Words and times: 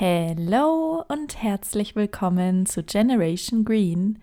Hello 0.00 1.02
und 1.08 1.42
herzlich 1.42 1.96
willkommen 1.96 2.66
zu 2.66 2.84
Generation 2.84 3.64
Green, 3.64 4.20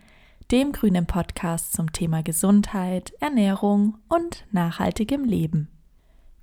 dem 0.49 0.71
grünen 0.71 1.05
Podcast 1.05 1.73
zum 1.73 1.91
Thema 1.91 2.23
Gesundheit, 2.23 3.11
Ernährung 3.19 3.97
und 4.07 4.45
nachhaltigem 4.53 5.25
Leben. 5.25 5.67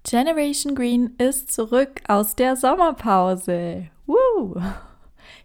Generation 0.03 0.75
Green 0.75 1.15
ist 1.17 1.51
zurück 1.51 2.03
aus 2.09 2.37
der 2.37 2.57
Sommerpause. 2.57 3.87
Woo! 4.05 4.61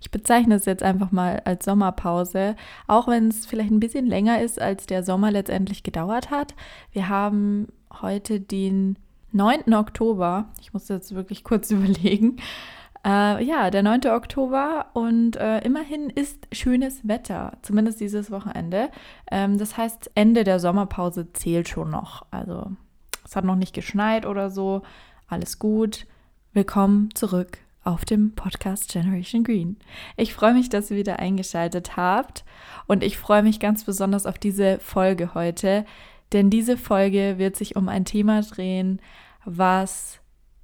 Ich 0.01 0.11
bezeichne 0.11 0.55
es 0.55 0.65
jetzt 0.65 0.83
einfach 0.83 1.13
mal 1.13 1.41
als 1.45 1.63
Sommerpause, 1.63 2.57
auch 2.87 3.07
wenn 3.07 3.29
es 3.29 3.45
vielleicht 3.45 3.71
ein 3.71 3.79
bisschen 3.79 4.05
länger 4.05 4.41
ist, 4.41 4.59
als 4.59 4.85
der 4.85 5.01
Sommer 5.03 5.31
letztendlich 5.31 5.83
gedauert 5.83 6.29
hat. 6.29 6.55
Wir 6.91 7.07
haben 7.07 7.69
heute 8.01 8.41
den 8.41 8.97
9. 9.31 9.73
Oktober. 9.73 10.49
Ich 10.59 10.73
muss 10.73 10.89
jetzt 10.89 11.15
wirklich 11.15 11.45
kurz 11.45 11.71
überlegen. 11.71 12.41
Äh, 13.07 13.41
ja, 13.45 13.71
der 13.71 13.83
9. 13.83 14.01
Oktober 14.07 14.87
und 14.91 15.37
äh, 15.37 15.59
immerhin 15.59 16.09
ist 16.09 16.45
schönes 16.51 17.07
Wetter, 17.07 17.53
zumindest 17.61 18.01
dieses 18.01 18.31
Wochenende. 18.31 18.89
Ähm, 19.31 19.57
das 19.57 19.77
heißt, 19.77 20.11
Ende 20.13 20.43
der 20.43 20.59
Sommerpause 20.59 21.31
zählt 21.31 21.69
schon 21.69 21.89
noch. 21.89 22.25
Also 22.31 22.71
es 23.23 23.37
hat 23.37 23.45
noch 23.45 23.55
nicht 23.55 23.73
geschneit 23.73 24.25
oder 24.25 24.49
so. 24.49 24.81
Alles 25.29 25.57
gut. 25.57 26.05
Willkommen 26.51 27.15
zurück 27.15 27.59
auf 27.85 28.03
dem 28.03 28.35
Podcast 28.35 28.91
Generation 28.91 29.45
Green. 29.45 29.77
Ich 30.17 30.33
freue 30.33 30.53
mich, 30.53 30.67
dass 30.67 30.91
ihr 30.91 30.97
wieder 30.97 31.19
eingeschaltet 31.19 31.95
habt 31.95 32.43
und 32.87 33.05
ich 33.05 33.17
freue 33.17 33.41
mich 33.41 33.61
ganz 33.61 33.85
besonders 33.85 34.25
auf 34.25 34.37
diese 34.37 34.79
Folge 34.79 35.33
heute, 35.33 35.85
denn 36.33 36.49
diese 36.49 36.75
Folge 36.75 37.35
wird 37.37 37.55
sich 37.55 37.77
um 37.77 37.87
ein 37.87 38.03
Thema 38.03 38.41
drehen, 38.41 38.99
was 39.45 40.19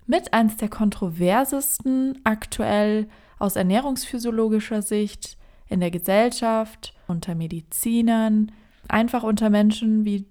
mit 0.06 0.34
eins 0.34 0.58
der 0.58 0.70
kontroversesten 0.70 2.20
aktuell 2.24 3.08
aus 3.40 3.56
ernährungsphysiologischer 3.56 4.82
Sicht 4.82 5.38
in 5.68 5.80
der 5.80 5.92
Gesellschaft, 5.92 6.94
unter 7.08 7.36
Medizinern, 7.36 8.52
einfach 8.88 9.24
unter 9.24 9.50
Menschen 9.50 10.06
wie 10.06 10.26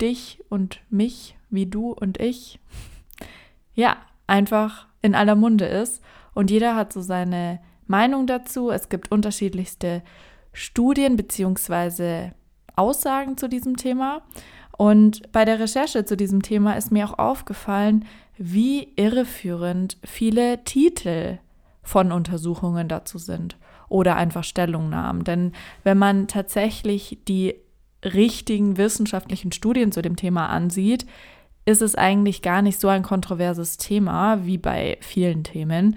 dich 0.00 0.42
und 0.48 0.80
mich, 0.90 1.36
wie 1.50 1.66
du 1.66 1.92
und 1.92 2.20
ich. 2.20 2.60
Ja, 3.74 3.96
einfach 4.26 4.88
in 5.02 5.14
aller 5.14 5.36
Munde 5.36 5.64
ist 5.66 6.02
und 6.34 6.50
jeder 6.50 6.74
hat 6.74 6.92
so 6.92 7.00
seine 7.00 7.60
Meinung 7.86 8.26
dazu. 8.26 8.70
Es 8.70 8.88
gibt 8.88 9.12
unterschiedlichste 9.12 10.02
Studien 10.52 11.16
bzw. 11.16 12.32
Aussagen 12.74 13.36
zu 13.36 13.48
diesem 13.48 13.76
Thema. 13.76 14.22
Und 14.78 15.32
bei 15.32 15.44
der 15.44 15.58
Recherche 15.58 16.04
zu 16.04 16.16
diesem 16.16 16.40
Thema 16.40 16.74
ist 16.74 16.92
mir 16.92 17.04
auch 17.04 17.18
aufgefallen, 17.18 18.04
wie 18.38 18.92
irreführend 18.94 19.98
viele 20.04 20.62
Titel 20.62 21.38
von 21.82 22.12
Untersuchungen 22.12 22.86
dazu 22.86 23.18
sind 23.18 23.56
oder 23.88 24.14
einfach 24.14 24.44
Stellungnahmen. 24.44 25.24
Denn 25.24 25.52
wenn 25.82 25.98
man 25.98 26.28
tatsächlich 26.28 27.18
die 27.26 27.56
richtigen 28.04 28.76
wissenschaftlichen 28.76 29.50
Studien 29.50 29.90
zu 29.90 30.00
dem 30.00 30.14
Thema 30.14 30.46
ansieht, 30.46 31.06
ist 31.64 31.82
es 31.82 31.96
eigentlich 31.96 32.40
gar 32.40 32.62
nicht 32.62 32.78
so 32.78 32.86
ein 32.86 33.02
kontroverses 33.02 33.78
Thema 33.78 34.46
wie 34.46 34.58
bei 34.58 34.96
vielen 35.00 35.42
Themen. 35.42 35.96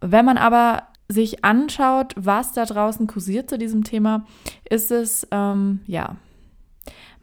Wenn 0.00 0.24
man 0.24 0.38
aber 0.38 0.84
sich 1.08 1.44
anschaut, 1.44 2.12
was 2.16 2.52
da 2.52 2.64
draußen 2.64 3.08
kursiert 3.08 3.50
zu 3.50 3.58
diesem 3.58 3.82
Thema, 3.82 4.24
ist 4.70 4.92
es 4.92 5.26
ähm, 5.32 5.80
ja 5.88 6.14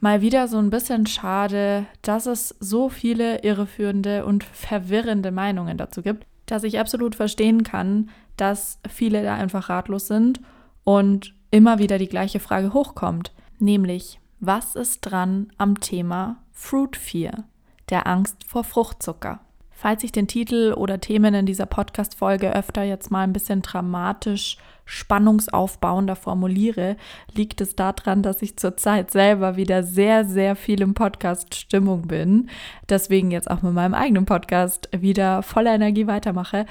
mal 0.02 0.20
wieder 0.20 0.48
so 0.48 0.58
ein 0.58 0.68
bisschen 0.68 1.06
schade, 1.06 1.86
dass 2.02 2.26
es 2.26 2.56
so 2.58 2.88
viele 2.88 3.42
irreführende 3.44 4.26
und 4.26 4.42
verwirrende 4.42 5.30
Meinungen 5.30 5.78
dazu 5.78 6.02
gibt, 6.02 6.26
dass 6.46 6.64
ich 6.64 6.80
absolut 6.80 7.14
verstehen 7.14 7.62
kann, 7.62 8.10
dass 8.36 8.80
viele 8.88 9.22
da 9.22 9.34
einfach 9.34 9.68
ratlos 9.68 10.08
sind 10.08 10.40
und 10.82 11.34
immer 11.52 11.78
wieder 11.78 11.98
die 11.98 12.08
gleiche 12.08 12.40
Frage 12.40 12.74
hochkommt, 12.74 13.32
nämlich 13.60 14.18
was 14.40 14.74
ist 14.74 15.02
dran 15.02 15.52
am 15.56 15.78
Thema 15.78 16.42
Fruit 16.50 16.96
Fear, 16.96 17.44
der 17.88 18.08
Angst 18.08 18.42
vor 18.44 18.64
Fruchtzucker? 18.64 19.38
Falls 19.70 20.02
ich 20.02 20.10
den 20.10 20.26
Titel 20.26 20.74
oder 20.76 21.00
Themen 21.00 21.32
in 21.34 21.46
dieser 21.46 21.66
Podcast-Folge 21.66 22.54
öfter 22.54 22.82
jetzt 22.82 23.12
mal 23.12 23.22
ein 23.22 23.32
bisschen 23.32 23.62
dramatisch 23.62 24.56
spannungsaufbauender 24.84 26.16
formuliere, 26.16 26.96
liegt 27.34 27.60
es 27.60 27.76
daran, 27.76 28.22
dass 28.22 28.42
ich 28.42 28.56
zurzeit 28.56 29.10
selber 29.10 29.56
wieder 29.56 29.82
sehr, 29.82 30.24
sehr 30.24 30.56
viel 30.56 30.80
im 30.82 30.94
Podcast-Stimmung 30.94 32.08
bin. 32.08 32.48
Deswegen 32.88 33.30
jetzt 33.30 33.50
auch 33.50 33.62
mit 33.62 33.72
meinem 33.72 33.94
eigenen 33.94 34.26
Podcast 34.26 34.88
wieder 34.96 35.42
voller 35.42 35.74
Energie 35.74 36.06
weitermache. 36.06 36.66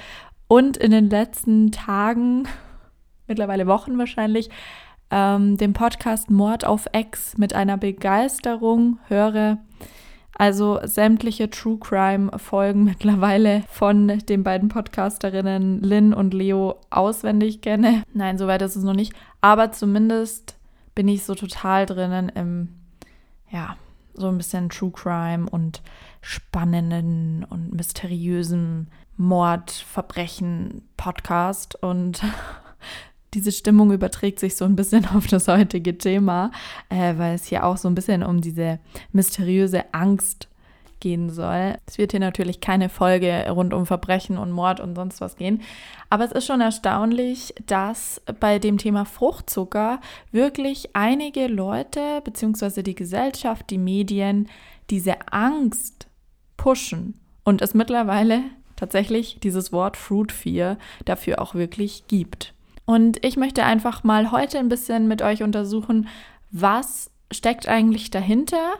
Und 0.48 0.76
in 0.76 0.90
den 0.90 1.08
letzten 1.08 1.72
Tagen, 1.72 2.46
mittlerweile 3.26 3.66
Wochen 3.66 3.98
wahrscheinlich, 3.98 4.50
ähm, 5.10 5.56
den 5.56 5.72
Podcast 5.72 6.30
Mord 6.30 6.64
auf 6.64 6.86
Ex 6.92 7.38
mit 7.38 7.54
einer 7.54 7.76
Begeisterung 7.76 8.98
höre 9.08 9.58
also 10.34 10.80
sämtliche 10.82 11.50
True 11.50 11.78
Crime 11.78 12.38
Folgen 12.38 12.84
mittlerweile 12.84 13.64
von 13.68 14.08
den 14.08 14.42
beiden 14.42 14.68
Podcasterinnen 14.68 15.80
Lynn 15.80 16.14
und 16.14 16.34
Leo 16.34 16.80
auswendig 16.90 17.60
kenne. 17.60 18.02
Nein, 18.12 18.38
soweit 18.38 18.62
ist 18.62 18.76
es 18.76 18.84
noch 18.84 18.94
nicht. 18.94 19.12
Aber 19.40 19.72
zumindest 19.72 20.56
bin 20.94 21.08
ich 21.08 21.24
so 21.24 21.34
total 21.34 21.86
drinnen 21.86 22.28
im, 22.30 22.68
ja, 23.50 23.76
so 24.14 24.28
ein 24.28 24.36
bisschen 24.36 24.68
True 24.68 24.92
Crime 24.92 25.48
und 25.48 25.82
spannenden 26.20 27.44
und 27.48 27.74
mysteriösen 27.74 28.88
Mord, 29.16 29.70
Verbrechen 29.70 30.88
Podcast 30.96 31.82
und 31.82 32.22
diese 33.34 33.52
Stimmung 33.52 33.92
überträgt 33.92 34.38
sich 34.38 34.56
so 34.56 34.64
ein 34.64 34.76
bisschen 34.76 35.06
auf 35.14 35.26
das 35.26 35.48
heutige 35.48 35.96
Thema, 35.98 36.50
äh, 36.88 37.16
weil 37.16 37.34
es 37.34 37.46
hier 37.46 37.64
auch 37.64 37.76
so 37.76 37.88
ein 37.88 37.94
bisschen 37.94 38.22
um 38.22 38.40
diese 38.40 38.78
mysteriöse 39.12 39.92
Angst 39.92 40.48
gehen 41.02 41.30
soll. 41.30 41.74
Es 41.86 41.98
wird 41.98 42.12
hier 42.12 42.20
natürlich 42.20 42.60
keine 42.60 42.88
Folge 42.88 43.44
rund 43.50 43.74
um 43.74 43.86
Verbrechen 43.86 44.38
und 44.38 44.52
Mord 44.52 44.80
und 44.80 44.94
sonst 44.94 45.20
was 45.20 45.36
gehen. 45.36 45.60
Aber 46.08 46.24
es 46.24 46.32
ist 46.32 46.46
schon 46.46 46.60
erstaunlich, 46.60 47.52
dass 47.66 48.22
bei 48.38 48.58
dem 48.58 48.78
Thema 48.78 49.04
Fruchtzucker 49.04 50.00
wirklich 50.30 50.90
einige 50.94 51.48
Leute 51.48 52.20
bzw. 52.22 52.82
die 52.82 52.94
Gesellschaft, 52.94 53.68
die 53.70 53.78
Medien 53.78 54.48
diese 54.90 55.32
Angst 55.32 56.06
pushen 56.56 57.18
und 57.44 57.62
es 57.62 57.74
mittlerweile 57.74 58.42
tatsächlich 58.76 59.38
dieses 59.42 59.72
Wort 59.72 59.96
Fruit 59.96 60.30
Fear 60.30 60.78
dafür 61.04 61.42
auch 61.42 61.54
wirklich 61.54 62.04
gibt. 62.06 62.51
Und 62.84 63.24
ich 63.24 63.36
möchte 63.36 63.64
einfach 63.64 64.04
mal 64.04 64.30
heute 64.32 64.58
ein 64.58 64.68
bisschen 64.68 65.08
mit 65.08 65.22
euch 65.22 65.42
untersuchen, 65.42 66.08
was 66.50 67.10
steckt 67.30 67.68
eigentlich 67.68 68.10
dahinter? 68.10 68.74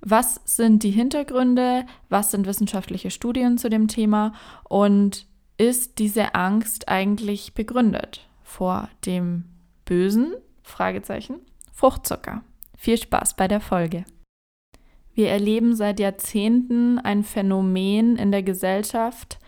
Was 0.00 0.40
sind 0.44 0.82
die 0.82 0.90
Hintergründe? 0.90 1.86
Was 2.08 2.30
sind 2.30 2.46
wissenschaftliche 2.46 3.10
Studien 3.10 3.58
zu 3.58 3.68
dem 3.68 3.88
Thema? 3.88 4.32
Und 4.68 5.26
ist 5.58 5.98
diese 5.98 6.34
Angst 6.34 6.88
eigentlich 6.88 7.54
begründet 7.54 8.26
vor 8.42 8.88
dem 9.06 9.44
bösen 9.84 10.34
Fragezeichen 10.62 11.36
Fruchtzucker? 11.72 12.42
Viel 12.76 12.96
Spaß 12.96 13.36
bei 13.36 13.46
der 13.46 13.60
Folge. 13.60 14.04
Wir 15.14 15.28
erleben 15.28 15.76
seit 15.76 16.00
Jahrzehnten 16.00 16.98
ein 16.98 17.22
Phänomen 17.22 18.16
in 18.16 18.32
der 18.32 18.42
Gesellschaft 18.42 19.38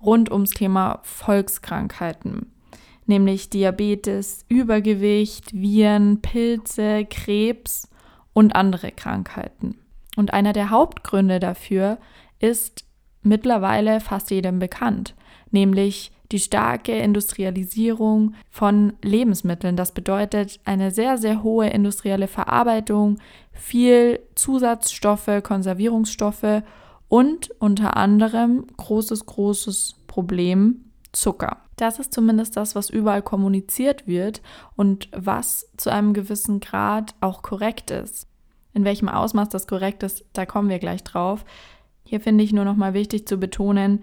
rund 0.00 0.30
ums 0.30 0.50
Thema 0.50 1.00
Volkskrankheiten 1.02 2.52
nämlich 3.08 3.50
Diabetes, 3.50 4.44
Übergewicht, 4.48 5.52
Viren, 5.52 6.20
Pilze, 6.20 7.06
Krebs 7.06 7.88
und 8.32 8.54
andere 8.54 8.92
Krankheiten. 8.92 9.78
Und 10.16 10.32
einer 10.32 10.52
der 10.52 10.70
Hauptgründe 10.70 11.40
dafür 11.40 11.98
ist 12.38 12.84
mittlerweile 13.22 14.00
fast 14.00 14.30
jedem 14.30 14.58
bekannt, 14.58 15.14
nämlich 15.50 16.12
die 16.30 16.38
starke 16.38 16.92
Industrialisierung 16.92 18.34
von 18.50 18.92
Lebensmitteln. 19.02 19.76
Das 19.76 19.92
bedeutet 19.92 20.60
eine 20.64 20.90
sehr, 20.90 21.18
sehr 21.18 21.42
hohe 21.42 21.68
industrielle 21.68 22.28
Verarbeitung, 22.28 23.18
viel 23.52 24.20
Zusatzstoffe, 24.34 25.42
Konservierungsstoffe 25.42 26.62
und 27.08 27.50
unter 27.58 27.96
anderem 27.96 28.66
großes, 28.76 29.24
großes 29.24 29.96
Problem 30.06 30.84
Zucker. 31.12 31.67
Das 31.78 32.00
ist 32.00 32.12
zumindest 32.12 32.56
das, 32.56 32.74
was 32.74 32.90
überall 32.90 33.22
kommuniziert 33.22 34.06
wird 34.08 34.42
und 34.74 35.08
was 35.12 35.70
zu 35.76 35.90
einem 35.90 36.12
gewissen 36.12 36.58
Grad 36.58 37.14
auch 37.20 37.40
korrekt 37.42 37.92
ist. 37.92 38.26
In 38.74 38.84
welchem 38.84 39.08
Ausmaß 39.08 39.48
das 39.48 39.68
korrekt 39.68 40.02
ist, 40.02 40.24
da 40.32 40.44
kommen 40.44 40.68
wir 40.68 40.80
gleich 40.80 41.04
drauf. 41.04 41.44
Hier 42.04 42.20
finde 42.20 42.42
ich 42.42 42.52
nur 42.52 42.64
noch 42.64 42.76
mal 42.76 42.94
wichtig 42.94 43.28
zu 43.28 43.38
betonen, 43.38 44.02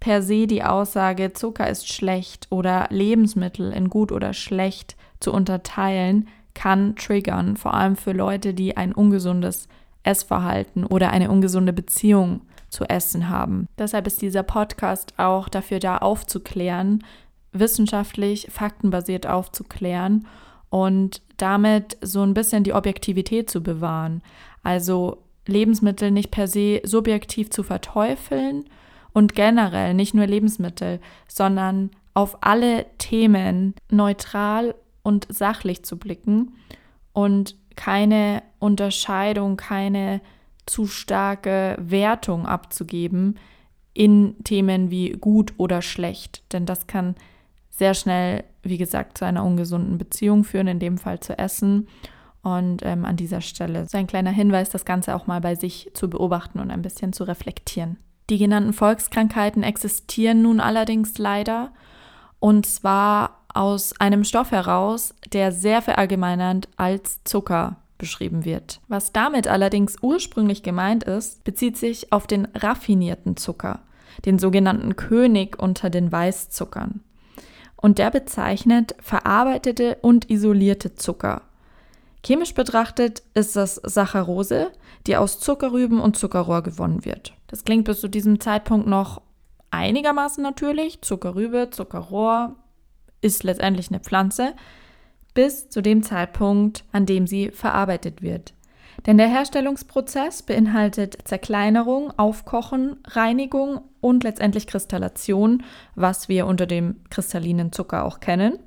per 0.00 0.22
se 0.22 0.48
die 0.48 0.64
Aussage, 0.64 1.32
Zucker 1.32 1.68
ist 1.68 1.92
schlecht 1.92 2.48
oder 2.50 2.88
Lebensmittel 2.90 3.72
in 3.72 3.88
gut 3.88 4.10
oder 4.10 4.32
schlecht 4.32 4.96
zu 5.20 5.32
unterteilen, 5.32 6.26
kann 6.54 6.96
triggern, 6.96 7.56
vor 7.56 7.74
allem 7.74 7.94
für 7.96 8.12
Leute, 8.12 8.52
die 8.52 8.76
ein 8.76 8.92
ungesundes 8.92 9.68
Essverhalten 10.02 10.84
oder 10.84 11.10
eine 11.10 11.30
ungesunde 11.30 11.72
Beziehung 11.72 12.40
zu 12.70 12.84
essen 12.84 13.28
haben. 13.28 13.68
Deshalb 13.78 14.06
ist 14.06 14.22
dieser 14.22 14.42
Podcast 14.42 15.14
auch 15.18 15.48
dafür 15.48 15.80
da, 15.80 15.98
aufzuklären, 15.98 17.04
wissenschaftlich, 17.52 18.48
faktenbasiert 18.50 19.26
aufzuklären 19.26 20.26
und 20.70 21.20
damit 21.36 21.98
so 22.00 22.22
ein 22.22 22.34
bisschen 22.34 22.64
die 22.64 22.72
Objektivität 22.72 23.50
zu 23.50 23.62
bewahren. 23.62 24.22
Also 24.62 25.18
Lebensmittel 25.46 26.10
nicht 26.10 26.30
per 26.30 26.46
se 26.46 26.80
subjektiv 26.84 27.50
zu 27.50 27.62
verteufeln 27.62 28.64
und 29.12 29.34
generell 29.34 29.94
nicht 29.94 30.14
nur 30.14 30.26
Lebensmittel, 30.26 31.00
sondern 31.26 31.90
auf 32.14 32.38
alle 32.42 32.86
Themen 32.98 33.74
neutral 33.90 34.74
und 35.02 35.26
sachlich 35.28 35.84
zu 35.84 35.98
blicken 35.98 36.54
und 37.12 37.56
keine 37.76 38.42
Unterscheidung, 38.58 39.56
keine 39.56 40.20
zu 40.70 40.86
starke 40.86 41.76
Wertung 41.80 42.46
abzugeben 42.46 43.38
in 43.92 44.36
Themen 44.44 44.90
wie 44.90 45.10
gut 45.10 45.52
oder 45.56 45.82
schlecht. 45.82 46.44
Denn 46.52 46.64
das 46.64 46.86
kann 46.86 47.16
sehr 47.70 47.94
schnell, 47.94 48.44
wie 48.62 48.78
gesagt, 48.78 49.18
zu 49.18 49.24
einer 49.24 49.44
ungesunden 49.44 49.98
Beziehung 49.98 50.44
führen, 50.44 50.68
in 50.68 50.78
dem 50.78 50.96
Fall 50.96 51.20
zu 51.20 51.36
Essen. 51.36 51.88
Und 52.42 52.82
ähm, 52.84 53.04
an 53.04 53.16
dieser 53.16 53.40
Stelle 53.40 53.86
so 53.86 53.98
ein 53.98 54.06
kleiner 54.06 54.30
Hinweis, 54.30 54.70
das 54.70 54.84
Ganze 54.84 55.14
auch 55.14 55.26
mal 55.26 55.40
bei 55.40 55.54
sich 55.54 55.90
zu 55.92 56.08
beobachten 56.08 56.60
und 56.60 56.70
ein 56.70 56.82
bisschen 56.82 57.12
zu 57.12 57.24
reflektieren. 57.24 57.98
Die 58.30 58.38
genannten 58.38 58.72
Volkskrankheiten 58.72 59.62
existieren 59.62 60.40
nun 60.40 60.60
allerdings 60.60 61.18
leider 61.18 61.72
und 62.38 62.64
zwar 62.64 63.40
aus 63.52 63.92
einem 64.00 64.24
Stoff 64.24 64.52
heraus, 64.52 65.14
der 65.32 65.52
sehr 65.52 65.82
verallgemeinernd 65.82 66.68
als 66.76 67.22
Zucker 67.24 67.76
beschrieben 68.00 68.44
wird. 68.44 68.80
Was 68.88 69.12
damit 69.12 69.46
allerdings 69.46 69.96
ursprünglich 70.02 70.64
gemeint 70.64 71.04
ist, 71.04 71.44
bezieht 71.44 71.76
sich 71.76 72.12
auf 72.12 72.26
den 72.26 72.48
raffinierten 72.54 73.36
Zucker, 73.36 73.80
den 74.24 74.40
sogenannten 74.40 74.96
König 74.96 75.56
unter 75.62 75.90
den 75.90 76.10
Weißzuckern. 76.10 77.00
Und 77.76 77.98
der 77.98 78.10
bezeichnet 78.10 78.96
verarbeitete 79.00 79.98
und 80.02 80.28
isolierte 80.28 80.96
Zucker. 80.96 81.42
Chemisch 82.24 82.54
betrachtet 82.54 83.22
ist 83.34 83.56
das 83.56 83.76
Saccharose, 83.76 84.72
die 85.06 85.16
aus 85.16 85.40
Zuckerrüben 85.40 86.00
und 86.00 86.16
Zuckerrohr 86.16 86.62
gewonnen 86.62 87.04
wird. 87.04 87.34
Das 87.46 87.64
klingt 87.64 87.84
bis 87.84 88.00
zu 88.00 88.08
diesem 88.08 88.40
Zeitpunkt 88.40 88.86
noch 88.86 89.22
einigermaßen 89.70 90.42
natürlich. 90.42 91.00
Zuckerrübe, 91.00 91.68
Zuckerrohr 91.70 92.56
ist 93.22 93.42
letztendlich 93.42 93.88
eine 93.88 94.00
Pflanze, 94.00 94.54
bis 95.40 95.70
zu 95.70 95.80
dem 95.80 96.02
Zeitpunkt, 96.02 96.84
an 96.92 97.06
dem 97.06 97.26
sie 97.26 97.50
verarbeitet 97.50 98.20
wird. 98.20 98.52
Denn 99.06 99.16
der 99.16 99.26
Herstellungsprozess 99.26 100.42
beinhaltet 100.42 101.16
Zerkleinerung, 101.24 102.12
Aufkochen, 102.18 102.98
Reinigung 103.06 103.80
und 104.02 104.22
letztendlich 104.22 104.66
Kristallation, 104.66 105.62
was 105.94 106.28
wir 106.28 106.44
unter 106.44 106.66
dem 106.66 106.96
kristallinen 107.08 107.72
Zucker 107.72 108.04
auch 108.04 108.20
kennen. 108.20 108.58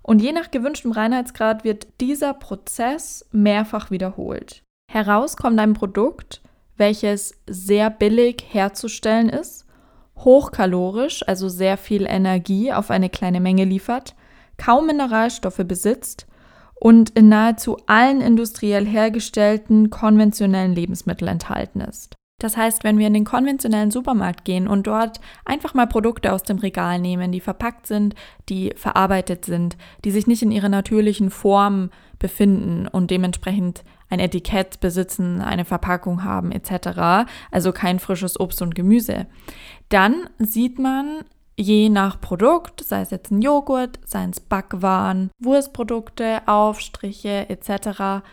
Und 0.00 0.22
je 0.22 0.32
nach 0.32 0.50
gewünschtem 0.50 0.92
Reinheitsgrad 0.92 1.64
wird 1.64 1.86
dieser 2.00 2.32
Prozess 2.32 3.28
mehrfach 3.30 3.90
wiederholt. 3.90 4.62
Heraus 4.90 5.36
kommt 5.36 5.60
ein 5.60 5.74
Produkt, 5.74 6.40
welches 6.78 7.34
sehr 7.46 7.90
billig 7.90 8.42
herzustellen 8.48 9.28
ist, 9.28 9.66
hochkalorisch, 10.16 11.28
also 11.28 11.50
sehr 11.50 11.76
viel 11.76 12.06
Energie 12.06 12.72
auf 12.72 12.90
eine 12.90 13.10
kleine 13.10 13.40
Menge 13.40 13.66
liefert, 13.66 14.14
kaum 14.60 14.86
Mineralstoffe 14.86 15.62
besitzt 15.66 16.26
und 16.74 17.10
in 17.10 17.28
nahezu 17.28 17.78
allen 17.86 18.20
industriell 18.20 18.86
hergestellten 18.86 19.90
konventionellen 19.90 20.74
Lebensmitteln 20.74 21.30
enthalten 21.30 21.80
ist. 21.80 22.14
Das 22.38 22.56
heißt, 22.56 22.84
wenn 22.84 22.98
wir 22.98 23.06
in 23.06 23.14
den 23.14 23.24
konventionellen 23.24 23.90
Supermarkt 23.90 24.44
gehen 24.44 24.66
und 24.66 24.86
dort 24.86 25.20
einfach 25.44 25.74
mal 25.74 25.86
Produkte 25.86 26.32
aus 26.32 26.42
dem 26.42 26.58
Regal 26.58 26.98
nehmen, 26.98 27.32
die 27.32 27.40
verpackt 27.40 27.86
sind, 27.86 28.14
die 28.48 28.72
verarbeitet 28.76 29.44
sind, 29.44 29.76
die 30.04 30.10
sich 30.10 30.26
nicht 30.26 30.42
in 30.42 30.50
ihrer 30.50 30.70
natürlichen 30.70 31.30
Form 31.30 31.90
befinden 32.18 32.86
und 32.88 33.10
dementsprechend 33.10 33.84
ein 34.08 34.20
Etikett 34.20 34.80
besitzen, 34.80 35.40
eine 35.40 35.64
Verpackung 35.66 36.24
haben 36.24 36.50
etc., 36.50 37.28
also 37.50 37.72
kein 37.72 37.98
frisches 37.98 38.40
Obst 38.40 38.62
und 38.62 38.74
Gemüse, 38.74 39.26
dann 39.90 40.28
sieht 40.38 40.78
man 40.78 41.24
je 41.60 41.88
nach 41.88 42.20
Produkt, 42.20 42.82
sei 42.82 43.02
es 43.02 43.10
jetzt 43.10 43.30
ein 43.30 43.42
Joghurt, 43.42 43.98
sei 44.04 44.24
es 44.24 44.40
Backwaren, 44.40 45.30
Wurstprodukte, 45.38 46.42
Aufstriche 46.46 47.48
etc., 47.48 48.24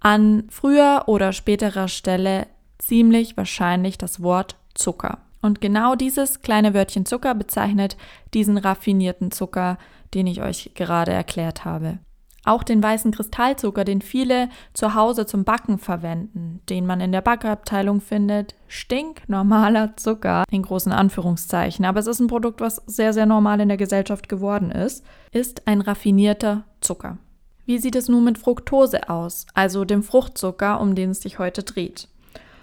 an 0.00 0.44
früher 0.48 1.04
oder 1.06 1.32
späterer 1.32 1.88
Stelle 1.88 2.46
ziemlich 2.78 3.36
wahrscheinlich 3.36 3.98
das 3.98 4.22
Wort 4.22 4.56
Zucker. 4.74 5.18
Und 5.42 5.60
genau 5.60 5.94
dieses 5.94 6.42
kleine 6.42 6.74
Wörtchen 6.74 7.06
Zucker 7.06 7.34
bezeichnet 7.34 7.96
diesen 8.34 8.56
raffinierten 8.56 9.30
Zucker, 9.30 9.78
den 10.14 10.26
ich 10.26 10.42
euch 10.42 10.72
gerade 10.74 11.12
erklärt 11.12 11.64
habe. 11.64 11.98
Auch 12.44 12.62
den 12.62 12.82
weißen 12.82 13.12
Kristallzucker, 13.12 13.84
den 13.84 14.00
viele 14.00 14.48
zu 14.72 14.94
Hause 14.94 15.26
zum 15.26 15.44
Backen 15.44 15.78
verwenden, 15.78 16.60
den 16.68 16.86
man 16.86 17.00
in 17.00 17.12
der 17.12 17.20
Backabteilung 17.20 18.00
findet, 18.00 18.54
stinknormaler 18.66 19.96
Zucker 19.96 20.44
in 20.50 20.62
großen 20.62 20.92
Anführungszeichen, 20.92 21.84
aber 21.84 22.00
es 22.00 22.06
ist 22.06 22.20
ein 22.20 22.28
Produkt, 22.28 22.60
was 22.60 22.76
sehr, 22.86 23.12
sehr 23.12 23.26
normal 23.26 23.60
in 23.60 23.68
der 23.68 23.76
Gesellschaft 23.76 24.28
geworden 24.28 24.70
ist, 24.70 25.04
ist 25.32 25.66
ein 25.66 25.80
raffinierter 25.80 26.64
Zucker. 26.80 27.18
Wie 27.66 27.78
sieht 27.78 27.94
es 27.94 28.08
nun 28.08 28.24
mit 28.24 28.38
Fructose 28.38 29.08
aus, 29.08 29.46
also 29.54 29.84
dem 29.84 30.02
Fruchtzucker, 30.02 30.80
um 30.80 30.94
den 30.94 31.10
es 31.10 31.20
sich 31.20 31.38
heute 31.38 31.62
dreht? 31.62 32.08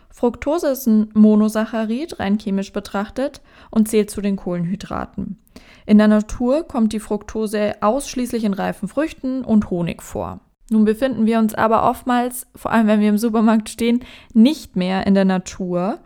Fructose 0.09 0.67
ist 0.67 0.87
ein 0.87 1.09
Monosaccharid, 1.13 2.19
rein 2.19 2.39
chemisch 2.39 2.73
betrachtet, 2.73 3.41
und 3.69 3.87
zählt 3.87 4.09
zu 4.09 4.21
den 4.21 4.35
Kohlenhydraten. 4.35 5.37
In 5.85 5.97
der 5.97 6.07
Natur 6.07 6.63
kommt 6.63 6.93
die 6.93 6.99
Fructose 6.99 7.75
ausschließlich 7.81 8.43
in 8.43 8.53
reifen 8.53 8.87
Früchten 8.87 9.43
und 9.43 9.69
Honig 9.69 10.01
vor. 10.01 10.39
Nun 10.69 10.85
befinden 10.85 11.25
wir 11.25 11.39
uns 11.39 11.53
aber 11.53 11.89
oftmals, 11.89 12.47
vor 12.55 12.71
allem 12.71 12.87
wenn 12.87 12.99
wir 12.99 13.09
im 13.09 13.17
Supermarkt 13.17 13.69
stehen, 13.69 14.01
nicht 14.33 14.75
mehr 14.75 15.07
in 15.07 15.13
der 15.13 15.25
Natur. 15.25 15.99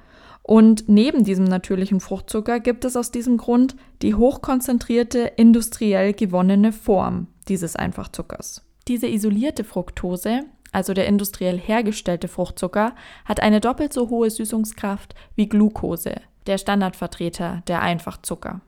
Und 0.43 0.87
neben 0.87 1.23
diesem 1.23 1.45
natürlichen 1.45 1.99
Fruchtzucker 1.99 2.59
gibt 2.59 2.85
es 2.85 2.95
aus 2.95 3.11
diesem 3.11 3.37
Grund 3.37 3.75
die 4.01 4.15
hochkonzentrierte, 4.15 5.31
industriell 5.35 6.13
gewonnene 6.13 6.71
Form 6.71 7.27
dieses 7.47 7.75
Einfachzuckers. 7.75 8.63
Diese 8.87 9.07
isolierte 9.07 9.63
Fructose 9.63 10.41
also 10.71 10.93
der 10.93 11.07
industriell 11.07 11.59
hergestellte 11.59 12.27
Fruchtzucker, 12.27 12.93
hat 13.25 13.41
eine 13.41 13.59
doppelt 13.59 13.93
so 13.93 14.09
hohe 14.09 14.29
Süßungskraft 14.29 15.15
wie 15.35 15.47
Glucose, 15.47 16.15
der 16.47 16.57
Standardvertreter 16.57 17.63
der 17.67 17.81
Einfachzucker. 17.81 18.61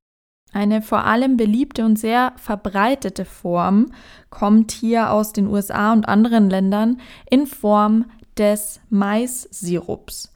Eine 0.54 0.84
vor 0.84 1.06
allem 1.06 1.36
beliebte 1.36 1.84
und 1.84 1.98
sehr 1.98 2.34
verbreitete 2.36 3.26
Form 3.26 3.92
kommt 4.30 4.72
hier 4.72 5.12
aus 5.12 5.34
den 5.34 5.48
USA 5.48 5.92
und 5.92 6.08
anderen 6.08 6.50
Ländern 6.50 7.02
in 7.30 7.48
Form 7.48 8.06
des 8.38 8.80
Mais-Sirups. 8.90 10.32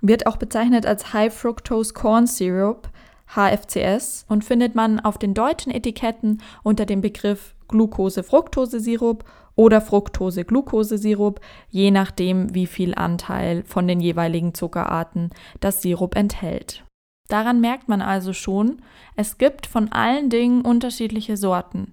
Wird 0.00 0.26
auch 0.26 0.36
bezeichnet 0.36 0.86
als 0.86 1.12
High 1.12 1.34
Fructose 1.34 1.92
Corn 1.92 2.26
Syrup, 2.26 2.88
HFCS, 3.34 4.24
und 4.28 4.44
findet 4.44 4.74
man 4.74 5.00
auf 5.00 5.18
den 5.18 5.34
deutschen 5.34 5.72
Etiketten 5.72 6.40
unter 6.62 6.86
dem 6.86 7.00
Begriff 7.00 7.54
Glucose-Fructose-Sirup 7.68 9.24
oder 9.60 9.82
Fructose-Glucose-Sirup, 9.82 11.38
je 11.68 11.90
nachdem, 11.90 12.54
wie 12.54 12.66
viel 12.66 12.94
Anteil 12.94 13.62
von 13.64 13.86
den 13.86 14.00
jeweiligen 14.00 14.54
Zuckerarten 14.54 15.28
das 15.60 15.82
Sirup 15.82 16.16
enthält. 16.16 16.82
Daran 17.28 17.60
merkt 17.60 17.86
man 17.86 18.00
also 18.00 18.32
schon, 18.32 18.80
es 19.16 19.36
gibt 19.36 19.66
von 19.66 19.92
allen 19.92 20.30
Dingen 20.30 20.62
unterschiedliche 20.62 21.36
Sorten. 21.36 21.92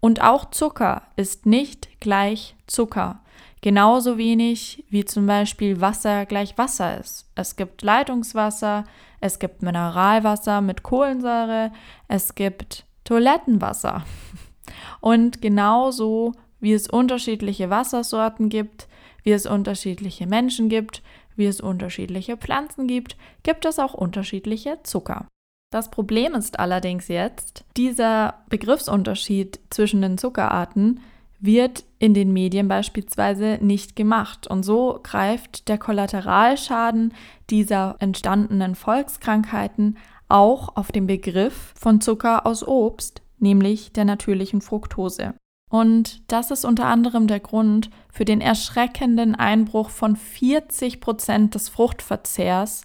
Und 0.00 0.22
auch 0.22 0.50
Zucker 0.50 1.02
ist 1.14 1.46
nicht 1.46 2.00
gleich 2.00 2.56
Zucker. 2.66 3.20
Genauso 3.60 4.18
wenig 4.18 4.84
wie 4.90 5.04
zum 5.04 5.24
Beispiel 5.24 5.80
Wasser 5.80 6.26
gleich 6.26 6.58
Wasser 6.58 6.98
ist. 6.98 7.30
Es 7.36 7.54
gibt 7.54 7.82
Leitungswasser, 7.82 8.82
es 9.20 9.38
gibt 9.38 9.62
Mineralwasser 9.62 10.60
mit 10.62 10.82
Kohlensäure, 10.82 11.70
es 12.08 12.34
gibt 12.34 12.86
Toilettenwasser. 13.04 14.02
Und 15.00 15.40
genauso 15.40 16.34
wie 16.60 16.72
es 16.72 16.88
unterschiedliche 16.88 17.70
Wassersorten 17.70 18.48
gibt, 18.48 18.88
wie 19.22 19.32
es 19.32 19.46
unterschiedliche 19.46 20.26
Menschen 20.26 20.68
gibt, 20.68 21.02
wie 21.36 21.46
es 21.46 21.60
unterschiedliche 21.60 22.36
Pflanzen 22.36 22.86
gibt, 22.86 23.16
gibt 23.42 23.64
es 23.64 23.78
auch 23.78 23.94
unterschiedliche 23.94 24.78
Zucker. 24.82 25.26
Das 25.70 25.90
Problem 25.90 26.34
ist 26.34 26.58
allerdings 26.58 27.08
jetzt, 27.08 27.64
dieser 27.76 28.42
Begriffsunterschied 28.48 29.60
zwischen 29.70 30.00
den 30.00 30.16
Zuckerarten 30.16 31.00
wird 31.40 31.84
in 31.98 32.14
den 32.14 32.32
Medien 32.32 32.68
beispielsweise 32.68 33.58
nicht 33.60 33.94
gemacht. 33.94 34.46
Und 34.46 34.64
so 34.64 35.00
greift 35.02 35.68
der 35.68 35.78
Kollateralschaden 35.78 37.14
dieser 37.50 37.96
entstandenen 38.00 38.74
Volkskrankheiten 38.74 39.98
auch 40.28 40.76
auf 40.76 40.90
den 40.90 41.06
Begriff 41.06 41.72
von 41.76 42.00
Zucker 42.00 42.46
aus 42.46 42.66
Obst, 42.66 43.22
nämlich 43.38 43.92
der 43.92 44.04
natürlichen 44.04 44.60
Fructose. 44.60 45.34
Und 45.68 46.22
das 46.32 46.50
ist 46.50 46.64
unter 46.64 46.86
anderem 46.86 47.26
der 47.26 47.40
Grund 47.40 47.90
für 48.10 48.24
den 48.24 48.40
erschreckenden 48.40 49.34
Einbruch 49.34 49.90
von 49.90 50.16
40 50.16 51.00
Prozent 51.00 51.54
des 51.54 51.68
Fruchtverzehrs 51.68 52.82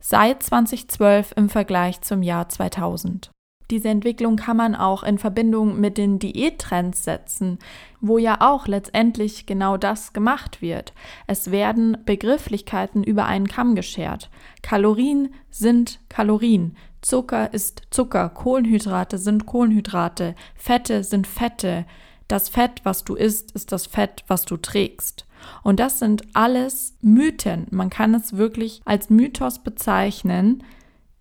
seit 0.00 0.42
2012 0.42 1.32
im 1.36 1.48
Vergleich 1.48 2.00
zum 2.02 2.22
Jahr 2.22 2.48
2000. 2.48 3.30
Diese 3.70 3.88
Entwicklung 3.90 4.36
kann 4.36 4.56
man 4.56 4.74
auch 4.74 5.02
in 5.02 5.18
Verbindung 5.18 5.78
mit 5.78 5.98
den 5.98 6.18
Diättrends 6.18 7.04
setzen, 7.04 7.58
wo 8.00 8.16
ja 8.16 8.38
auch 8.40 8.66
letztendlich 8.66 9.44
genau 9.44 9.76
das 9.76 10.14
gemacht 10.14 10.62
wird. 10.62 10.94
Es 11.26 11.50
werden 11.50 11.98
Begrifflichkeiten 12.06 13.04
über 13.04 13.26
einen 13.26 13.46
Kamm 13.46 13.74
geschert. 13.74 14.30
Kalorien 14.62 15.34
sind 15.50 16.00
Kalorien. 16.08 16.76
Zucker 17.02 17.52
ist 17.52 17.82
Zucker. 17.90 18.30
Kohlenhydrate 18.30 19.18
sind 19.18 19.44
Kohlenhydrate. 19.44 20.34
Fette 20.54 21.04
sind 21.04 21.26
Fette. 21.26 21.84
Das 22.28 22.48
Fett, 22.48 22.82
was 22.84 23.04
du 23.04 23.14
isst, 23.14 23.52
ist 23.52 23.72
das 23.72 23.86
Fett, 23.86 24.24
was 24.28 24.44
du 24.44 24.56
trägst. 24.58 25.26
Und 25.62 25.80
das 25.80 25.98
sind 25.98 26.22
alles 26.34 26.96
Mythen. 27.00 27.66
Man 27.70 27.90
kann 27.90 28.14
es 28.14 28.36
wirklich 28.36 28.82
als 28.84 29.08
Mythos 29.08 29.60
bezeichnen, 29.60 30.62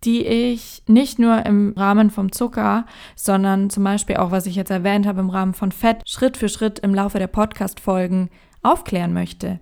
die 0.03 0.25
ich 0.25 0.83
nicht 0.87 1.17
nur 1.17 1.45
im 1.45 1.73
Rahmen 1.75 2.11
vom 2.11 2.31
Zucker, 2.31 2.85
sondern 3.15 3.69
zum 3.69 3.83
Beispiel 3.83 4.17
auch, 4.17 4.31
was 4.31 4.45
ich 4.45 4.55
jetzt 4.55 4.69
erwähnt 4.69 5.07
habe, 5.07 5.21
im 5.21 5.29
Rahmen 5.29 5.53
von 5.53 5.71
Fett, 5.71 6.07
Schritt 6.07 6.37
für 6.37 6.49
Schritt 6.49 6.79
im 6.79 6.93
Laufe 6.93 7.19
der 7.19 7.27
Podcast-Folgen 7.27 8.29
aufklären 8.61 9.13
möchte. 9.13 9.59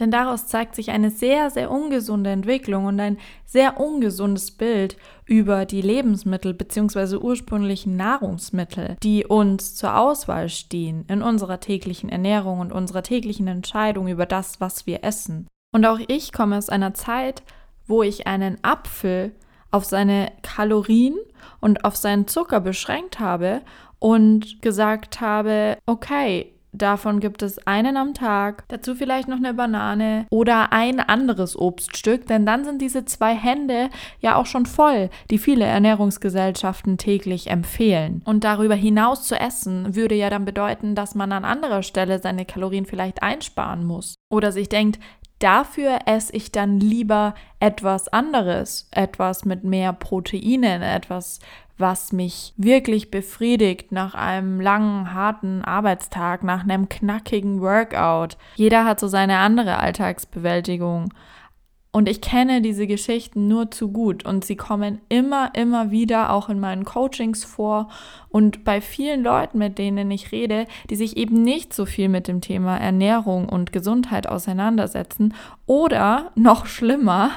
Denn 0.00 0.10
daraus 0.10 0.46
zeigt 0.48 0.74
sich 0.74 0.90
eine 0.90 1.10
sehr, 1.10 1.50
sehr 1.50 1.70
ungesunde 1.70 2.30
Entwicklung 2.30 2.86
und 2.86 2.98
ein 2.98 3.18
sehr 3.44 3.78
ungesundes 3.78 4.50
Bild 4.50 4.96
über 5.24 5.66
die 5.66 5.82
Lebensmittel 5.82 6.52
bzw. 6.52 7.16
ursprünglichen 7.16 7.96
Nahrungsmittel, 7.96 8.96
die 9.02 9.24
uns 9.24 9.76
zur 9.76 9.96
Auswahl 9.96 10.48
stehen 10.48 11.04
in 11.08 11.22
unserer 11.22 11.60
täglichen 11.60 12.08
Ernährung 12.08 12.58
und 12.58 12.72
unserer 12.72 13.02
täglichen 13.02 13.46
Entscheidung 13.46 14.08
über 14.08 14.26
das, 14.26 14.60
was 14.60 14.86
wir 14.86 15.04
essen. 15.04 15.46
Und 15.72 15.86
auch 15.86 16.00
ich 16.08 16.32
komme 16.32 16.58
aus 16.58 16.68
einer 16.68 16.94
Zeit, 16.94 17.42
wo 17.86 18.02
ich 18.02 18.26
einen 18.26 18.58
Apfel 18.62 19.32
auf 19.70 19.84
seine 19.84 20.32
Kalorien 20.42 21.16
und 21.60 21.84
auf 21.84 21.96
seinen 21.96 22.28
Zucker 22.28 22.60
beschränkt 22.60 23.20
habe 23.20 23.62
und 23.98 24.62
gesagt 24.62 25.20
habe, 25.20 25.78
okay, 25.86 26.53
Davon 26.74 27.20
gibt 27.20 27.42
es 27.42 27.64
einen 27.68 27.96
am 27.96 28.14
Tag, 28.14 28.64
dazu 28.66 28.96
vielleicht 28.96 29.28
noch 29.28 29.36
eine 29.36 29.54
Banane 29.54 30.26
oder 30.30 30.72
ein 30.72 30.98
anderes 30.98 31.56
Obststück, 31.56 32.26
denn 32.26 32.44
dann 32.44 32.64
sind 32.64 32.82
diese 32.82 33.04
zwei 33.04 33.32
Hände 33.34 33.90
ja 34.18 34.34
auch 34.34 34.46
schon 34.46 34.66
voll, 34.66 35.08
die 35.30 35.38
viele 35.38 35.64
Ernährungsgesellschaften 35.64 36.98
täglich 36.98 37.48
empfehlen. 37.48 38.22
Und 38.24 38.42
darüber 38.42 38.74
hinaus 38.74 39.22
zu 39.22 39.38
essen 39.38 39.94
würde 39.94 40.16
ja 40.16 40.30
dann 40.30 40.44
bedeuten, 40.44 40.96
dass 40.96 41.14
man 41.14 41.30
an 41.30 41.44
anderer 41.44 41.84
Stelle 41.84 42.18
seine 42.18 42.44
Kalorien 42.44 42.86
vielleicht 42.86 43.22
einsparen 43.22 43.84
muss. 43.84 44.16
Oder 44.28 44.50
sich 44.50 44.68
denkt, 44.68 44.98
Dafür 45.40 45.98
esse 46.06 46.34
ich 46.34 46.52
dann 46.52 46.80
lieber 46.80 47.34
etwas 47.58 48.08
anderes, 48.08 48.88
etwas 48.92 49.44
mit 49.44 49.64
mehr 49.64 49.92
Proteinen, 49.92 50.80
etwas, 50.80 51.40
was 51.78 52.12
mich 52.12 52.54
wirklich 52.56 53.10
befriedigt 53.10 53.92
nach 53.92 54.14
einem 54.14 54.60
langen, 54.60 55.12
harten 55.12 55.62
Arbeitstag, 55.62 56.44
nach 56.44 56.62
einem 56.62 56.88
knackigen 56.88 57.60
Workout. 57.60 58.36
Jeder 58.56 58.84
hat 58.84 59.00
so 59.00 59.08
seine 59.08 59.38
andere 59.38 59.78
Alltagsbewältigung. 59.78 61.12
Und 61.94 62.08
ich 62.08 62.20
kenne 62.20 62.60
diese 62.60 62.88
Geschichten 62.88 63.46
nur 63.46 63.70
zu 63.70 63.92
gut 63.92 64.24
und 64.24 64.44
sie 64.44 64.56
kommen 64.56 65.00
immer, 65.08 65.52
immer 65.54 65.92
wieder 65.92 66.32
auch 66.32 66.48
in 66.48 66.58
meinen 66.58 66.84
Coachings 66.84 67.44
vor 67.44 67.88
und 68.30 68.64
bei 68.64 68.80
vielen 68.80 69.22
Leuten, 69.22 69.58
mit 69.58 69.78
denen 69.78 70.10
ich 70.10 70.32
rede, 70.32 70.66
die 70.90 70.96
sich 70.96 71.16
eben 71.16 71.42
nicht 71.42 71.72
so 71.72 71.86
viel 71.86 72.08
mit 72.08 72.26
dem 72.26 72.40
Thema 72.40 72.78
Ernährung 72.78 73.48
und 73.48 73.72
Gesundheit 73.72 74.28
auseinandersetzen 74.28 75.34
oder 75.66 76.32
noch 76.34 76.66
schlimmer, 76.66 77.30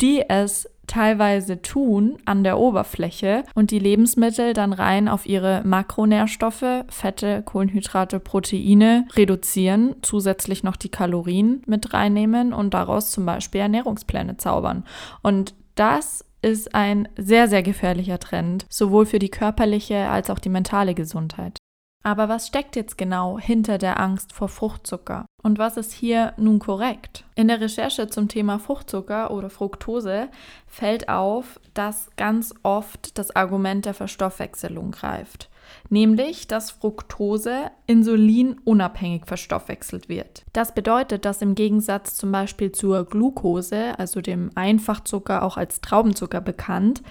die 0.00 0.24
es 0.28 0.68
teilweise 0.90 1.62
tun 1.62 2.18
an 2.24 2.42
der 2.42 2.58
Oberfläche 2.58 3.44
und 3.54 3.70
die 3.70 3.78
Lebensmittel 3.78 4.54
dann 4.54 4.72
rein 4.72 5.08
auf 5.08 5.24
ihre 5.24 5.62
Makronährstoffe, 5.64 6.84
Fette, 6.88 7.42
Kohlenhydrate, 7.44 8.18
Proteine 8.18 9.06
reduzieren, 9.14 9.94
zusätzlich 10.02 10.64
noch 10.64 10.74
die 10.74 10.88
Kalorien 10.88 11.62
mit 11.66 11.94
reinnehmen 11.94 12.52
und 12.52 12.74
daraus 12.74 13.12
zum 13.12 13.24
Beispiel 13.24 13.60
Ernährungspläne 13.60 14.36
zaubern. 14.36 14.84
Und 15.22 15.54
das 15.76 16.24
ist 16.42 16.74
ein 16.74 17.08
sehr, 17.16 17.46
sehr 17.46 17.62
gefährlicher 17.62 18.18
Trend, 18.18 18.66
sowohl 18.68 19.06
für 19.06 19.20
die 19.20 19.28
körperliche 19.28 20.08
als 20.08 20.28
auch 20.28 20.40
die 20.40 20.48
mentale 20.48 20.94
Gesundheit. 20.94 21.58
Aber 22.02 22.28
was 22.28 22.46
steckt 22.46 22.76
jetzt 22.76 22.96
genau 22.96 23.38
hinter 23.38 23.76
der 23.76 24.00
Angst 24.00 24.32
vor 24.32 24.48
Fruchtzucker? 24.48 25.26
Und 25.42 25.58
was 25.58 25.76
ist 25.76 25.92
hier 25.92 26.32
nun 26.38 26.58
korrekt? 26.58 27.24
In 27.34 27.48
der 27.48 27.60
Recherche 27.60 28.08
zum 28.08 28.28
Thema 28.28 28.58
Fruchtzucker 28.58 29.30
oder 29.30 29.50
Fructose 29.50 30.28
fällt 30.66 31.08
auf, 31.10 31.60
dass 31.74 32.08
ganz 32.16 32.54
oft 32.62 33.18
das 33.18 33.36
Argument 33.36 33.84
der 33.84 33.94
Verstoffwechselung 33.94 34.92
greift 34.92 35.49
nämlich 35.88 36.48
dass 36.48 36.70
Fructose 36.70 37.70
insulinunabhängig 37.86 39.26
verstoffwechselt 39.26 40.08
wird. 40.08 40.44
Das 40.52 40.74
bedeutet, 40.74 41.24
dass 41.24 41.42
im 41.42 41.54
Gegensatz 41.54 42.16
zum 42.16 42.32
Beispiel 42.32 42.72
zur 42.72 43.04
Glucose, 43.04 43.98
also 43.98 44.20
dem 44.20 44.50
Einfachzucker 44.54 45.42
auch 45.42 45.56
als 45.56 45.80
Traubenzucker 45.80 46.40
bekannt, 46.40 47.02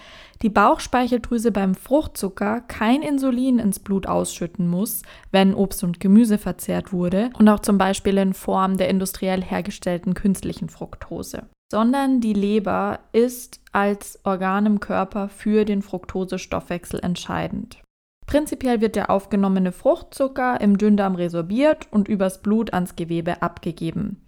die 0.41 0.49
Bauchspeicheldrüse 0.49 1.51
beim 1.51 1.75
Fruchtzucker 1.75 2.61
kein 2.61 3.01
Insulin 3.01 3.59
ins 3.59 3.79
Blut 3.79 4.07
ausschütten 4.07 4.67
muss, 4.67 5.01
wenn 5.31 5.53
Obst 5.53 5.83
und 5.83 5.99
Gemüse 5.99 6.37
verzehrt 6.37 6.93
wurde 6.93 7.29
und 7.37 7.49
auch 7.49 7.59
zum 7.59 7.77
Beispiel 7.77 8.17
in 8.17 8.33
Form 8.33 8.77
der 8.77 8.89
industriell 8.89 9.43
hergestellten 9.43 10.13
künstlichen 10.13 10.69
Fructose 10.69 11.47
sondern 11.71 12.19
die 12.19 12.33
Leber 12.33 12.99
ist 13.11 13.61
als 13.71 14.19
Organ 14.23 14.65
im 14.65 14.79
Körper 14.79 15.29
für 15.29 15.65
den 15.65 15.81
Fructosestoffwechsel 15.81 16.99
entscheidend. 17.01 17.81
Prinzipiell 18.29 18.79
wird 18.79 18.95
der 18.95 19.09
aufgenommene 19.09 19.71
Fruchtzucker 19.71 20.61
im 20.61 20.77
Dünndarm 20.77 21.15
resorbiert 21.15 21.87
und 21.89 22.07
übers 22.07 22.43
Blut 22.43 22.75
ans 22.75 22.95
Gewebe 22.95 23.41
abgegeben. 23.41 24.23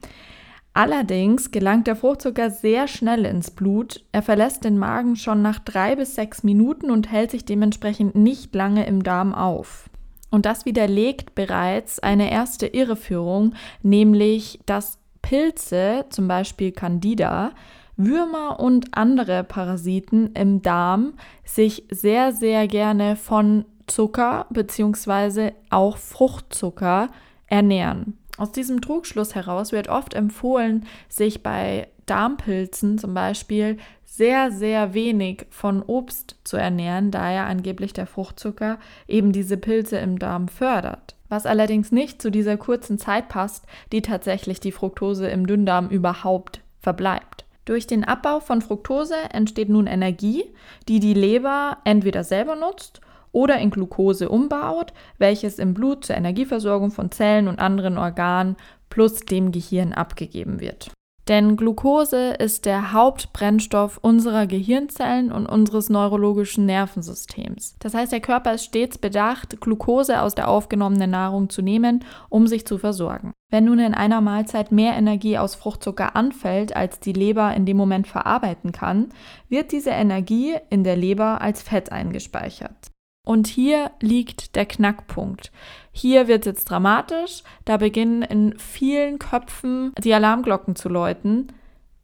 Allerdings 0.73 1.51
gelangt 1.51 1.85
der 1.85 1.95
Fruchtzucker 1.95 2.49
sehr 2.49 2.87
schnell 2.87 3.25
ins 3.25 3.51
Blut. 3.51 4.03
Er 4.11 4.23
verlässt 4.23 4.63
den 4.63 4.79
Magen 4.79 5.17
schon 5.17 5.43
nach 5.43 5.59
drei 5.59 5.95
bis 5.95 6.15
sechs 6.15 6.41
Minuten 6.41 6.89
und 6.89 7.11
hält 7.11 7.29
sich 7.29 7.45
dementsprechend 7.45 8.15
nicht 8.15 8.55
lange 8.55 8.87
im 8.87 9.03
Darm 9.03 9.35
auf. 9.35 9.87
Und 10.31 10.47
das 10.47 10.65
widerlegt 10.65 11.35
bereits 11.35 11.99
eine 11.99 12.31
erste 12.31 12.65
Irreführung, 12.65 13.53
nämlich 13.83 14.61
dass 14.65 14.97
Pilze, 15.21 16.05
zum 16.09 16.27
Beispiel 16.27 16.71
Candida, 16.71 17.51
Würmer 17.97 18.59
und 18.59 18.97
andere 18.97 19.43
Parasiten 19.43 20.31
im 20.33 20.63
Darm 20.63 21.13
sich 21.43 21.83
sehr, 21.91 22.31
sehr 22.31 22.67
gerne 22.67 23.15
von 23.15 23.65
Zucker 23.91 24.45
bzw. 24.49 25.51
auch 25.69 25.97
Fruchtzucker 25.97 27.09
ernähren. 27.47 28.17
Aus 28.37 28.51
diesem 28.51 28.81
Trugschluss 28.81 29.35
heraus 29.35 29.71
wird 29.71 29.89
oft 29.89 30.13
empfohlen, 30.13 30.85
sich 31.09 31.43
bei 31.43 31.89
Darmpilzen 32.05 32.97
zum 32.97 33.13
Beispiel 33.13 33.77
sehr, 34.05 34.51
sehr 34.51 34.93
wenig 34.93 35.45
von 35.49 35.83
Obst 35.83 36.35
zu 36.43 36.57
ernähren, 36.57 37.11
da 37.11 37.31
ja 37.31 37.45
angeblich 37.45 37.93
der 37.93 38.07
Fruchtzucker 38.07 38.79
eben 39.07 39.31
diese 39.31 39.57
Pilze 39.57 39.97
im 39.97 40.19
Darm 40.19 40.47
fördert. 40.47 41.15
Was 41.29 41.45
allerdings 41.45 41.91
nicht 41.91 42.21
zu 42.21 42.29
dieser 42.29 42.57
kurzen 42.57 42.97
Zeit 42.97 43.29
passt, 43.29 43.65
die 43.91 44.01
tatsächlich 44.01 44.59
die 44.59 44.71
Fructose 44.71 45.27
im 45.27 45.47
Dünndarm 45.47 45.89
überhaupt 45.89 46.61
verbleibt. 46.79 47.45
Durch 47.65 47.87
den 47.87 48.03
Abbau 48.03 48.39
von 48.39 48.61
Fructose 48.61 49.15
entsteht 49.31 49.69
nun 49.69 49.87
Energie, 49.87 50.45
die 50.87 50.99
die 50.99 51.13
Leber 51.13 51.77
entweder 51.83 52.23
selber 52.23 52.55
nutzt 52.55 53.01
oder 53.31 53.57
in 53.59 53.69
Glucose 53.69 54.29
umbaut, 54.29 54.93
welches 55.17 55.59
im 55.59 55.73
Blut 55.73 56.05
zur 56.05 56.15
Energieversorgung 56.15 56.91
von 56.91 57.11
Zellen 57.11 57.47
und 57.47 57.59
anderen 57.59 57.97
Organen 57.97 58.55
plus 58.89 59.21
dem 59.21 59.51
Gehirn 59.51 59.93
abgegeben 59.93 60.59
wird. 60.59 60.91
Denn 61.27 61.55
Glucose 61.55 62.31
ist 62.31 62.65
der 62.65 62.93
Hauptbrennstoff 62.93 63.99
unserer 64.01 64.47
Gehirnzellen 64.47 65.31
und 65.31 65.45
unseres 65.45 65.89
neurologischen 65.89 66.65
Nervensystems. 66.65 67.75
Das 67.79 67.93
heißt, 67.93 68.11
der 68.11 68.21
Körper 68.21 68.55
ist 68.55 68.65
stets 68.65 68.97
bedacht, 68.97 69.61
Glucose 69.61 70.21
aus 70.21 70.33
der 70.33 70.49
aufgenommenen 70.49 71.11
Nahrung 71.11 71.49
zu 71.49 71.61
nehmen, 71.61 72.03
um 72.29 72.47
sich 72.47 72.65
zu 72.65 72.79
versorgen. 72.79 73.33
Wenn 73.51 73.65
nun 73.65 73.79
in 73.79 73.93
einer 73.93 74.19
Mahlzeit 74.19 74.71
mehr 74.71 74.93
Energie 74.93 75.37
aus 75.37 75.55
Fruchtzucker 75.55 76.15
anfällt, 76.15 76.75
als 76.75 76.99
die 76.99 77.13
Leber 77.13 77.53
in 77.53 77.65
dem 77.65 77.77
Moment 77.77 78.07
verarbeiten 78.07 78.71
kann, 78.71 79.09
wird 79.47 79.71
diese 79.71 79.91
Energie 79.91 80.55
in 80.69 80.83
der 80.83 80.97
Leber 80.97 81.41
als 81.41 81.61
Fett 81.61 81.91
eingespeichert. 81.91 82.91
Und 83.31 83.47
hier 83.47 83.91
liegt 84.01 84.57
der 84.57 84.65
Knackpunkt. 84.65 85.53
Hier 85.93 86.27
wird 86.27 86.41
es 86.41 86.47
jetzt 86.47 86.65
dramatisch. 86.65 87.43
Da 87.63 87.77
beginnen 87.77 88.23
in 88.23 88.59
vielen 88.59 89.19
Köpfen 89.19 89.93
die 89.97 90.13
Alarmglocken 90.13 90.75
zu 90.75 90.89
läuten. 90.89 91.47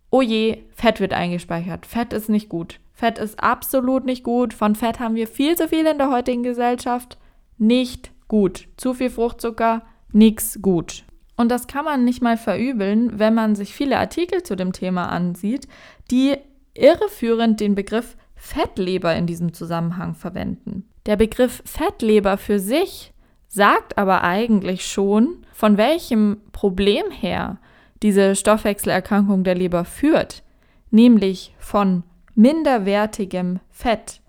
Oh 0.09 0.21
je, 0.21 0.63
Fett 0.73 1.01
wird 1.01 1.11
eingespeichert. 1.11 1.85
Fett 1.85 2.13
ist 2.13 2.29
nicht 2.29 2.47
gut. 2.47 2.79
Fett 2.93 3.19
ist 3.19 3.43
absolut 3.43 4.05
nicht 4.05 4.23
gut. 4.23 4.53
Von 4.53 4.73
Fett 4.75 5.01
haben 5.01 5.15
wir 5.15 5.27
viel 5.27 5.57
zu 5.57 5.67
viel 5.67 5.85
in 5.85 5.97
der 5.97 6.11
heutigen 6.11 6.43
Gesellschaft. 6.43 7.17
Nicht 7.57 8.09
gut. 8.29 8.69
Zu 8.77 8.93
viel 8.93 9.09
Fruchtzucker, 9.09 9.81
nichts 10.13 10.61
gut. 10.61 11.03
Und 11.35 11.49
das 11.49 11.67
kann 11.67 11.83
man 11.83 12.05
nicht 12.05 12.21
mal 12.21 12.37
verübeln, 12.37 13.19
wenn 13.19 13.33
man 13.33 13.55
sich 13.55 13.73
viele 13.73 13.97
Artikel 13.97 14.43
zu 14.43 14.55
dem 14.55 14.71
Thema 14.71 15.09
ansieht, 15.09 15.67
die 16.09 16.37
irreführend 16.73 17.59
den 17.59 17.75
Begriff 17.75 18.15
Fettleber 18.37 19.13
in 19.13 19.27
diesem 19.27 19.51
Zusammenhang 19.51 20.15
verwenden. 20.15 20.86
Der 21.07 21.15
Begriff 21.15 21.63
Fettleber 21.65 22.37
für 22.37 22.59
sich 22.59 23.13
sagt 23.47 23.97
aber 23.97 24.23
eigentlich 24.23 24.85
schon, 24.85 25.45
von 25.53 25.77
welchem 25.77 26.41
Problem 26.51 27.09
her 27.11 27.59
diese 28.03 28.35
Stoffwechselerkrankung 28.35 29.45
der 29.45 29.55
Leber 29.55 29.85
führt, 29.85 30.43
nämlich 30.91 31.55
von 31.59 32.03
minderwertigem 32.35 33.61
Fett. 33.71 34.21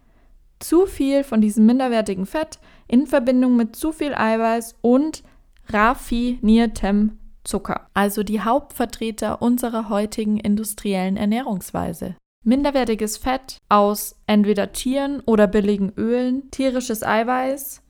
Zu 0.61 0.87
viel 0.87 1.25
von 1.25 1.41
diesem 1.41 1.67
minderwertigen 1.67 2.27
Fett 2.27 2.61
in 2.87 3.09
Verbindung 3.09 3.57
mit 3.57 3.75
zu 3.75 3.91
viel 3.91 4.15
Eiweiß 4.15 4.77
und 4.81 5.25
raffiniertem 5.67 7.19
Zucker, 7.43 7.89
also 7.93 8.23
die 8.23 8.41
Hauptvertreter 8.41 9.43
unserer 9.43 9.89
heutigen 9.89 10.39
industriellen 10.39 11.17
Ernährungsweise. 11.17 12.15
Minderwertiges 12.45 13.19
Fett 13.19 13.59
aus 13.69 14.17
entweder 14.27 14.73
Tieren 14.73 15.21
oder 15.27 15.47
billigen 15.47 15.93
Ölen, 15.97 16.51
tierisches 16.51 17.03
Eiweiß 17.03 17.83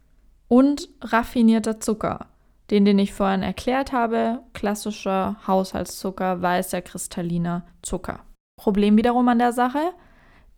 und 0.49 0.89
raffinierter 1.01 1.81
Zucker. 1.81 2.27
Den, 2.71 2.85
den 2.85 2.99
ich 2.99 3.15
vorhin 3.15 3.43
erklärt 3.43 3.93
habe, 3.93 4.41
klassischer 4.53 5.37
Haushaltszucker, 5.47 6.43
weißer 6.43 6.83
kristalliner 6.83 7.65
Zucker. 7.83 8.21
Problem 8.59 8.97
wiederum 8.97 9.29
an 9.29 9.39
der 9.39 9.53
Sache, 9.53 9.93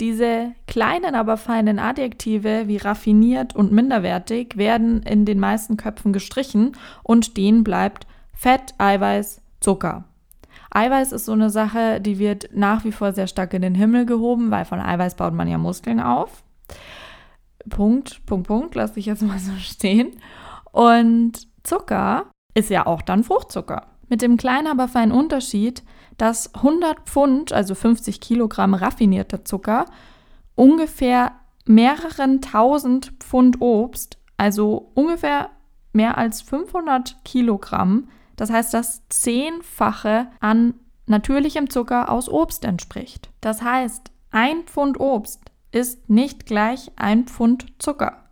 diese 0.00 0.54
kleinen, 0.66 1.14
aber 1.14 1.36
feinen 1.36 1.78
Adjektive 1.78 2.66
wie 2.66 2.78
raffiniert 2.78 3.54
und 3.54 3.70
minderwertig 3.70 4.56
werden 4.56 5.02
in 5.02 5.26
den 5.26 5.38
meisten 5.38 5.76
Köpfen 5.76 6.12
gestrichen 6.12 6.72
und 7.02 7.26
stehen 7.26 7.62
bleibt 7.62 8.06
Fett, 8.32 8.74
Eiweiß, 8.78 9.42
Zucker. 9.60 10.04
Eiweiß 10.70 11.12
ist 11.12 11.24
so 11.24 11.32
eine 11.32 11.50
Sache, 11.50 12.00
die 12.00 12.18
wird 12.18 12.50
nach 12.52 12.84
wie 12.84 12.92
vor 12.92 13.12
sehr 13.12 13.26
stark 13.26 13.54
in 13.54 13.62
den 13.62 13.74
Himmel 13.74 14.06
gehoben, 14.06 14.50
weil 14.50 14.64
von 14.64 14.80
Eiweiß 14.80 15.16
baut 15.16 15.34
man 15.34 15.48
ja 15.48 15.58
Muskeln 15.58 16.00
auf. 16.00 16.42
Punkt, 17.68 18.24
Punkt, 18.26 18.46
Punkt, 18.46 18.74
lasse 18.74 18.98
ich 18.98 19.06
jetzt 19.06 19.22
mal 19.26 19.38
so 19.38 19.52
stehen. 19.58 20.12
Und 20.72 21.48
Zucker 21.64 22.26
ist 22.54 22.70
ja 22.70 22.86
auch 22.86 23.02
dann 23.02 23.24
Fruchtzucker. 23.24 23.86
Mit 24.08 24.22
dem 24.22 24.36
kleinen, 24.36 24.66
aber 24.66 24.88
feinen 24.88 25.12
Unterschied, 25.12 25.82
dass 26.18 26.54
100 26.54 27.08
Pfund, 27.08 27.52
also 27.52 27.74
50 27.74 28.20
Kilogramm 28.20 28.74
raffinierter 28.74 29.44
Zucker, 29.44 29.86
ungefähr 30.54 31.32
mehreren 31.64 32.40
tausend 32.40 33.12
Pfund 33.20 33.60
Obst, 33.60 34.18
also 34.36 34.90
ungefähr 34.94 35.50
mehr 35.92 36.18
als 36.18 36.42
500 36.42 37.16
Kilogramm, 37.24 38.08
das 38.40 38.48
heißt 38.48 38.72
das 38.72 39.06
Zehnfache 39.10 40.28
an 40.40 40.72
natürlichem 41.04 41.68
Zucker 41.68 42.10
aus 42.10 42.26
Obst 42.26 42.64
entspricht. 42.64 43.28
Das 43.42 43.60
heißt, 43.60 44.10
ein 44.30 44.62
Pfund 44.62 44.98
Obst 44.98 45.42
ist 45.72 46.08
nicht 46.08 46.46
gleich 46.46 46.90
ein 46.96 47.26
Pfund 47.26 47.66
Zucker. 47.78 48.30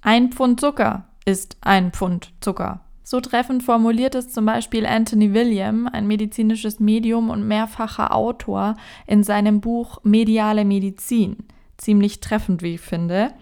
Ein 0.00 0.32
Pfund 0.32 0.58
Zucker 0.58 1.08
ist 1.26 1.58
ein 1.60 1.92
Pfund 1.92 2.32
Zucker. 2.40 2.80
So 3.02 3.20
treffend 3.20 3.62
formuliert 3.62 4.14
es 4.14 4.32
zum 4.32 4.46
Beispiel 4.46 4.86
Anthony 4.86 5.34
William, 5.34 5.86
ein 5.86 6.06
medizinisches 6.06 6.80
Medium 6.80 7.28
und 7.28 7.46
mehrfacher 7.46 8.14
Autor, 8.14 8.74
in 9.06 9.22
seinem 9.22 9.60
Buch 9.60 9.98
Mediale 10.02 10.64
Medizin. 10.64 11.36
Ziemlich 11.76 12.20
treffend, 12.20 12.62
wie 12.62 12.76
ich 12.76 12.80
finde. 12.80 13.34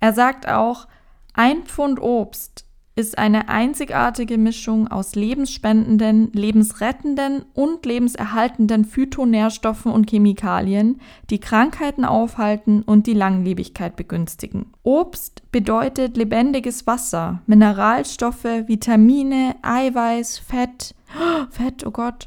Er 0.00 0.12
sagt 0.12 0.48
auch, 0.48 0.88
ein 1.34 1.62
Pfund 1.66 2.00
Obst 2.02 2.64
ist 2.98 3.16
eine 3.16 3.48
einzigartige 3.48 4.38
Mischung 4.38 4.88
aus 4.88 5.14
lebensspendenden, 5.14 6.32
lebensrettenden 6.32 7.44
und 7.54 7.86
lebenserhaltenden 7.86 8.84
Phytonährstoffen 8.84 9.92
und 9.92 10.10
Chemikalien, 10.10 11.00
die 11.30 11.38
Krankheiten 11.38 12.04
aufhalten 12.04 12.82
und 12.82 13.06
die 13.06 13.14
Langlebigkeit 13.14 13.94
begünstigen. 13.94 14.72
Obst 14.82 15.42
bedeutet 15.52 16.16
lebendiges 16.16 16.88
Wasser, 16.88 17.40
Mineralstoffe, 17.46 18.42
Vitamine, 18.66 19.54
Eiweiß, 19.62 20.38
Fett, 20.40 20.96
Fett, 21.50 21.86
oh 21.86 21.92
Gott, 21.92 22.26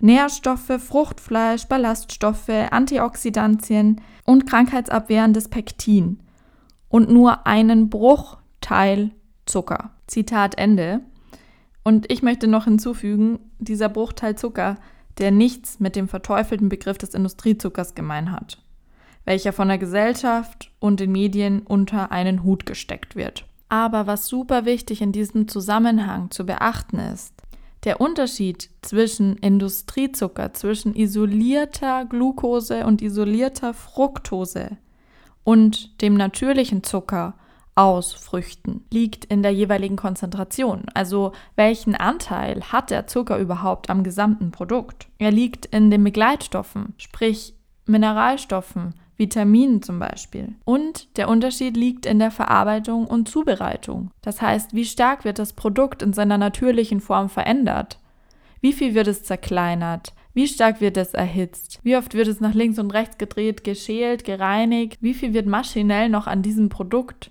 Nährstoffe, 0.00 0.72
Fruchtfleisch, 0.78 1.66
Ballaststoffe, 1.66 2.48
Antioxidantien 2.70 4.00
und 4.24 4.46
krankheitsabwehrendes 4.46 5.48
Pektin 5.48 6.20
und 6.88 7.10
nur 7.10 7.46
einen 7.46 7.90
Bruchteil 7.90 9.10
Zucker. 9.48 9.90
Zitat 10.06 10.56
Ende. 10.58 11.00
Und 11.82 12.10
ich 12.10 12.22
möchte 12.22 12.46
noch 12.46 12.64
hinzufügen, 12.64 13.38
dieser 13.58 13.88
Bruchteil 13.88 14.36
Zucker, 14.36 14.76
der 15.18 15.30
nichts 15.30 15.80
mit 15.80 15.96
dem 15.96 16.08
verteufelten 16.08 16.68
Begriff 16.68 16.98
des 16.98 17.14
Industriezuckers 17.14 17.94
gemein 17.94 18.30
hat, 18.30 18.62
welcher 19.24 19.52
von 19.52 19.68
der 19.68 19.78
Gesellschaft 19.78 20.70
und 20.78 21.00
den 21.00 21.12
Medien 21.12 21.60
unter 21.60 22.12
einen 22.12 22.44
Hut 22.44 22.66
gesteckt 22.66 23.16
wird. 23.16 23.44
Aber 23.68 24.06
was 24.06 24.28
super 24.28 24.64
wichtig 24.64 25.02
in 25.02 25.12
diesem 25.12 25.48
Zusammenhang 25.48 26.30
zu 26.30 26.46
beachten 26.46 26.98
ist, 26.98 27.34
der 27.84 28.00
Unterschied 28.00 28.70
zwischen 28.82 29.36
Industriezucker, 29.36 30.52
zwischen 30.52 30.94
isolierter 30.94 32.04
Glucose 32.06 32.86
und 32.86 33.02
isolierter 33.02 33.74
Fructose 33.74 34.78
und 35.44 36.00
dem 36.02 36.14
natürlichen 36.14 36.82
Zucker 36.82 37.34
aus 37.78 38.12
Früchten 38.12 38.84
liegt 38.90 39.24
in 39.26 39.44
der 39.44 39.52
jeweiligen 39.52 39.94
Konzentration. 39.94 40.86
Also 40.94 41.30
welchen 41.54 41.94
Anteil 41.94 42.60
hat 42.72 42.90
der 42.90 43.06
Zucker 43.06 43.38
überhaupt 43.38 43.88
am 43.88 44.02
gesamten 44.02 44.50
Produkt? 44.50 45.06
Er 45.18 45.30
liegt 45.30 45.66
in 45.66 45.88
den 45.88 46.02
Begleitstoffen, 46.02 46.94
sprich 46.98 47.54
Mineralstoffen, 47.86 48.94
Vitaminen 49.16 49.80
zum 49.80 50.00
Beispiel. 50.00 50.56
Und 50.64 51.16
der 51.16 51.28
Unterschied 51.28 51.76
liegt 51.76 52.04
in 52.04 52.18
der 52.18 52.32
Verarbeitung 52.32 53.06
und 53.06 53.28
Zubereitung. 53.28 54.10
Das 54.22 54.42
heißt, 54.42 54.74
wie 54.74 54.84
stark 54.84 55.24
wird 55.24 55.38
das 55.38 55.52
Produkt 55.52 56.02
in 56.02 56.12
seiner 56.12 56.36
natürlichen 56.36 57.00
Form 57.00 57.28
verändert? 57.28 58.00
Wie 58.60 58.72
viel 58.72 58.94
wird 58.94 59.06
es 59.06 59.22
zerkleinert? 59.22 60.14
Wie 60.34 60.48
stark 60.48 60.80
wird 60.80 60.96
es 60.96 61.14
erhitzt? 61.14 61.78
Wie 61.84 61.96
oft 61.96 62.14
wird 62.14 62.26
es 62.26 62.40
nach 62.40 62.54
links 62.54 62.80
und 62.80 62.92
rechts 62.92 63.18
gedreht, 63.18 63.62
geschält, 63.62 64.24
gereinigt? 64.24 64.98
Wie 65.00 65.14
viel 65.14 65.32
wird 65.32 65.46
maschinell 65.46 66.08
noch 66.08 66.26
an 66.26 66.42
diesem 66.42 66.70
Produkt 66.70 67.30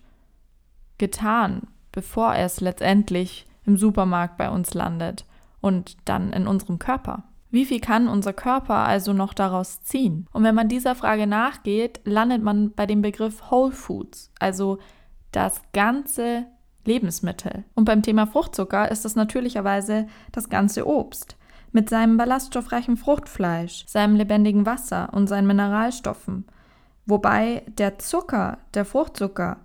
getan, 0.97 1.67
bevor 1.91 2.36
es 2.36 2.62
letztendlich 2.62 3.47
im 3.65 3.77
Supermarkt 3.77 4.38
bei 4.38 4.49
uns 4.49 4.73
landet 4.73 5.25
und 5.62 5.97
dann 6.05 6.33
in 6.33 6.47
unserem 6.47 6.79
Körper. 6.79 7.23
Wie 7.49 7.65
viel 7.65 7.79
kann 7.79 8.07
unser 8.07 8.33
Körper 8.33 8.75
also 8.75 9.13
noch 9.13 9.33
daraus 9.33 9.81
ziehen? 9.81 10.27
Und 10.33 10.43
wenn 10.43 10.55
man 10.55 10.67
dieser 10.67 10.95
Frage 10.95 11.27
nachgeht, 11.27 12.01
landet 12.03 12.43
man 12.43 12.71
bei 12.73 12.86
dem 12.86 13.01
Begriff 13.01 13.49
Whole 13.51 13.71
Foods, 13.71 14.31
also 14.39 14.79
das 15.31 15.62
ganze 15.73 16.45
Lebensmittel. 16.86 17.63
Und 17.73 17.86
beim 17.86 18.01
Thema 18.01 18.27
Fruchtzucker 18.27 18.91
ist 18.91 19.05
es 19.05 19.15
natürlicherweise 19.15 20.07
das 20.31 20.49
ganze 20.49 20.88
Obst 20.88 21.38
mit 21.71 21.89
seinem 21.89 22.17
ballaststoffreichen 22.17 22.97
Fruchtfleisch, 22.97 23.86
seinem 23.88 24.15
lebendigen 24.15 24.65
Wasser 24.65 25.10
und 25.13 25.27
seinen 25.27 25.47
Mineralstoffen. 25.47 26.45
Wobei 27.05 27.63
der 27.67 27.99
Zucker, 27.99 28.57
der 28.73 28.86
Fruchtzucker, 28.86 29.57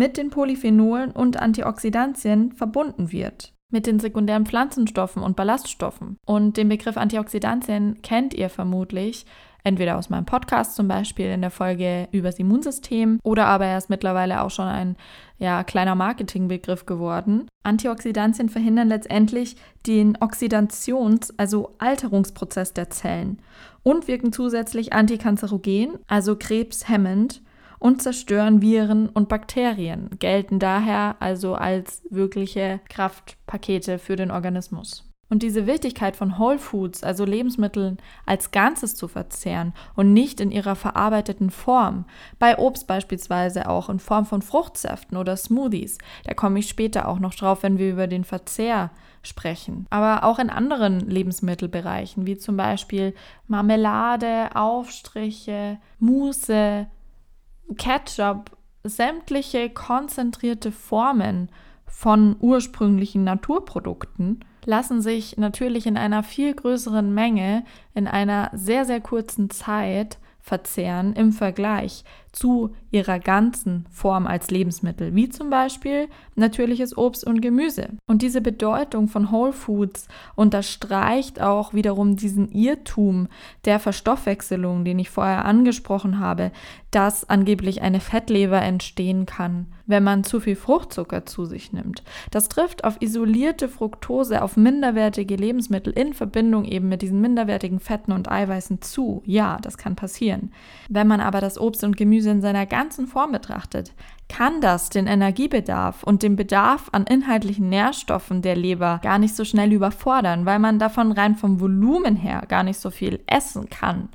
mit 0.00 0.16
den 0.16 0.30
Polyphenolen 0.30 1.10
und 1.10 1.36
Antioxidantien 1.36 2.52
verbunden 2.52 3.12
wird. 3.12 3.52
Mit 3.68 3.86
den 3.86 4.00
sekundären 4.00 4.46
Pflanzenstoffen 4.46 5.22
und 5.22 5.36
Ballaststoffen. 5.36 6.16
Und 6.24 6.56
den 6.56 6.70
Begriff 6.70 6.96
Antioxidantien 6.96 8.00
kennt 8.00 8.32
ihr 8.32 8.48
vermutlich, 8.48 9.26
entweder 9.62 9.98
aus 9.98 10.08
meinem 10.08 10.24
Podcast 10.24 10.74
zum 10.74 10.88
Beispiel 10.88 11.26
in 11.26 11.42
der 11.42 11.50
Folge 11.50 12.08
über 12.12 12.30
das 12.30 12.38
Immunsystem 12.38 13.20
oder 13.22 13.44
aber 13.44 13.66
er 13.66 13.76
ist 13.76 13.90
mittlerweile 13.90 14.40
auch 14.40 14.50
schon 14.50 14.68
ein 14.68 14.96
ja, 15.36 15.64
kleiner 15.64 15.94
Marketingbegriff 15.94 16.86
geworden. 16.86 17.46
Antioxidantien 17.62 18.48
verhindern 18.48 18.88
letztendlich 18.88 19.56
den 19.86 20.16
Oxidations-, 20.16 21.34
also 21.36 21.74
Alterungsprozess 21.76 22.72
der 22.72 22.88
Zellen 22.88 23.42
und 23.82 24.08
wirken 24.08 24.32
zusätzlich 24.32 24.94
antikanzerogen, 24.94 25.98
also 26.06 26.36
krebshemmend 26.36 27.42
und 27.80 28.00
zerstören 28.02 28.62
Viren 28.62 29.08
und 29.08 29.28
Bakterien, 29.28 30.10
gelten 30.20 30.60
daher 30.60 31.16
also 31.18 31.56
als 31.56 32.02
wirkliche 32.10 32.78
Kraftpakete 32.88 33.98
für 33.98 34.14
den 34.14 34.30
Organismus. 34.30 35.10
Und 35.30 35.44
diese 35.44 35.68
Wichtigkeit 35.68 36.16
von 36.16 36.38
Whole 36.38 36.58
Foods, 36.58 37.04
also 37.04 37.24
Lebensmitteln 37.24 37.98
als 38.26 38.50
Ganzes 38.50 38.96
zu 38.96 39.06
verzehren 39.06 39.72
und 39.94 40.12
nicht 40.12 40.40
in 40.40 40.50
ihrer 40.50 40.74
verarbeiteten 40.74 41.50
Form, 41.50 42.04
bei 42.40 42.58
Obst 42.58 42.88
beispielsweise 42.88 43.68
auch 43.68 43.88
in 43.88 44.00
Form 44.00 44.26
von 44.26 44.42
Fruchtsäften 44.42 45.16
oder 45.16 45.36
Smoothies, 45.36 45.98
da 46.24 46.34
komme 46.34 46.58
ich 46.58 46.68
später 46.68 47.06
auch 47.06 47.20
noch 47.20 47.34
drauf, 47.34 47.62
wenn 47.62 47.78
wir 47.78 47.92
über 47.92 48.08
den 48.08 48.24
Verzehr 48.24 48.90
sprechen. 49.22 49.86
Aber 49.90 50.24
auch 50.24 50.40
in 50.40 50.50
anderen 50.50 50.98
Lebensmittelbereichen, 50.98 52.26
wie 52.26 52.36
zum 52.36 52.56
Beispiel 52.56 53.14
Marmelade, 53.46 54.56
Aufstriche, 54.56 55.78
Mousse, 56.00 56.88
Ketchup 57.76 58.56
sämtliche 58.84 59.70
konzentrierte 59.70 60.72
Formen 60.72 61.50
von 61.86 62.36
ursprünglichen 62.40 63.24
Naturprodukten 63.24 64.44
lassen 64.64 65.00
sich 65.00 65.36
natürlich 65.36 65.86
in 65.86 65.96
einer 65.96 66.22
viel 66.22 66.54
größeren 66.54 67.12
Menge 67.12 67.64
in 67.94 68.06
einer 68.06 68.50
sehr, 68.52 68.84
sehr 68.84 69.00
kurzen 69.00 69.50
Zeit 69.50 70.18
verzehren 70.40 71.14
im 71.14 71.32
Vergleich 71.32 72.04
zu 72.32 72.70
ihrer 72.90 73.18
ganzen 73.18 73.86
Form 73.90 74.26
als 74.26 74.50
Lebensmittel, 74.50 75.14
wie 75.14 75.28
zum 75.28 75.50
Beispiel 75.50 76.08
natürliches 76.34 76.96
Obst 76.96 77.26
und 77.26 77.40
Gemüse. 77.40 77.88
Und 78.06 78.22
diese 78.22 78.40
Bedeutung 78.40 79.08
von 79.08 79.30
Whole 79.30 79.52
Foods 79.52 80.08
unterstreicht 80.34 81.40
auch 81.40 81.74
wiederum 81.74 82.16
diesen 82.16 82.50
Irrtum 82.50 83.28
der 83.64 83.78
Verstoffwechselung, 83.78 84.84
den 84.84 84.98
ich 84.98 85.10
vorher 85.10 85.44
angesprochen 85.44 86.18
habe, 86.18 86.50
dass 86.90 87.28
angeblich 87.28 87.82
eine 87.82 88.00
Fettleber 88.00 88.60
entstehen 88.60 89.24
kann, 89.26 89.66
wenn 89.86 90.02
man 90.02 90.24
zu 90.24 90.40
viel 90.40 90.56
Fruchtzucker 90.56 91.24
zu 91.24 91.44
sich 91.44 91.72
nimmt. 91.72 92.02
Das 92.32 92.48
trifft 92.48 92.82
auf 92.84 93.00
isolierte 93.00 93.68
Fructose, 93.68 94.42
auf 94.42 94.56
minderwertige 94.56 95.36
Lebensmittel 95.36 95.92
in 95.92 96.14
Verbindung 96.14 96.64
eben 96.64 96.88
mit 96.88 97.02
diesen 97.02 97.20
minderwertigen 97.20 97.78
Fetten 97.78 98.10
und 98.10 98.30
Eiweißen 98.30 98.82
zu. 98.82 99.22
Ja, 99.24 99.58
das 99.62 99.78
kann 99.78 99.94
passieren. 99.94 100.52
Wenn 100.88 101.06
man 101.06 101.20
aber 101.20 101.40
das 101.40 101.60
Obst 101.60 101.84
und 101.84 101.96
Gemüse 102.20 102.30
in 102.30 102.42
seiner 102.42 102.66
ganzen 102.66 103.06
Form 103.06 103.32
betrachtet, 103.32 103.92
kann 104.28 104.60
das 104.60 104.90
den 104.90 105.06
Energiebedarf 105.06 106.02
und 106.02 106.22
den 106.22 106.36
Bedarf 106.36 106.90
an 106.92 107.06
inhaltlichen 107.06 107.70
Nährstoffen 107.70 108.42
der 108.42 108.56
Leber 108.56 109.00
gar 109.02 109.18
nicht 109.18 109.34
so 109.34 109.44
schnell 109.44 109.72
überfordern, 109.72 110.44
weil 110.44 110.58
man 110.58 110.78
davon 110.78 111.12
rein 111.12 111.36
vom 111.36 111.60
Volumen 111.60 112.16
her 112.16 112.42
gar 112.46 112.62
nicht 112.62 112.78
so 112.78 112.90
viel 112.90 113.20
essen 113.26 113.70
kann, 113.70 114.10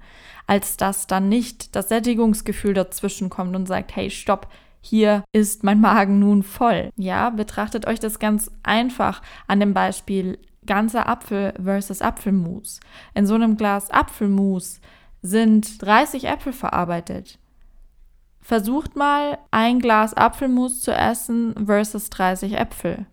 als 0.46 0.78
dass 0.78 1.08
dann 1.08 1.28
nicht 1.28 1.76
das 1.76 1.90
Sättigungsgefühl 1.90 2.76
dazwischen 2.76 3.30
kommt 3.30 3.56
und 3.56 3.66
sagt, 3.68 3.96
hey, 3.96 4.12
stopp, 4.12 4.48
hier 4.82 5.24
ist 5.32 5.64
mein 5.64 5.82
Magen 5.82 6.20
nun 6.20 6.44
voll. 6.44 6.92
Ja, 6.96 7.32
betrachtet 7.32 7.88
euch 7.88 8.00
das 8.00 8.20
ganz 8.20 8.52
einfach 8.62 9.24
an 9.48 9.60
dem 9.60 9.74
Beispiel 9.74 10.38
ganzer 10.68 11.10
Apfel 11.10 11.54
versus 11.62 12.04
Apfelmus. 12.04 12.80
In 13.16 13.26
so 13.26 13.34
einem 13.34 13.58
Glas 13.58 13.90
Apfelmus 13.90 14.80
sind 15.24 15.82
30 15.82 16.26
Äpfel 16.26 16.54
verarbeitet. 16.54 17.40
Versucht 18.46 18.96
mal 18.96 19.40
ein 19.50 19.80
Glas 19.80 20.14
Apfelmus 20.14 20.80
zu 20.80 20.92
essen 20.92 21.56
versus 21.66 22.12
30 22.12 22.60
Äpfel. 22.60 23.08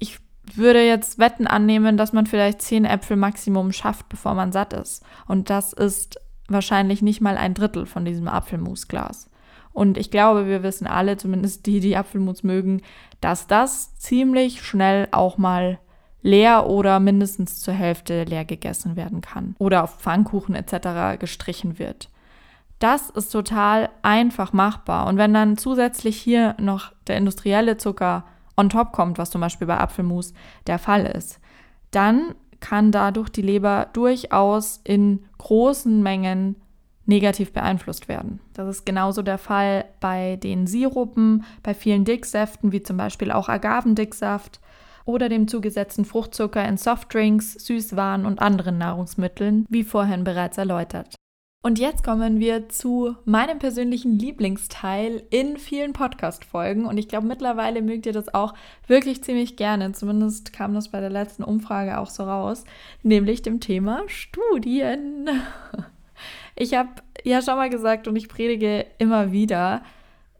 Ich 0.00 0.18
würde 0.54 0.84
jetzt 0.84 1.20
Wetten 1.20 1.46
annehmen, 1.46 1.96
dass 1.96 2.12
man 2.12 2.26
vielleicht 2.26 2.62
10 2.62 2.84
Äpfel 2.84 3.16
Maximum 3.16 3.70
schafft, 3.70 4.08
bevor 4.08 4.34
man 4.34 4.50
satt 4.50 4.72
ist. 4.72 5.04
Und 5.28 5.50
das 5.50 5.72
ist 5.72 6.18
wahrscheinlich 6.48 7.00
nicht 7.00 7.20
mal 7.20 7.36
ein 7.36 7.54
Drittel 7.54 7.86
von 7.86 8.04
diesem 8.04 8.26
Apfelmusglas. 8.26 9.30
Und 9.72 9.96
ich 9.96 10.10
glaube, 10.10 10.48
wir 10.48 10.64
wissen 10.64 10.88
alle, 10.88 11.16
zumindest 11.16 11.66
die, 11.66 11.78
die 11.78 11.96
Apfelmus 11.96 12.42
mögen, 12.42 12.82
dass 13.20 13.46
das 13.46 13.96
ziemlich 13.98 14.62
schnell 14.62 15.06
auch 15.12 15.38
mal 15.38 15.78
leer 16.22 16.66
oder 16.66 16.98
mindestens 16.98 17.60
zur 17.60 17.74
Hälfte 17.74 18.24
leer 18.24 18.44
gegessen 18.44 18.96
werden 18.96 19.20
kann 19.20 19.54
oder 19.60 19.84
auf 19.84 20.00
Pfannkuchen 20.00 20.56
etc. 20.56 21.20
gestrichen 21.20 21.78
wird. 21.78 22.08
Das 22.82 23.10
ist 23.10 23.30
total 23.30 23.90
einfach 24.02 24.52
machbar. 24.52 25.06
Und 25.06 25.16
wenn 25.16 25.32
dann 25.32 25.56
zusätzlich 25.56 26.20
hier 26.20 26.56
noch 26.58 26.90
der 27.06 27.16
industrielle 27.16 27.76
Zucker 27.76 28.24
on 28.56 28.70
top 28.70 28.90
kommt, 28.90 29.18
was 29.18 29.30
zum 29.30 29.40
Beispiel 29.40 29.68
bei 29.68 29.78
Apfelmus 29.78 30.34
der 30.66 30.80
Fall 30.80 31.06
ist, 31.06 31.38
dann 31.92 32.34
kann 32.58 32.90
dadurch 32.90 33.28
die 33.28 33.42
Leber 33.42 33.86
durchaus 33.92 34.80
in 34.82 35.24
großen 35.38 36.02
Mengen 36.02 36.56
negativ 37.06 37.52
beeinflusst 37.52 38.08
werden. 38.08 38.40
Das 38.52 38.66
ist 38.66 38.84
genauso 38.84 39.22
der 39.22 39.38
Fall 39.38 39.84
bei 40.00 40.34
den 40.34 40.66
Sirupen, 40.66 41.44
bei 41.62 41.74
vielen 41.74 42.04
Dicksäften, 42.04 42.72
wie 42.72 42.82
zum 42.82 42.96
Beispiel 42.96 43.30
auch 43.30 43.48
Agavendicksaft 43.48 44.60
oder 45.04 45.28
dem 45.28 45.46
zugesetzten 45.46 46.04
Fruchtzucker 46.04 46.66
in 46.66 46.76
Softdrinks, 46.76 47.52
Süßwaren 47.64 48.26
und 48.26 48.42
anderen 48.42 48.78
Nahrungsmitteln, 48.78 49.66
wie 49.68 49.84
vorhin 49.84 50.24
bereits 50.24 50.58
erläutert. 50.58 51.14
Und 51.64 51.78
jetzt 51.78 52.02
kommen 52.02 52.40
wir 52.40 52.68
zu 52.68 53.14
meinem 53.24 53.60
persönlichen 53.60 54.18
Lieblingsteil 54.18 55.22
in 55.30 55.58
vielen 55.58 55.92
Podcast-Folgen. 55.92 56.86
Und 56.86 56.98
ich 56.98 57.06
glaube, 57.06 57.28
mittlerweile 57.28 57.82
mögt 57.82 58.04
ihr 58.04 58.12
das 58.12 58.34
auch 58.34 58.54
wirklich 58.88 59.22
ziemlich 59.22 59.54
gerne. 59.54 59.92
Zumindest 59.92 60.52
kam 60.52 60.74
das 60.74 60.88
bei 60.88 60.98
der 60.98 61.10
letzten 61.10 61.44
Umfrage 61.44 61.98
auch 61.98 62.10
so 62.10 62.24
raus, 62.24 62.64
nämlich 63.04 63.42
dem 63.42 63.60
Thema 63.60 64.02
Studien. 64.08 65.30
Ich 66.54 66.74
habe 66.74 66.90
ja 67.24 67.40
schon 67.40 67.56
mal 67.56 67.70
gesagt 67.70 68.06
und 68.06 68.14
ich 68.14 68.28
predige 68.28 68.84
immer 68.98 69.32
wieder, 69.32 69.82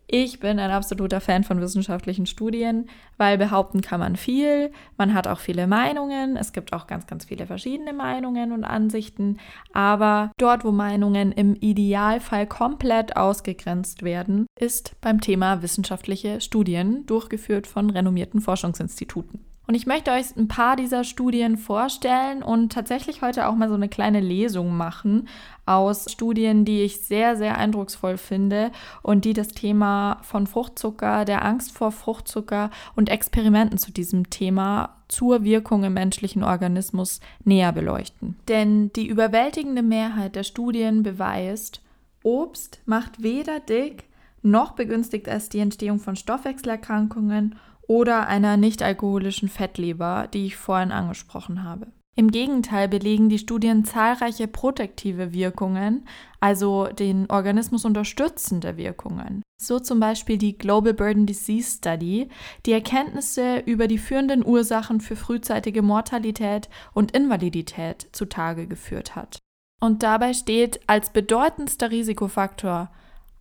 ich 0.07 0.41
bin 0.41 0.59
ein 0.59 0.71
absoluter 0.71 1.21
Fan 1.21 1.45
von 1.45 1.61
wissenschaftlichen 1.61 2.27
Studien, 2.27 2.89
weil 3.17 3.39
behaupten 3.39 3.81
kann 3.81 4.01
man 4.01 4.17
viel, 4.17 4.73
man 4.97 5.15
hat 5.15 5.27
auch 5.27 5.39
viele 5.39 5.67
Meinungen, 5.67 6.37
es 6.37 6.53
gibt 6.53 6.73
auch 6.73 6.87
ganz, 6.87 7.07
ganz 7.07 7.25
viele 7.25 7.47
verschiedene 7.47 7.93
Meinungen 7.93 8.53
und 8.53 8.65
Ansichten, 8.65 9.39
aber 9.73 10.33
dort, 10.39 10.65
wo 10.65 10.73
Meinungen 10.73 11.33
im 11.33 11.55
Idealfall 11.55 12.47
komplett 12.47 13.17
ausgegrenzt 13.17 14.03
werden, 14.03 14.47
ist 14.59 15.01
beim 15.01 15.21
Thema 15.21 15.63
wissenschaftliche 15.63 16.41
Studien, 16.41 17.07
durchgeführt 17.07 17.67
von 17.67 17.91
renommierten 17.91 18.41
Forschungsinstituten. 18.41 19.52
Und 19.73 19.77
ich 19.77 19.87
möchte 19.87 20.11
euch 20.11 20.37
ein 20.37 20.49
paar 20.49 20.77
dieser 20.77 21.03
Studien 21.03 21.57
vorstellen 21.57 22.43
und 22.43 22.73
tatsächlich 22.73 23.23
heute 23.23 23.47
auch 23.47 23.55
mal 23.55 23.71
so 23.71 23.75
eine 23.75 23.89
kleine 23.89 24.21
Lesung 24.21 24.77
machen 24.77 25.29
aus 25.65 26.13
Studien, 26.13 26.67
die 26.67 26.83
ich 26.83 27.01
sehr, 27.01 27.37
sehr 27.37 27.57
eindrucksvoll 27.57 28.19
finde 28.19 28.71
und 29.01 29.25
die 29.25 29.33
das 29.33 29.49
Thema 29.49 30.19
von 30.21 30.47
Fruchtzucker, 30.47 31.25
der 31.25 31.43
Angst 31.43 31.73
vor 31.73 31.91
Fruchtzucker 31.91 32.69
und 32.97 33.09
Experimenten 33.09 33.79
zu 33.79 33.93
diesem 33.93 34.29
Thema 34.29 34.99
zur 35.09 35.43
Wirkung 35.43 35.85
im 35.85 35.95
menschlichen 35.95 36.45
Organismus 36.45 37.21
näher 37.43 37.73
beleuchten. 37.73 38.37
Denn 38.49 38.93
die 38.93 39.07
überwältigende 39.07 39.83
Mehrheit 39.83 40.37
der 40.37 40.45
Studien 40.45 41.03
beweist, 41.03 41.81
Obst 42.23 42.83
macht 42.85 43.23
weder 43.23 43.59
dick 43.59 44.05
noch 44.43 44.73
begünstigt 44.73 45.29
es 45.29 45.49
die 45.49 45.61
Entstehung 45.61 46.01
von 46.01 46.17
Stoffwechselerkrankungen 46.17 47.55
oder 47.87 48.27
einer 48.27 48.57
nicht-alkoholischen 48.57 49.49
Fettleber, 49.49 50.29
die 50.33 50.47
ich 50.47 50.57
vorhin 50.57 50.93
angesprochen 50.93 51.63
habe. 51.63 51.89
Im 52.15 52.31
Gegenteil 52.31 52.89
belegen 52.89 53.31
die 53.31 53.39
Studien 53.39 53.85
zahlreiche 53.87 54.47
protektive 54.47 55.33
Wirkungen, 55.33 56.07
also 56.41 56.89
den 56.89 57.31
Organismus 57.31 57.87
unterstützende 57.87 58.77
Wirkungen. 58.77 59.43
So 59.63 59.79
zum 59.79 59.99
Beispiel 59.99 60.37
die 60.37 60.59
Global 60.59 60.93
Burden 60.93 61.25
Disease 61.25 61.79
Study, 61.79 62.29
die 62.67 62.73
Erkenntnisse 62.73 63.61
über 63.61 63.87
die 63.87 63.97
führenden 63.97 64.45
Ursachen 64.45 65.01
für 65.01 65.17
frühzeitige 65.17 65.81
Mortalität 65.81 66.69
und 66.93 67.13
Invalidität 67.13 68.09
zutage 68.13 68.67
geführt 68.67 69.17
hat. 69.17 69.39
Und 69.81 70.03
dabei 70.03 70.35
steht 70.35 70.81
als 70.89 71.11
bedeutendster 71.11 71.91
Risikofaktor 71.91 72.91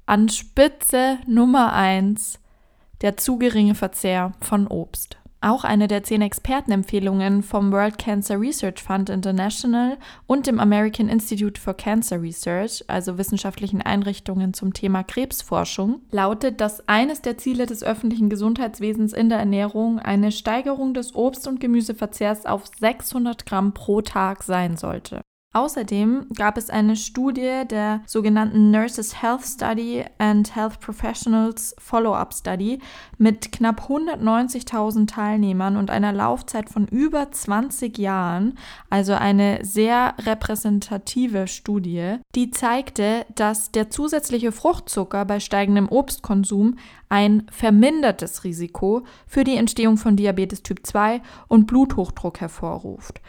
an 0.06 0.30
Spitze 0.30 1.19
Nummer 1.27 1.73
1 1.73 2.40
der 3.01 3.17
zu 3.17 3.37
geringe 3.37 3.75
Verzehr 3.75 4.33
von 4.41 4.67
Obst. 4.67 5.17
Auch 5.43 5.63
eine 5.63 5.87
der 5.87 6.03
zehn 6.03 6.21
Expertenempfehlungen 6.21 7.41
vom 7.41 7.71
World 7.71 7.97
Cancer 7.97 8.39
Research 8.39 8.83
Fund 8.83 9.09
International 9.09 9.97
und 10.27 10.45
dem 10.45 10.59
American 10.59 11.09
Institute 11.09 11.59
for 11.59 11.73
Cancer 11.73 12.21
Research, 12.21 12.83
also 12.87 13.17
wissenschaftlichen 13.17 13.81
Einrichtungen 13.81 14.53
zum 14.53 14.71
Thema 14.75 15.03
Krebsforschung, 15.03 16.01
lautet, 16.11 16.61
dass 16.61 16.87
eines 16.87 17.23
der 17.23 17.39
Ziele 17.39 17.65
des 17.65 17.83
öffentlichen 17.83 18.29
Gesundheitswesens 18.29 19.13
in 19.13 19.29
der 19.29 19.39
Ernährung 19.39 19.97
eine 19.97 20.31
Steigerung 20.31 20.93
des 20.93 21.15
Obst- 21.15 21.47
und 21.47 21.59
Gemüseverzehrs 21.59 22.45
auf 22.45 22.67
600 22.79 23.47
Gramm 23.47 23.73
pro 23.73 24.01
Tag 24.01 24.43
sein 24.43 24.77
sollte. 24.77 25.21
Außerdem 25.53 26.27
gab 26.33 26.57
es 26.57 26.69
eine 26.69 26.95
Studie 26.95 27.63
der 27.69 28.03
sogenannten 28.05 28.71
Nurses 28.71 29.21
Health 29.21 29.45
Study 29.45 30.05
and 30.17 30.55
Health 30.55 30.79
Professionals 30.79 31.75
Follow-up 31.77 32.33
Study 32.33 32.79
mit 33.17 33.51
knapp 33.51 33.89
190.000 33.89 35.07
Teilnehmern 35.07 35.75
und 35.75 35.89
einer 35.89 36.13
Laufzeit 36.13 36.69
von 36.69 36.87
über 36.87 37.31
20 37.31 37.97
Jahren, 37.97 38.57
also 38.89 39.11
eine 39.11 39.65
sehr 39.65 40.15
repräsentative 40.19 41.47
Studie, 41.47 42.19
die 42.33 42.51
zeigte, 42.51 43.25
dass 43.35 43.71
der 43.71 43.89
zusätzliche 43.89 44.53
Fruchtzucker 44.53 45.25
bei 45.25 45.41
steigendem 45.41 45.89
Obstkonsum 45.89 46.77
ein 47.09 47.45
vermindertes 47.51 48.45
Risiko 48.45 49.03
für 49.27 49.43
die 49.43 49.57
Entstehung 49.57 49.97
von 49.97 50.15
Diabetes 50.15 50.63
Typ 50.63 50.87
2 50.87 51.21
und 51.49 51.67
Bluthochdruck 51.67 52.39
hervorruft. 52.39 53.19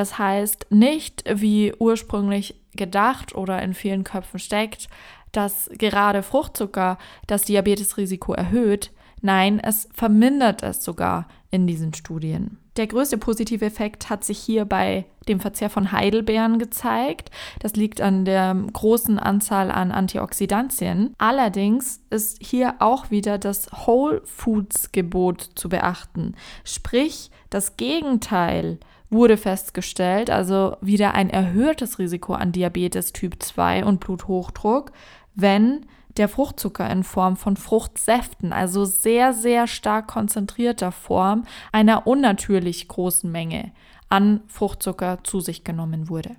Das 0.00 0.16
heißt 0.16 0.68
nicht, 0.70 1.24
wie 1.30 1.74
ursprünglich 1.78 2.54
gedacht 2.74 3.34
oder 3.34 3.60
in 3.60 3.74
vielen 3.74 4.02
Köpfen 4.02 4.40
steckt, 4.40 4.88
dass 5.30 5.68
gerade 5.76 6.22
Fruchtzucker 6.22 6.96
das 7.26 7.42
Diabetesrisiko 7.42 8.32
erhöht. 8.32 8.92
Nein, 9.20 9.60
es 9.60 9.90
vermindert 9.92 10.62
es 10.62 10.82
sogar 10.82 11.28
in 11.50 11.66
diesen 11.66 11.92
Studien. 11.92 12.56
Der 12.78 12.86
größte 12.86 13.18
positive 13.18 13.62
Effekt 13.62 14.08
hat 14.08 14.24
sich 14.24 14.38
hier 14.38 14.64
bei 14.64 15.04
dem 15.28 15.38
Verzehr 15.38 15.68
von 15.68 15.92
Heidelbeeren 15.92 16.58
gezeigt. 16.58 17.30
Das 17.58 17.74
liegt 17.74 18.00
an 18.00 18.24
der 18.24 18.56
großen 18.72 19.18
Anzahl 19.18 19.70
an 19.70 19.92
Antioxidantien. 19.92 21.12
Allerdings 21.18 22.00
ist 22.08 22.38
hier 22.42 22.76
auch 22.78 23.10
wieder 23.10 23.36
das 23.36 23.68
Whole 23.86 24.22
Foods 24.24 24.92
Gebot 24.92 25.42
zu 25.56 25.68
beachten. 25.68 26.36
Sprich, 26.64 27.30
das 27.50 27.76
Gegenteil 27.76 28.78
wurde 29.10 29.36
festgestellt, 29.36 30.30
also 30.30 30.76
wieder 30.80 31.14
ein 31.14 31.30
erhöhtes 31.30 31.98
Risiko 31.98 32.34
an 32.34 32.52
Diabetes 32.52 33.12
Typ 33.12 33.42
2 33.42 33.84
und 33.84 34.00
Bluthochdruck, 34.00 34.92
wenn 35.34 35.86
der 36.16 36.28
Fruchtzucker 36.28 36.88
in 36.90 37.04
Form 37.04 37.36
von 37.36 37.56
Fruchtsäften, 37.56 38.52
also 38.52 38.84
sehr, 38.84 39.32
sehr 39.32 39.66
stark 39.66 40.08
konzentrierter 40.08 40.92
Form 40.92 41.44
einer 41.72 42.06
unnatürlich 42.06 42.88
großen 42.88 43.30
Menge 43.30 43.72
an 44.08 44.40
Fruchtzucker 44.46 45.18
zu 45.22 45.40
sich 45.40 45.64
genommen 45.64 46.08
wurde. 46.08 46.36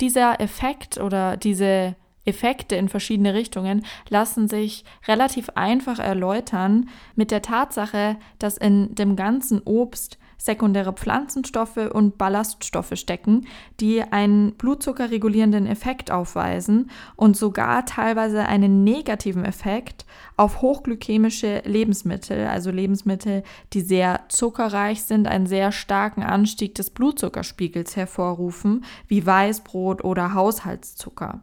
Dieser 0.00 0.40
Effekt 0.40 0.98
oder 0.98 1.36
diese 1.36 1.96
Effekte 2.24 2.76
in 2.76 2.88
verschiedene 2.88 3.32
Richtungen 3.32 3.84
lassen 4.08 4.48
sich 4.48 4.84
relativ 5.06 5.48
einfach 5.54 5.98
erläutern 5.98 6.90
mit 7.16 7.30
der 7.30 7.42
Tatsache, 7.42 8.16
dass 8.38 8.58
in 8.58 8.94
dem 8.94 9.16
ganzen 9.16 9.62
Obst 9.64 10.18
sekundäre 10.38 10.92
Pflanzenstoffe 10.92 11.90
und 11.92 12.16
Ballaststoffe 12.16 12.92
stecken, 12.94 13.46
die 13.80 14.02
einen 14.02 14.52
blutzuckerregulierenden 14.52 15.66
Effekt 15.66 16.10
aufweisen 16.10 16.90
und 17.16 17.36
sogar 17.36 17.84
teilweise 17.84 18.46
einen 18.46 18.84
negativen 18.84 19.44
Effekt 19.44 20.06
auf 20.36 20.62
hochglykämische 20.62 21.62
Lebensmittel, 21.64 22.46
also 22.46 22.70
Lebensmittel, 22.70 23.42
die 23.72 23.80
sehr 23.80 24.20
zuckerreich 24.28 25.02
sind, 25.02 25.26
einen 25.26 25.46
sehr 25.46 25.72
starken 25.72 26.22
Anstieg 26.22 26.76
des 26.76 26.90
Blutzuckerspiegels 26.90 27.96
hervorrufen, 27.96 28.84
wie 29.08 29.26
Weißbrot 29.26 30.04
oder 30.04 30.34
Haushaltszucker. 30.34 31.42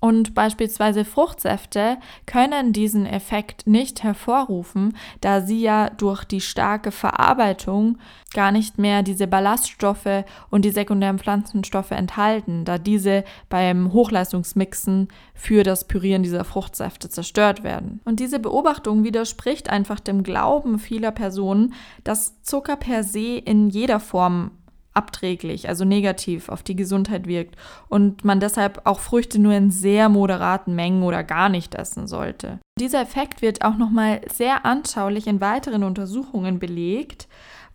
Und 0.00 0.34
beispielsweise 0.34 1.04
Fruchtsäfte 1.04 1.96
können 2.26 2.72
diesen 2.72 3.06
Effekt 3.06 3.66
nicht 3.66 4.02
hervorrufen, 4.02 4.96
da 5.20 5.40
sie 5.40 5.60
ja 5.62 5.88
durch 5.90 6.24
die 6.24 6.42
starke 6.42 6.90
Verarbeitung 6.90 7.98
gar 8.34 8.52
nicht 8.52 8.76
mehr 8.76 9.02
diese 9.02 9.26
Ballaststoffe 9.26 10.24
und 10.50 10.64
die 10.66 10.70
sekundären 10.70 11.18
Pflanzenstoffe 11.18 11.92
enthalten, 11.92 12.66
da 12.66 12.76
diese 12.76 13.24
beim 13.48 13.94
Hochleistungsmixen 13.94 15.08
für 15.34 15.62
das 15.62 15.86
Pürieren 15.86 16.22
dieser 16.22 16.44
Fruchtsäfte 16.44 17.08
zerstört 17.08 17.64
werden. 17.64 18.00
Und 18.04 18.20
diese 18.20 18.38
Beobachtung 18.38 19.04
widerspricht 19.04 19.70
einfach 19.70 20.00
dem 20.00 20.22
Glauben 20.22 20.78
vieler 20.78 21.12
Personen, 21.12 21.72
dass 22.04 22.42
Zucker 22.42 22.76
per 22.76 23.02
se 23.02 23.38
in 23.38 23.70
jeder 23.70 24.00
Form 24.00 24.50
abträglich, 24.96 25.68
also 25.68 25.84
negativ 25.84 26.48
auf 26.48 26.62
die 26.62 26.76
Gesundheit 26.76 27.26
wirkt 27.26 27.56
und 27.88 28.24
man 28.24 28.40
deshalb 28.40 28.80
auch 28.84 29.00
Früchte 29.00 29.38
nur 29.38 29.52
in 29.52 29.70
sehr 29.70 30.08
moderaten 30.08 30.74
Mengen 30.74 31.02
oder 31.02 31.22
gar 31.22 31.48
nicht 31.48 31.74
essen 31.74 32.06
sollte. 32.06 32.58
Dieser 32.78 33.00
Effekt 33.00 33.42
wird 33.42 33.64
auch 33.64 33.76
nochmal 33.76 34.20
sehr 34.32 34.64
anschaulich 34.64 35.26
in 35.26 35.40
weiteren 35.40 35.84
Untersuchungen 35.84 36.58
belegt, 36.58 37.28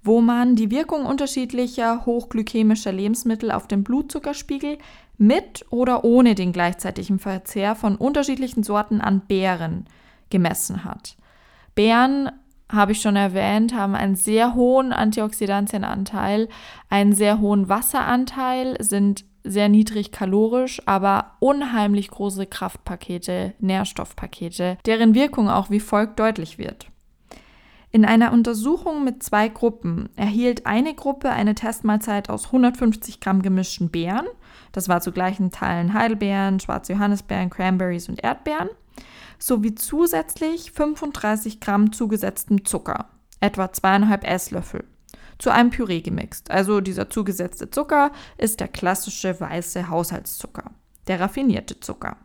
wo 0.04 0.22
man 0.22 0.56
die 0.56 0.72
Wirkung 0.72 1.06
unterschiedlicher 1.06 2.06
hochglykämischer 2.06 2.92
Lebensmittel 2.92 3.52
auf 3.52 3.68
den 3.68 3.84
Blutzuckerspiegel 3.84 4.78
mit 5.18 5.66
oder 5.70 6.04
ohne 6.04 6.34
den 6.34 6.52
gleichzeitigen 6.52 7.20
Verzehr 7.20 7.76
von 7.76 7.96
unterschiedlichen 7.96 8.64
Sorten 8.64 9.02
an 9.02 9.22
Beeren 9.22 9.86
gemessen 10.32 10.84
hat. 10.84 11.16
Beeren 11.76 12.32
habe 12.72 12.94
ich 12.94 13.02
schon 13.02 13.16
erwähnt, 13.16 13.74
haben 13.74 13.96
einen 13.96 14.16
sehr 14.16 14.56
hohen 14.56 14.94
Antioxidantienanteil, 14.94 16.48
einen 16.90 17.14
sehr 17.14 17.40
hohen 17.40 17.70
Wasseranteil, 17.70 18.78
sind 18.80 19.26
sehr 19.44 19.70
niedrig 19.70 20.12
kalorisch, 20.12 20.82
aber 20.86 21.32
unheimlich 21.40 22.10
große 22.10 22.46
Kraftpakete, 22.46 23.54
Nährstoffpakete, 23.60 24.78
deren 24.86 25.16
Wirkung 25.16 25.50
auch 25.50 25.70
wie 25.70 25.80
folgt 25.80 26.20
deutlich 26.20 26.58
wird. 26.58 26.88
In 27.94 28.06
einer 28.06 28.32
Untersuchung 28.32 29.04
mit 29.04 29.22
zwei 29.22 29.50
Gruppen 29.50 30.10
erhielt 30.16 30.66
eine 30.66 30.94
Gruppe 30.94 31.30
eine 31.30 31.56
Testmahlzeit 31.56 32.30
aus 32.30 32.46
150 32.46 33.20
Gramm 33.20 33.42
gemischten 33.42 33.90
Beeren. 33.90 34.28
Das 34.72 34.88
war 34.88 35.02
zu 35.02 35.12
gleichen 35.12 35.52
Teilen 35.52 35.94
Heidelbeeren, 35.94 36.62
schwarze 36.62 36.94
Johannisbeeren, 36.94 37.50
Cranberries 37.50 38.08
und 38.08 38.24
Erdbeeren 38.24 38.70
sowie 39.42 39.76
zusätzlich 39.76 40.72
35 40.72 41.60
Gramm 41.60 41.92
zugesetztem 41.92 42.64
Zucker, 42.66 43.10
etwa 43.40 43.72
zweieinhalb 43.72 44.24
Esslöffel, 44.24 44.84
zu 45.40 45.50
einem 45.50 45.72
Püree 45.72 46.02
gemixt. 46.02 46.52
Also 46.52 46.82
dieser 46.82 47.10
zugesetzte 47.10 47.72
Zucker 47.72 48.12
ist 48.38 48.60
der 48.60 48.68
klassische 48.68 49.40
weiße 49.40 49.90
Haushaltszucker, 49.90 50.72
der 51.08 51.20
raffinierte 51.20 51.80
Zucker. 51.80 52.18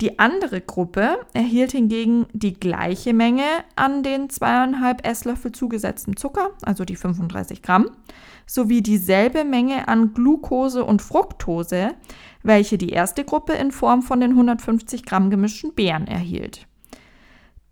Die 0.00 0.18
andere 0.18 0.62
Gruppe 0.62 1.18
erhielt 1.34 1.72
hingegen 1.72 2.24
die 2.32 2.54
gleiche 2.54 3.12
Menge 3.12 3.44
an 3.76 4.02
den 4.02 4.30
zweieinhalb 4.30 5.06
Esslöffel 5.06 5.52
zugesetzten 5.52 6.16
Zucker, 6.16 6.52
also 6.62 6.86
die 6.86 6.96
35 6.96 7.60
Gramm, 7.60 7.90
sowie 8.46 8.82
dieselbe 8.82 9.44
Menge 9.44 9.88
an 9.88 10.14
Glucose 10.14 10.84
und 10.84 11.02
Fructose, 11.02 11.90
welche 12.42 12.78
die 12.78 12.90
erste 12.90 13.24
Gruppe 13.24 13.54
in 13.54 13.70
Form 13.70 14.02
von 14.02 14.20
den 14.20 14.30
150 14.30 15.04
Gramm 15.04 15.30
gemischten 15.30 15.74
Beeren 15.74 16.06
erhielt. 16.06 16.66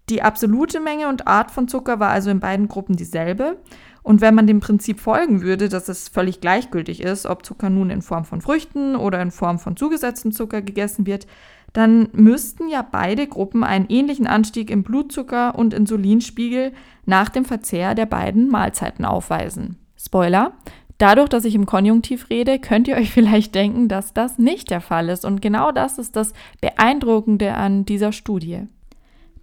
Die 0.08 0.22
absolute 0.22 0.80
Menge 0.80 1.08
und 1.08 1.26
Art 1.26 1.50
von 1.50 1.68
Zucker 1.68 2.00
war 2.00 2.10
also 2.10 2.30
in 2.30 2.40
beiden 2.40 2.68
Gruppen 2.68 2.96
dieselbe. 2.96 3.58
Und 4.02 4.22
wenn 4.22 4.34
man 4.34 4.46
dem 4.46 4.60
Prinzip 4.60 5.00
folgen 5.00 5.42
würde, 5.42 5.68
dass 5.68 5.88
es 5.88 6.08
völlig 6.08 6.40
gleichgültig 6.40 7.02
ist, 7.02 7.26
ob 7.26 7.44
Zucker 7.44 7.68
nun 7.68 7.90
in 7.90 8.00
Form 8.00 8.24
von 8.24 8.40
Früchten 8.40 8.96
oder 8.96 9.20
in 9.20 9.30
Form 9.30 9.58
von 9.58 9.76
zugesetztem 9.76 10.32
Zucker 10.32 10.62
gegessen 10.62 11.06
wird, 11.06 11.26
dann 11.74 12.08
müssten 12.12 12.70
ja 12.70 12.80
beide 12.80 13.26
Gruppen 13.26 13.64
einen 13.64 13.86
ähnlichen 13.90 14.26
Anstieg 14.26 14.70
im 14.70 14.82
Blutzucker 14.82 15.54
und 15.54 15.74
Insulinspiegel 15.74 16.72
nach 17.04 17.28
dem 17.28 17.44
Verzehr 17.44 17.94
der 17.94 18.06
beiden 18.06 18.48
Mahlzeiten 18.48 19.04
aufweisen. 19.04 19.76
Spoiler, 19.94 20.52
Dadurch, 20.98 21.28
dass 21.28 21.44
ich 21.44 21.54
im 21.54 21.66
Konjunktiv 21.66 22.28
rede, 22.28 22.58
könnt 22.58 22.88
ihr 22.88 22.96
euch 22.96 23.10
vielleicht 23.12 23.54
denken, 23.54 23.88
dass 23.88 24.12
das 24.12 24.38
nicht 24.38 24.70
der 24.70 24.80
Fall 24.80 25.08
ist. 25.08 25.24
Und 25.24 25.40
genau 25.40 25.72
das 25.72 25.98
ist 25.98 26.16
das 26.16 26.32
Beeindruckende 26.60 27.54
an 27.54 27.84
dieser 27.84 28.12
Studie. 28.12 28.66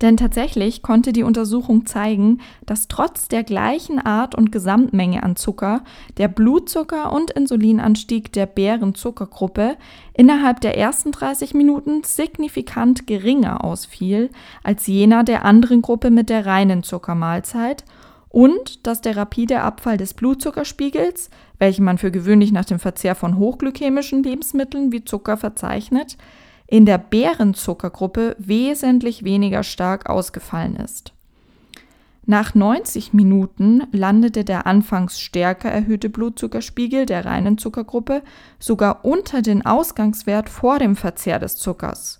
Denn 0.01 0.17
tatsächlich 0.17 0.81
konnte 0.81 1.13
die 1.13 1.23
Untersuchung 1.23 1.85
zeigen, 1.85 2.39
dass 2.65 2.89
trotz 2.89 3.29
der 3.29 3.43
gleichen 3.43 3.97
Art 3.99 4.35
und 4.35 4.51
Gesamtmenge 4.51 5.23
an 5.23 5.37
Zucker 5.37 5.83
der 6.17 6.27
Blutzucker- 6.27 7.13
und 7.13 7.31
Insulinanstieg 7.31 8.33
der 8.33 8.45
Bärenzuckergruppe 8.45 9.77
innerhalb 10.13 10.59
der 10.59 10.77
ersten 10.77 11.13
30 11.13 11.53
Minuten 11.53 12.03
signifikant 12.03 13.07
geringer 13.07 13.63
ausfiel 13.63 14.31
als 14.63 14.85
jener 14.87 15.23
der 15.23 15.45
anderen 15.45 15.81
Gruppe 15.81 16.11
mit 16.11 16.29
der 16.29 16.45
reinen 16.45 16.83
Zuckermahlzeit 16.83 17.85
und 18.35 18.85
dass 18.85 18.99
der 18.99 19.15
rapide 19.15 19.61
Abfall 19.61 19.95
des 19.95 20.13
Blutzuckerspiegels, 20.13 21.29
welchen 21.57 21.85
man 21.85 21.97
für 21.97 22.11
gewöhnlich 22.11 22.51
nach 22.51 22.65
dem 22.65 22.79
Verzehr 22.79 23.15
von 23.15 23.37
hochglykämischen 23.37 24.23
Lebensmitteln 24.23 24.91
wie 24.91 25.05
Zucker 25.05 25.37
verzeichnet, 25.37 26.17
in 26.67 26.85
der 26.85 26.97
Bärenzuckergruppe 26.97 28.35
wesentlich 28.37 29.23
weniger 29.23 29.63
stark 29.63 30.09
ausgefallen 30.09 30.75
ist. 30.75 31.13
Nach 32.25 32.53
90 32.53 33.13
Minuten 33.13 33.83
landete 33.93 34.43
der 34.43 34.67
anfangs 34.67 35.21
stärker 35.21 35.71
erhöhte 35.71 36.09
Blutzuckerspiegel 36.09 37.05
der 37.05 37.23
reinen 37.23 37.57
Zuckergruppe 37.57 38.21
sogar 38.59 39.05
unter 39.05 39.43
den 39.43 39.65
Ausgangswert 39.65 40.49
vor 40.49 40.77
dem 40.77 40.97
Verzehr 40.97 41.39
des 41.39 41.55
Zuckers 41.55 42.19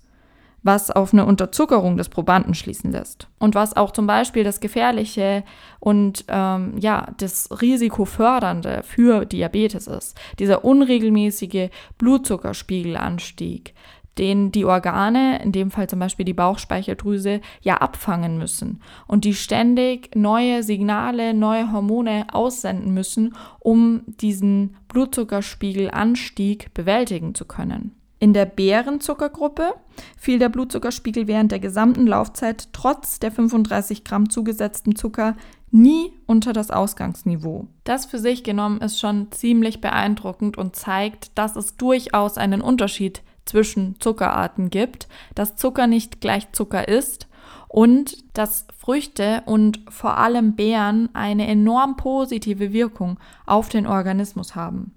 was 0.66 0.90
auf 0.90 1.12
eine 1.12 1.24
Unterzuckerung 1.24 1.96
des 1.96 2.08
Probanden 2.08 2.54
schließen 2.54 2.92
lässt. 2.92 3.28
Und 3.38 3.54
was 3.54 3.76
auch 3.76 3.92
zum 3.92 4.06
Beispiel 4.06 4.44
das 4.44 4.60
Gefährliche 4.60 5.44
und 5.80 6.24
ähm, 6.28 6.74
ja, 6.78 7.08
das 7.18 7.48
Risikofördernde 7.60 8.82
für 8.82 9.24
Diabetes 9.24 9.86
ist. 9.86 10.18
Dieser 10.38 10.64
unregelmäßige 10.64 11.70
Blutzuckerspiegelanstieg, 11.98 13.74
den 14.18 14.50
die 14.50 14.64
Organe, 14.64 15.42
in 15.42 15.52
dem 15.52 15.70
Fall 15.70 15.88
zum 15.88 15.98
Beispiel 15.98 16.24
die 16.24 16.32
Bauchspeicheldrüse, 16.32 17.40
ja 17.60 17.76
abfangen 17.76 18.38
müssen 18.38 18.80
und 19.06 19.24
die 19.24 19.34
ständig 19.34 20.14
neue 20.14 20.62
Signale, 20.62 21.34
neue 21.34 21.70
Hormone 21.72 22.26
aussenden 22.32 22.94
müssen, 22.94 23.34
um 23.58 24.02
diesen 24.06 24.76
Blutzuckerspiegelanstieg 24.88 26.72
bewältigen 26.72 27.34
zu 27.34 27.44
können. 27.44 27.95
In 28.18 28.32
der 28.32 28.46
Bärenzuckergruppe 28.46 29.74
fiel 30.16 30.38
der 30.38 30.48
Blutzuckerspiegel 30.48 31.26
während 31.26 31.52
der 31.52 31.58
gesamten 31.58 32.06
Laufzeit 32.06 32.68
trotz 32.72 33.18
der 33.18 33.30
35 33.30 34.04
Gramm 34.04 34.30
zugesetzten 34.30 34.96
Zucker 34.96 35.36
nie 35.70 36.12
unter 36.24 36.54
das 36.54 36.70
Ausgangsniveau. 36.70 37.66
Das 37.84 38.06
für 38.06 38.18
sich 38.18 38.42
genommen 38.42 38.80
ist 38.80 38.98
schon 38.98 39.30
ziemlich 39.32 39.82
beeindruckend 39.82 40.56
und 40.56 40.76
zeigt, 40.76 41.36
dass 41.36 41.56
es 41.56 41.76
durchaus 41.76 42.38
einen 42.38 42.62
Unterschied 42.62 43.22
zwischen 43.44 44.00
Zuckerarten 44.00 44.70
gibt, 44.70 45.08
dass 45.34 45.56
Zucker 45.56 45.86
nicht 45.86 46.20
gleich 46.20 46.50
Zucker 46.52 46.88
ist 46.88 47.28
und 47.68 48.24
dass 48.36 48.66
Früchte 48.78 49.42
und 49.44 49.80
vor 49.88 50.16
allem 50.16 50.56
Beeren 50.56 51.10
eine 51.14 51.46
enorm 51.46 51.96
positive 51.96 52.72
Wirkung 52.72 53.18
auf 53.44 53.68
den 53.68 53.86
Organismus 53.86 54.54
haben. 54.54 54.92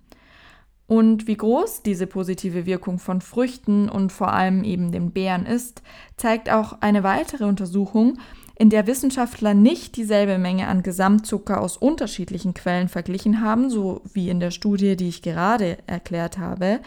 Und 0.89 1.27
wie 1.27 1.37
groß 1.37 1.83
diese 1.83 2.07
positive 2.07 2.65
Wirkung 2.65 2.97
von 2.97 3.21
Früchten 3.21 3.89
und 3.89 4.11
vor 4.11 4.33
allem 4.33 4.63
eben 4.63 4.91
den 4.91 5.11
Beeren 5.11 5.45
ist, 5.45 5.83
zeigt 6.17 6.49
auch 6.49 6.81
eine 6.81 7.03
weitere 7.03 7.45
Untersuchung, 7.45 8.17
in 8.57 8.71
der 8.71 8.87
Wissenschaftler 8.87 9.53
nicht 9.53 9.97
dieselbe 9.97 10.39
Menge 10.39 10.67
an 10.67 10.81
Gesamtzucker 10.81 11.61
aus 11.61 11.77
unterschiedlichen 11.77 12.55
Quellen 12.55 12.89
verglichen 12.89 13.39
haben, 13.39 13.69
so 13.69 14.01
wie 14.13 14.29
in 14.29 14.39
der 14.39 14.49
Studie, 14.49 14.95
die 14.95 15.09
ich 15.09 15.21
gerade 15.21 15.77
erklärt 15.85 16.39
habe, 16.39 16.79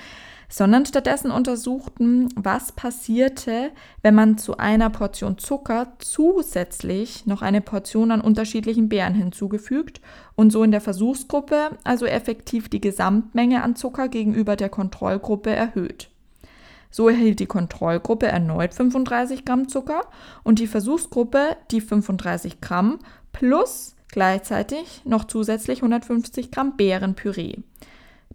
sondern 0.53 0.85
stattdessen 0.85 1.31
untersuchten, 1.31 2.29
was 2.37 2.73
passierte, 2.73 3.71
wenn 4.03 4.15
man 4.15 4.37
zu 4.37 4.59
einer 4.59 4.91
Portion 4.91 5.39
Zucker 5.39 5.95
zusätzlich 5.99 7.25
noch 7.25 7.41
eine 7.41 7.63
Portion 7.63 8.11
an 8.11 8.21
unterschiedlichen 8.21 8.91
Beeren 8.91 9.15
hinzugefügt 9.15 10.03
und 10.35 10.53
so 10.53 10.63
in 10.63 10.71
der 10.71 10.83
Versuchsgruppe 10.83 11.71
also 11.85 12.05
effektiv 12.05 12.69
die 12.69 12.83
Gesamtmenge 12.83 13.63
an 13.63 13.77
Zucker 13.77 14.09
gegenüber 14.09 14.55
der 14.57 14.69
Kontrollgruppe 14.69 15.49
erhöht. 15.51 16.11
So 16.91 17.09
erhielt 17.09 17.41
die 17.41 17.47
Kontrollgruppe 17.47 18.27
erneut 18.27 18.75
35 18.75 19.47
Gramm 19.47 19.69
Zucker 19.69 20.03
und 20.45 20.59
die 20.59 20.67
Versuchsgruppe 20.67 21.57
die 21.71 21.81
35 21.81 22.61
Gramm 22.61 22.99
plus 23.33 23.97
gleichzeitig 24.09 25.01
noch 25.07 25.25
zusätzlich 25.25 25.79
150 25.79 26.51
Gramm 26.51 26.77
Beerenpüree. 26.77 27.57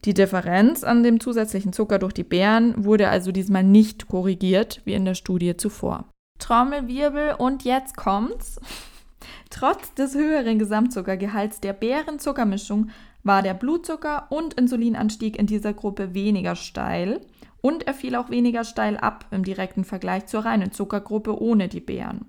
Die 0.05 0.13
Differenz 0.13 0.83
an 0.83 1.03
dem 1.03 1.19
zusätzlichen 1.19 1.73
Zucker 1.73 1.99
durch 1.99 2.13
die 2.13 2.23
Beeren 2.23 2.85
wurde 2.85 3.09
also 3.09 3.31
diesmal 3.31 3.63
nicht 3.63 4.07
korrigiert, 4.07 4.81
wie 4.85 4.93
in 4.93 5.05
der 5.05 5.15
Studie 5.15 5.57
zuvor. 5.57 6.05
Trommelwirbel 6.39 7.35
und 7.37 7.63
jetzt 7.63 7.97
kommt's. 7.97 8.59
Trotz 9.49 9.93
des 9.95 10.15
höheren 10.15 10.59
Gesamtzuckergehalts 10.59 11.61
der 11.61 11.73
Beerenzuckermischung 11.73 12.89
war 13.23 13.41
der 13.41 13.53
Blutzucker- 13.53 14.27
und 14.29 14.53
Insulinanstieg 14.53 15.37
in 15.37 15.47
dieser 15.47 15.73
Gruppe 15.73 16.13
weniger 16.13 16.55
steil 16.55 17.21
und 17.61 17.87
er 17.87 17.93
fiel 17.93 18.15
auch 18.15 18.29
weniger 18.29 18.63
steil 18.63 18.97
ab 18.97 19.25
im 19.31 19.43
direkten 19.43 19.83
Vergleich 19.83 20.27
zur 20.27 20.45
reinen 20.45 20.71
Zuckergruppe 20.71 21.41
ohne 21.41 21.67
die 21.67 21.81
Beeren. 21.81 22.25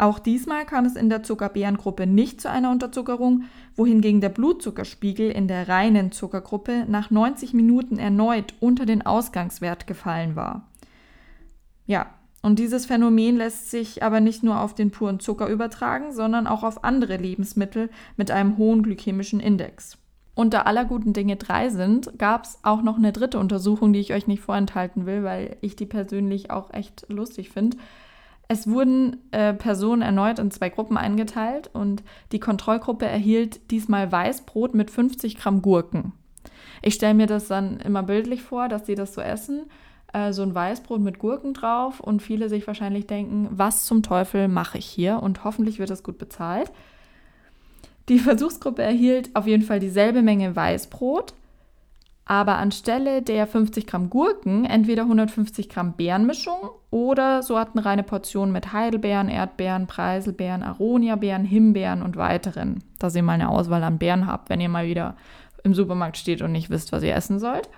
Auch 0.00 0.18
diesmal 0.18 0.64
kam 0.64 0.86
es 0.86 0.96
in 0.96 1.10
der 1.10 1.22
Zuckerbeerengruppe 1.24 2.06
nicht 2.06 2.40
zu 2.40 2.48
einer 2.48 2.70
Unterzuckerung, 2.70 3.42
wohingegen 3.76 4.22
der 4.22 4.30
Blutzuckerspiegel 4.30 5.30
in 5.30 5.46
der 5.46 5.68
reinen 5.68 6.10
Zuckergruppe 6.10 6.86
nach 6.88 7.10
90 7.10 7.52
Minuten 7.52 7.98
erneut 7.98 8.54
unter 8.60 8.86
den 8.86 9.04
Ausgangswert 9.04 9.86
gefallen 9.86 10.36
war. 10.36 10.66
Ja, 11.86 12.06
und 12.40 12.58
dieses 12.58 12.86
Phänomen 12.86 13.36
lässt 13.36 13.70
sich 13.70 14.02
aber 14.02 14.20
nicht 14.20 14.42
nur 14.42 14.62
auf 14.62 14.74
den 14.74 14.90
puren 14.90 15.20
Zucker 15.20 15.48
übertragen, 15.48 16.12
sondern 16.12 16.46
auch 16.46 16.62
auf 16.62 16.82
andere 16.82 17.18
Lebensmittel 17.18 17.90
mit 18.16 18.30
einem 18.30 18.56
hohen 18.56 18.82
glykämischen 18.82 19.38
Index. 19.38 19.98
Da 20.34 20.62
aller 20.62 20.86
guten 20.86 21.12
Dinge 21.12 21.36
drei 21.36 21.68
sind, 21.68 22.18
gab 22.18 22.44
es 22.44 22.58
auch 22.62 22.80
noch 22.80 22.96
eine 22.96 23.12
dritte 23.12 23.38
Untersuchung, 23.38 23.92
die 23.92 24.00
ich 24.00 24.14
euch 24.14 24.26
nicht 24.26 24.40
vorenthalten 24.40 25.04
will, 25.04 25.24
weil 25.24 25.58
ich 25.60 25.76
die 25.76 25.84
persönlich 25.84 26.50
auch 26.50 26.72
echt 26.72 27.04
lustig 27.10 27.50
finde. 27.50 27.76
Es 28.50 28.66
wurden 28.66 29.18
äh, 29.30 29.54
Personen 29.54 30.02
erneut 30.02 30.40
in 30.40 30.50
zwei 30.50 30.70
Gruppen 30.70 30.96
eingeteilt 30.96 31.70
und 31.72 32.02
die 32.32 32.40
Kontrollgruppe 32.40 33.06
erhielt 33.06 33.70
diesmal 33.70 34.10
Weißbrot 34.10 34.74
mit 34.74 34.90
50 34.90 35.36
Gramm 35.36 35.62
Gurken. 35.62 36.14
Ich 36.82 36.94
stelle 36.94 37.14
mir 37.14 37.28
das 37.28 37.46
dann 37.46 37.78
immer 37.78 38.02
bildlich 38.02 38.42
vor, 38.42 38.66
dass 38.66 38.86
sie 38.86 38.96
das 38.96 39.14
so 39.14 39.20
essen, 39.20 39.66
äh, 40.12 40.32
so 40.32 40.42
ein 40.42 40.52
Weißbrot 40.52 41.00
mit 41.00 41.20
Gurken 41.20 41.54
drauf 41.54 42.00
und 42.00 42.22
viele 42.22 42.48
sich 42.48 42.66
wahrscheinlich 42.66 43.06
denken, 43.06 43.46
was 43.52 43.86
zum 43.86 44.02
Teufel 44.02 44.48
mache 44.48 44.78
ich 44.78 44.86
hier 44.86 45.22
und 45.22 45.44
hoffentlich 45.44 45.78
wird 45.78 45.90
das 45.90 46.02
gut 46.02 46.18
bezahlt. 46.18 46.72
Die 48.08 48.18
Versuchsgruppe 48.18 48.82
erhielt 48.82 49.30
auf 49.36 49.46
jeden 49.46 49.62
Fall 49.62 49.78
dieselbe 49.78 50.22
Menge 50.22 50.56
Weißbrot, 50.56 51.34
aber 52.30 52.58
anstelle 52.58 53.22
der 53.22 53.44
50 53.44 53.88
Gramm 53.88 54.08
Gurken 54.08 54.64
entweder 54.64 55.02
150 55.02 55.68
Gramm 55.68 55.94
Beerenmischung 55.94 56.70
oder 56.92 57.42
sortenreine 57.42 58.04
Portionen 58.04 58.52
mit 58.52 58.72
Heidelbeeren, 58.72 59.28
Erdbeeren, 59.28 59.88
Preiselbeeren, 59.88 60.62
Aroniabeeren, 60.62 61.44
Himbeeren 61.44 62.02
und 62.02 62.16
weiteren, 62.16 62.84
dass 63.00 63.16
ihr 63.16 63.24
mal 63.24 63.32
eine 63.32 63.48
Auswahl 63.48 63.82
an 63.82 63.98
Beeren 63.98 64.28
habt, 64.28 64.48
wenn 64.48 64.60
ihr 64.60 64.68
mal 64.68 64.86
wieder 64.86 65.16
im 65.64 65.74
Supermarkt 65.74 66.18
steht 66.18 66.40
und 66.40 66.52
nicht 66.52 66.70
wisst, 66.70 66.92
was 66.92 67.02
ihr 67.02 67.16
essen 67.16 67.40
sollt. 67.40 67.68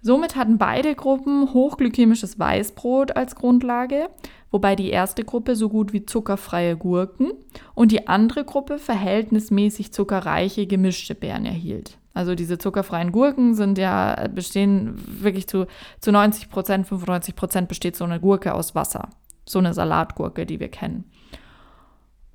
Somit 0.00 0.36
hatten 0.36 0.56
beide 0.56 0.94
Gruppen 0.94 1.52
hochglykämisches 1.52 2.38
Weißbrot 2.38 3.14
als 3.14 3.34
Grundlage, 3.34 4.08
wobei 4.52 4.74
die 4.74 4.88
erste 4.88 5.22
Gruppe 5.22 5.54
so 5.54 5.68
gut 5.68 5.92
wie 5.92 6.06
zuckerfreie 6.06 6.78
Gurken 6.78 7.32
und 7.74 7.92
die 7.92 8.08
andere 8.08 8.46
Gruppe 8.46 8.78
verhältnismäßig 8.78 9.92
zuckerreiche 9.92 10.66
gemischte 10.66 11.14
Beeren 11.14 11.44
erhielt. 11.44 11.98
Also 12.14 12.36
diese 12.36 12.58
zuckerfreien 12.58 13.10
Gurken 13.10 13.54
sind 13.54 13.76
ja, 13.76 14.28
bestehen 14.32 14.94
wirklich 15.20 15.48
zu, 15.48 15.66
zu 16.00 16.12
90 16.12 16.48
Prozent, 16.48 16.86
95 16.86 17.34
Prozent 17.34 17.68
besteht 17.68 17.96
so 17.96 18.04
eine 18.04 18.20
Gurke 18.20 18.54
aus 18.54 18.76
Wasser. 18.76 19.10
So 19.46 19.58
eine 19.58 19.74
Salatgurke, 19.74 20.46
die 20.46 20.60
wir 20.60 20.68
kennen. 20.68 21.10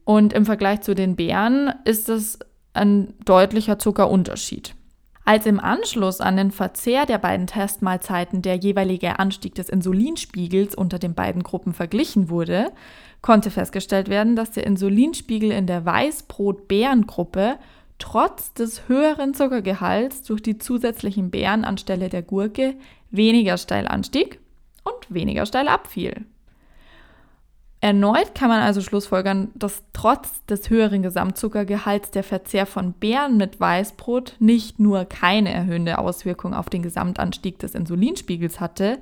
Und 0.03 0.33
im 0.33 0.45
Vergleich 0.45 0.81
zu 0.81 0.93
den 0.93 1.15
Beeren 1.15 1.73
ist 1.85 2.09
es 2.09 2.39
ein 2.73 3.13
deutlicher 3.25 3.79
Zuckerunterschied. 3.79 4.75
Als 5.23 5.45
im 5.45 5.59
Anschluss 5.59 6.21
an 6.21 6.37
den 6.37 6.51
Verzehr 6.51 7.05
der 7.05 7.19
beiden 7.19 7.47
Testmahlzeiten 7.47 8.41
der 8.41 8.55
jeweilige 8.55 9.19
Anstieg 9.19 9.53
des 9.55 9.69
Insulinspiegels 9.69 10.73
unter 10.73 10.97
den 10.97 11.13
beiden 11.13 11.43
Gruppen 11.43 11.73
verglichen 11.73 12.29
wurde, 12.29 12.71
konnte 13.21 13.51
festgestellt 13.51 14.09
werden, 14.09 14.35
dass 14.35 14.51
der 14.51 14.65
Insulinspiegel 14.65 15.51
in 15.51 15.67
der 15.67 15.85
Weißbrot-Beerengruppe 15.85 17.57
trotz 17.99 18.53
des 18.53 18.87
höheren 18.87 19.33
Zuckergehalts 19.33 20.23
durch 20.23 20.41
die 20.41 20.57
zusätzlichen 20.57 21.29
Beeren 21.29 21.63
anstelle 21.63 22.09
der 22.09 22.23
Gurke 22.23 22.75
weniger 23.11 23.57
steil 23.57 23.87
anstieg 23.87 24.39
und 24.83 25.13
weniger 25.13 25.45
steil 25.45 25.67
abfiel. 25.67 26.25
Erneut 27.81 28.35
kann 28.35 28.49
man 28.49 28.61
also 28.61 28.81
schlussfolgern, 28.81 29.51
dass 29.55 29.83
trotz 29.93 30.45
des 30.47 30.69
höheren 30.69 31.01
Gesamtzuckergehalts 31.01 32.11
der 32.11 32.23
Verzehr 32.23 32.65
von 32.65 32.91
Beeren 32.91 33.37
mit 33.37 33.59
Weißbrot 33.59 34.35
nicht 34.39 34.79
nur 34.79 35.05
keine 35.05 35.53
erhöhende 35.53 35.97
Auswirkung 35.97 36.53
auf 36.53 36.69
den 36.69 36.81
Gesamtanstieg 36.81 37.57
des 37.59 37.75
Insulinspiegels 37.75 38.59
hatte, 38.59 38.99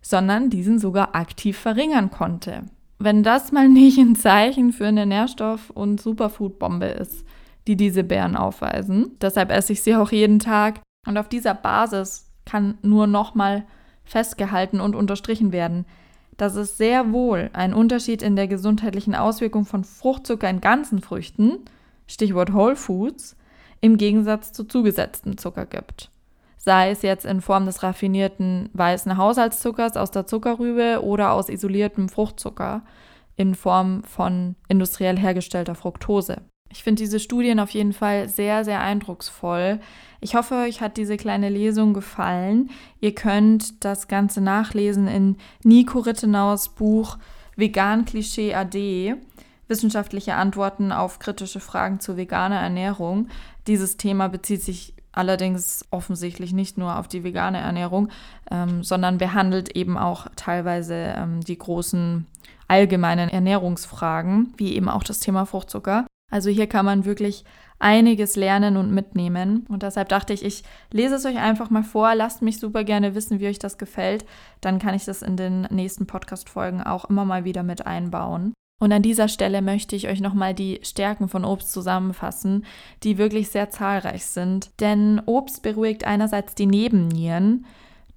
sondern 0.00 0.48
diesen 0.48 0.78
sogar 0.78 1.16
aktiv 1.16 1.58
verringern 1.58 2.12
konnte. 2.12 2.62
Wenn 3.00 3.24
das 3.24 3.50
mal 3.50 3.68
nicht 3.68 3.98
ein 3.98 4.14
Zeichen 4.14 4.72
für 4.72 4.86
eine 4.86 5.06
Nährstoff- 5.06 5.70
und 5.70 6.00
Superfood-Bombe 6.00 6.86
ist, 6.86 7.24
die 7.66 7.76
diese 7.76 8.04
Beeren 8.04 8.36
aufweisen. 8.36 9.16
Deshalb 9.20 9.50
esse 9.50 9.72
ich 9.72 9.82
sie 9.82 9.94
auch 9.94 10.12
jeden 10.12 10.38
Tag. 10.38 10.80
Und 11.06 11.16
auf 11.16 11.28
dieser 11.28 11.54
Basis 11.54 12.30
kann 12.44 12.78
nur 12.82 13.06
nochmal 13.06 13.64
festgehalten 14.04 14.80
und 14.80 14.96
unterstrichen 14.96 15.52
werden, 15.52 15.86
dass 16.36 16.56
es 16.56 16.76
sehr 16.76 17.12
wohl 17.12 17.50
einen 17.52 17.74
Unterschied 17.74 18.22
in 18.22 18.34
der 18.34 18.48
gesundheitlichen 18.48 19.14
Auswirkung 19.14 19.66
von 19.66 19.84
Fruchtzucker 19.84 20.48
in 20.48 20.60
ganzen 20.60 21.00
Früchten, 21.00 21.58
Stichwort 22.06 22.52
Whole 22.52 22.76
Foods, 22.76 23.36
im 23.80 23.96
Gegensatz 23.96 24.52
zu 24.52 24.64
zugesetztem 24.64 25.38
Zucker 25.38 25.66
gibt. 25.66 26.10
Sei 26.56 26.90
es 26.90 27.02
jetzt 27.02 27.24
in 27.24 27.40
Form 27.40 27.66
des 27.66 27.82
raffinierten 27.82 28.68
weißen 28.74 29.16
Haushaltszuckers 29.16 29.96
aus 29.96 30.10
der 30.10 30.26
Zuckerrübe 30.26 31.02
oder 31.02 31.32
aus 31.32 31.48
isoliertem 31.48 32.08
Fruchtzucker 32.08 32.82
in 33.36 33.54
Form 33.54 34.02
von 34.04 34.56
industriell 34.68 35.18
hergestellter 35.18 35.74
Fructose. 35.74 36.42
Ich 36.72 36.84
finde 36.84 37.02
diese 37.02 37.18
Studien 37.18 37.58
auf 37.58 37.70
jeden 37.70 37.92
Fall 37.92 38.28
sehr, 38.28 38.64
sehr 38.64 38.80
eindrucksvoll. 38.80 39.80
Ich 40.20 40.34
hoffe, 40.34 40.54
euch 40.54 40.80
hat 40.80 40.96
diese 40.96 41.16
kleine 41.16 41.48
Lesung 41.48 41.94
gefallen. 41.94 42.70
Ihr 43.00 43.14
könnt 43.14 43.84
das 43.84 44.06
Ganze 44.06 44.40
nachlesen 44.40 45.08
in 45.08 45.36
Nico 45.64 45.98
Rittenaus 45.98 46.68
Buch 46.68 47.18
Vegan 47.56 48.04
Klischee 48.04 48.54
AD. 48.54 49.16
Wissenschaftliche 49.66 50.34
Antworten 50.34 50.92
auf 50.92 51.18
kritische 51.18 51.60
Fragen 51.60 52.00
zu 52.00 52.16
veganer 52.16 52.60
Ernährung. 52.60 53.28
Dieses 53.66 53.96
Thema 53.96 54.28
bezieht 54.28 54.62
sich 54.62 54.94
allerdings 55.12 55.84
offensichtlich 55.90 56.52
nicht 56.52 56.78
nur 56.78 56.98
auf 56.98 57.08
die 57.08 57.24
vegane 57.24 57.58
Ernährung, 57.58 58.08
ähm, 58.50 58.82
sondern 58.84 59.18
behandelt 59.18 59.76
eben 59.76 59.98
auch 59.98 60.26
teilweise 60.36 61.14
ähm, 61.16 61.40
die 61.40 61.58
großen 61.58 62.26
allgemeinen 62.68 63.28
Ernährungsfragen, 63.28 64.54
wie 64.56 64.74
eben 64.74 64.88
auch 64.88 65.02
das 65.02 65.20
Thema 65.20 65.46
Fruchtzucker. 65.46 66.06
Also 66.30 66.48
hier 66.50 66.66
kann 66.66 66.84
man 66.84 67.04
wirklich 67.04 67.44
einiges 67.80 68.36
lernen 68.36 68.76
und 68.76 68.92
mitnehmen. 68.92 69.66
Und 69.68 69.82
deshalb 69.82 70.08
dachte 70.10 70.32
ich, 70.32 70.44
ich 70.44 70.62
lese 70.92 71.16
es 71.16 71.24
euch 71.26 71.38
einfach 71.38 71.70
mal 71.70 71.82
vor. 71.82 72.14
Lasst 72.14 72.42
mich 72.42 72.60
super 72.60 72.84
gerne 72.84 73.14
wissen, 73.14 73.40
wie 73.40 73.48
euch 73.48 73.58
das 73.58 73.78
gefällt. 73.78 74.24
Dann 74.60 74.78
kann 74.78 74.94
ich 74.94 75.04
das 75.04 75.22
in 75.22 75.36
den 75.36 75.62
nächsten 75.70 76.06
Podcast-Folgen 76.06 76.82
auch 76.82 77.06
immer 77.06 77.24
mal 77.24 77.44
wieder 77.44 77.62
mit 77.62 77.86
einbauen. 77.86 78.52
Und 78.82 78.92
an 78.92 79.02
dieser 79.02 79.28
Stelle 79.28 79.60
möchte 79.60 79.94
ich 79.94 80.08
euch 80.08 80.20
nochmal 80.20 80.54
die 80.54 80.80
Stärken 80.82 81.28
von 81.28 81.44
Obst 81.44 81.70
zusammenfassen, 81.70 82.64
die 83.02 83.18
wirklich 83.18 83.50
sehr 83.50 83.68
zahlreich 83.68 84.24
sind. 84.24 84.70
Denn 84.80 85.20
Obst 85.26 85.62
beruhigt 85.62 86.04
einerseits 86.04 86.54
die 86.54 86.66
Nebennieren, 86.66 87.66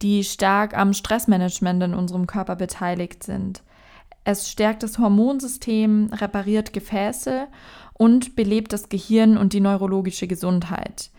die 0.01 0.23
stark 0.23 0.77
am 0.77 0.93
Stressmanagement 0.93 1.83
in 1.83 1.93
unserem 1.93 2.27
Körper 2.27 2.55
beteiligt 2.55 3.23
sind. 3.23 3.61
Es 4.25 4.49
stärkt 4.49 4.83
das 4.83 4.99
Hormonsystem, 4.99 6.09
repariert 6.13 6.71
Gefäße 6.71 7.47
und 7.93 8.35
belebt 8.35 8.73
das 8.73 8.89
Gehirn 8.89 9.37
und 9.37 9.53
die 9.53 9.61
neurologische 9.61 10.27
Gesundheit. 10.27 11.11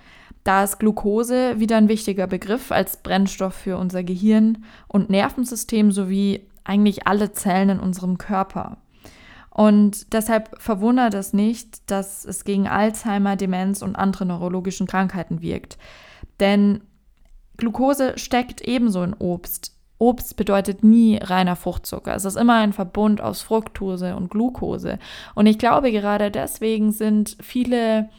Da 0.45 0.63
ist 0.65 0.79
Glucose 0.79 1.59
wieder 1.59 1.77
ein 1.79 1.89
wichtiger 1.89 2.27
Begriff 2.27 2.71
als 2.71 2.99
Brennstoff 2.99 3.55
für 3.55 3.79
unser 3.79 4.03
Gehirn 4.03 4.65
und 4.89 5.09
Nervensystem 5.09 5.91
sowie 5.91 6.47
eigentlich 6.65 7.07
alle 7.07 7.33
Zellen 7.33 7.71
in 7.71 7.81
unserem 7.81 8.19
Körper. 8.19 8.77
Und 9.51 10.13
deshalb 10.13 10.61
verwundert 10.61 11.15
es 11.15 11.33
nicht, 11.33 11.91
dass 11.91 12.25
es 12.25 12.45
gegen 12.45 12.67
Alzheimer, 12.67 13.37
Demenz 13.37 13.83
und 13.83 13.97
andere 13.97 14.27
neurologischen 14.27 14.87
Krankheiten 14.87 15.41
wirkt. 15.41 15.79
Denn 16.41 16.81
Glucose 17.57 18.19
steckt 18.19 18.63
ebenso 18.63 19.03
in 19.03 19.15
Obst. 19.15 19.74
Obst 20.05 20.37
bedeutet 20.37 20.85
nie 20.85 21.17
reiner 21.17 21.57
Fruchtzucker. 21.57 22.15
Es 22.15 22.27
ist 22.27 22.37
immer 22.37 22.57
ein 22.57 22.75
Verbund 22.75 23.21
aus 23.23 23.41
Fructose 23.41 24.15
und 24.17 24.31
Glucose. 24.31 24.99
Und 25.35 25.47
ich 25.47 25.59
glaube, 25.59 25.91
gerade 25.93 26.31
deswegen 26.31 26.93
sind 26.93 27.37
viele 27.41 28.11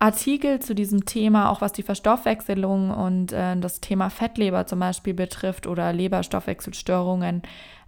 Artikel 0.00 0.58
zu 0.58 0.74
diesem 0.74 1.04
Thema, 1.04 1.50
auch 1.50 1.60
was 1.60 1.72
die 1.72 1.84
Verstoffwechselung 1.84 2.90
und 2.90 3.32
äh, 3.32 3.56
das 3.56 3.80
Thema 3.80 4.10
Fettleber 4.10 4.66
zum 4.66 4.80
Beispiel 4.80 5.14
betrifft 5.14 5.68
oder 5.68 5.92
Leberstoffwechselstörungen, 5.92 7.42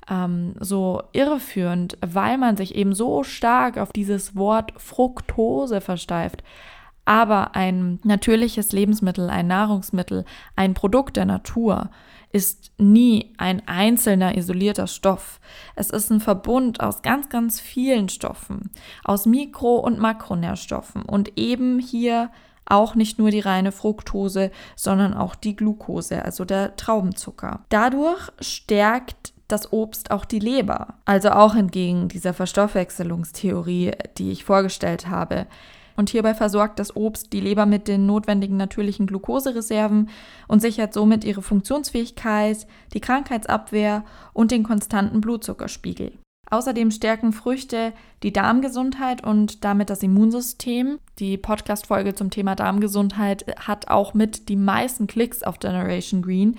ähm, 0.08 0.54
so 0.60 1.02
irreführend, 1.12 1.98
weil 2.06 2.38
man 2.38 2.56
sich 2.56 2.76
eben 2.76 2.94
so 2.94 3.24
stark 3.24 3.76
auf 3.76 3.92
dieses 3.92 4.36
Wort 4.36 4.72
Fructose 4.76 5.80
versteift. 5.80 6.44
Aber 7.04 7.56
ein 7.56 7.98
natürliches 8.04 8.72
Lebensmittel, 8.72 9.28
ein 9.28 9.48
Nahrungsmittel, 9.48 10.24
ein 10.54 10.74
Produkt 10.74 11.16
der 11.16 11.24
Natur 11.24 11.90
ist 12.32 12.72
nie 12.78 13.34
ein 13.38 13.62
einzelner 13.66 14.36
isolierter 14.36 14.86
Stoff. 14.86 15.40
Es 15.74 15.90
ist 15.90 16.10
ein 16.10 16.20
Verbund 16.20 16.80
aus 16.80 17.02
ganz, 17.02 17.28
ganz 17.28 17.60
vielen 17.60 18.08
Stoffen, 18.08 18.70
aus 19.04 19.26
Mikro- 19.26 19.78
und 19.78 19.98
Makronährstoffen 19.98 21.02
und 21.02 21.38
eben 21.38 21.78
hier 21.78 22.30
auch 22.66 22.94
nicht 22.94 23.18
nur 23.18 23.30
die 23.30 23.40
reine 23.40 23.72
Fructose, 23.72 24.50
sondern 24.74 25.14
auch 25.14 25.34
die 25.34 25.56
Glucose, 25.56 26.24
also 26.24 26.44
der 26.44 26.76
Traubenzucker. 26.76 27.60
Dadurch 27.68 28.32
stärkt 28.40 29.32
das 29.48 29.72
Obst 29.72 30.10
auch 30.10 30.24
die 30.24 30.40
Leber, 30.40 30.94
also 31.04 31.30
auch 31.30 31.54
entgegen 31.54 32.08
dieser 32.08 32.34
Verstoffwechselungstheorie, 32.34 33.92
die 34.18 34.32
ich 34.32 34.44
vorgestellt 34.44 35.08
habe. 35.08 35.46
Und 35.96 36.10
hierbei 36.10 36.34
versorgt 36.34 36.78
das 36.78 36.94
Obst 36.94 37.32
die 37.32 37.40
Leber 37.40 37.66
mit 37.66 37.88
den 37.88 38.06
notwendigen 38.06 38.56
natürlichen 38.56 39.06
Glukosereserven 39.06 40.10
und 40.46 40.60
sichert 40.60 40.92
somit 40.92 41.24
ihre 41.24 41.42
Funktionsfähigkeit, 41.42 42.66
die 42.92 43.00
Krankheitsabwehr 43.00 44.04
und 44.32 44.50
den 44.50 44.62
konstanten 44.62 45.20
Blutzuckerspiegel. 45.20 46.12
Außerdem 46.48 46.92
stärken 46.92 47.32
Früchte 47.32 47.92
die 48.22 48.32
Darmgesundheit 48.32 49.24
und 49.24 49.64
damit 49.64 49.90
das 49.90 50.02
Immunsystem. 50.02 51.00
Die 51.18 51.36
Podcast-Folge 51.36 52.14
zum 52.14 52.30
Thema 52.30 52.54
Darmgesundheit 52.54 53.46
hat 53.58 53.88
auch 53.88 54.14
mit 54.14 54.48
die 54.48 54.56
meisten 54.56 55.08
Klicks 55.08 55.42
auf 55.42 55.58
Generation 55.58 56.22
Green, 56.22 56.56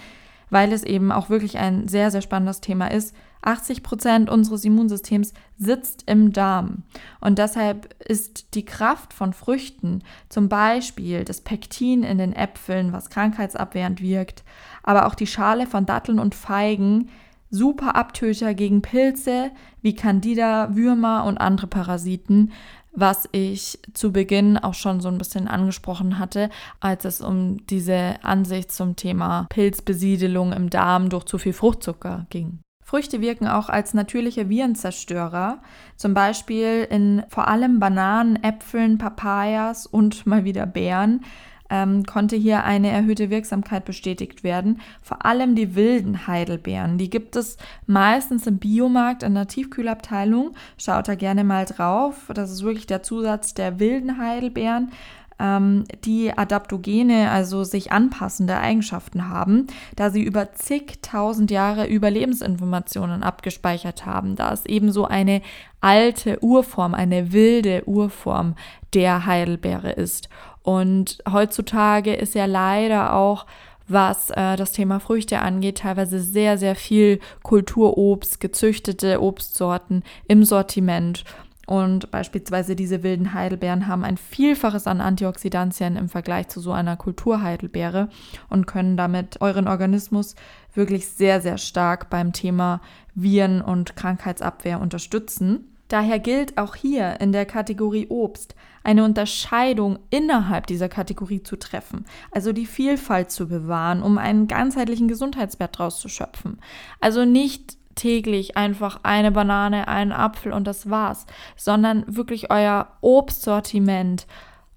weil 0.49 0.73
es 0.73 0.83
eben 0.83 1.11
auch 1.11 1.29
wirklich 1.29 1.57
ein 1.57 1.88
sehr, 1.88 2.11
sehr 2.11 2.21
spannendes 2.21 2.59
Thema 2.59 2.88
ist 2.91 3.15
80 3.48 3.82
Prozent 3.82 4.30
unseres 4.30 4.66
Immunsystems 4.66 5.34
sitzt 5.58 6.04
im 6.06 6.34
Darm. 6.34 6.84
Und 7.22 7.39
deshalb 7.39 7.95
ist 8.04 8.54
die 8.54 8.66
Kraft 8.66 9.14
von 9.14 9.34
Früchten, 9.34 10.04
zum 10.30 10.50
Beispiel 10.50 11.24
das 11.24 11.41
Pektin 11.41 12.04
in 12.04 12.18
den 12.18 12.34
Äpfeln, 12.34 12.91
was 12.91 13.10
krankheitsabwehrend 13.10 14.02
wirkt, 14.02 14.43
aber 14.84 15.08
auch 15.08 15.16
die 15.16 15.28
Schale 15.28 15.66
von 15.66 15.86
Datteln 15.86 16.20
und 16.20 16.36
Feigen, 16.36 17.10
super 17.50 17.95
Abtöter 17.95 18.54
gegen 18.54 18.82
Pilze 18.82 19.52
wie 19.82 19.95
Candida, 19.95 20.76
Würmer 20.76 21.24
und 21.24 21.38
andere 21.38 21.68
Parasiten, 21.68 22.52
was 22.91 23.30
ich 23.32 23.80
zu 23.93 24.12
Beginn 24.12 24.58
auch 24.58 24.74
schon 24.74 25.02
so 25.02 25.08
ein 25.08 25.20
bisschen 25.20 25.48
angesprochen 25.48 26.18
hatte, 26.20 26.50
als 26.80 27.06
es 27.06 27.22
um 27.22 27.66
diese 27.68 28.16
Ansicht 28.24 28.72
zum 28.72 28.95
Thema 28.95 29.45
Pilzbesiedelung 29.50 30.52
im 30.52 30.70
Darm 30.70 31.10
durch 31.10 31.26
zu 31.26 31.38
viel 31.38 31.54
Fruchtzucker 31.54 32.26
ging. 32.30 32.60
Früchte 32.88 33.19
wirken 33.19 33.49
auch 33.49 33.67
als 33.67 33.93
natürliche 33.93 34.47
Virenzerstörer, 34.47 35.59
zum 35.97 36.13
Beispiel 36.13 36.88
in 36.89 37.21
vor 37.27 37.49
allem 37.49 37.81
Bananen, 37.81 38.41
Äpfeln, 38.41 38.97
Papayas 38.97 39.85
und 39.85 40.25
mal 40.25 40.45
wieder 40.45 40.65
Beeren. 40.65 41.25
Ähm, 41.69 42.05
konnte 42.05 42.38
hier 42.38 42.63
eine 42.63 42.89
erhöhte 42.89 43.29
Wirksamkeit 43.29 43.83
bestätigt 43.83 44.45
werden. 44.45 44.79
Vor 45.01 45.25
allem 45.25 45.53
die 45.53 45.75
wilden 45.75 46.27
Heidelbeeren. 46.27 46.97
Die 46.97 47.09
gibt 47.09 47.35
es 47.35 47.57
meistens 47.88 48.47
im 48.47 48.57
Biomarkt 48.57 49.21
in 49.21 49.35
der 49.35 49.49
Tiefkühlabteilung. 49.49 50.53
Schaut 50.77 51.09
da 51.09 51.15
gerne 51.15 51.43
mal 51.43 51.65
drauf. 51.65 52.31
Das 52.33 52.49
ist 52.49 52.63
wirklich 52.63 52.88
der 52.88 53.03
Zusatz 53.03 53.53
der 53.53 53.81
wilden 53.81 54.17
Heidelbeeren 54.17 54.93
ähm, 55.39 55.85
die 56.03 56.35
Adaptogene, 56.35 57.31
also 57.31 57.63
sich 57.63 57.91
anpassende 57.91 58.57
Eigenschaften 58.57 59.29
haben, 59.29 59.67
da 59.95 60.09
sie 60.09 60.21
über 60.23 60.53
zigtausend 60.53 61.51
Jahre 61.51 61.88
Überlebensinformationen 61.88 63.23
abgespeichert 63.23 64.05
haben, 64.05 64.35
da 64.35 64.51
es 64.51 64.65
eben 64.65 64.91
so 64.91 65.05
eine 65.05 65.41
alte 65.81 66.43
Urform, 66.43 66.93
eine 66.93 67.31
wilde 67.31 67.83
Urform 67.88 68.55
der 68.93 69.25
Heidelbeere 69.25 69.91
ist. 69.91 70.29
Und 70.63 71.19
heutzutage 71.31 72.13
ist 72.13 72.35
ja 72.35 72.45
leider 72.45 73.13
auch 73.13 73.45
was 73.88 74.29
äh, 74.31 74.55
das 74.57 74.73
Thema 74.73 74.99
Früchte 74.99 75.39
angeht, 75.39 75.79
teilweise 75.79 76.19
sehr, 76.19 76.57
sehr 76.57 76.75
viel 76.75 77.19
Kulturobst, 77.43 78.39
gezüchtete 78.39 79.21
Obstsorten 79.21 80.03
im 80.27 80.43
Sortiment. 80.43 81.23
Und 81.68 82.11
beispielsweise 82.11 82.78
diese 82.78 83.03
wilden 83.03 83.34
Heidelbeeren 83.34 83.88
haben 83.88 84.05
ein 84.05 84.15
Vielfaches 84.15 84.88
an 84.88 85.01
Antioxidantien 85.01 85.97
im 85.97 86.07
Vergleich 86.07 86.47
zu 86.47 86.61
so 86.61 86.72
einer 86.72 86.95
Kulturheidelbeere 86.95 88.07
und 88.49 88.68
können 88.68 88.95
damit 88.95 89.41
euren 89.41 89.68
Organismus 89.68 90.36
wirklich 90.74 91.09
sehr, 91.09 91.41
sehr 91.41 91.57
stark 91.57 92.09
beim 92.09 92.32
Thema 92.32 92.80
Viren- 93.15 93.61
und 93.61 93.97
Krankheitsabwehr 93.97 94.80
unterstützen. 94.80 95.76
Daher 95.89 96.20
gilt 96.20 96.57
auch 96.57 96.74
hier 96.74 97.20
in 97.20 97.34
der 97.34 97.45
Kategorie 97.45 98.07
Obst 98.07 98.55
eine 98.84 99.03
Unterscheidung 99.03 99.99
innerhalb 100.09 100.68
dieser 100.68 100.88
Kategorie 100.88 101.43
zu 101.43 101.57
treffen, 101.57 102.05
also 102.32 102.53
die 102.53 102.65
Vielfalt 102.65 103.32
zu 103.32 103.49
bewahren, 103.49 104.01
um 104.01 104.18
einen 104.18 104.47
ganzheitlichen 104.47 105.09
Gesundheitswert 105.09 105.78
daraus 105.78 105.99
zu 105.99 106.07
schöpfen. 106.07 106.59
Also 107.01 107.26
nicht 107.26 107.76
täglich 107.98 108.56
einfach 108.56 109.02
eine 109.04 109.32
Banane, 109.32 109.88
einen 109.89 110.14
Apfel 110.14 110.54
und 110.54 110.66
das 110.66 110.89
war's, 110.89 111.26
sondern 111.58 112.04
wirklich 112.08 112.50
euer 112.50 112.88
Obstsortiment, 113.02 114.26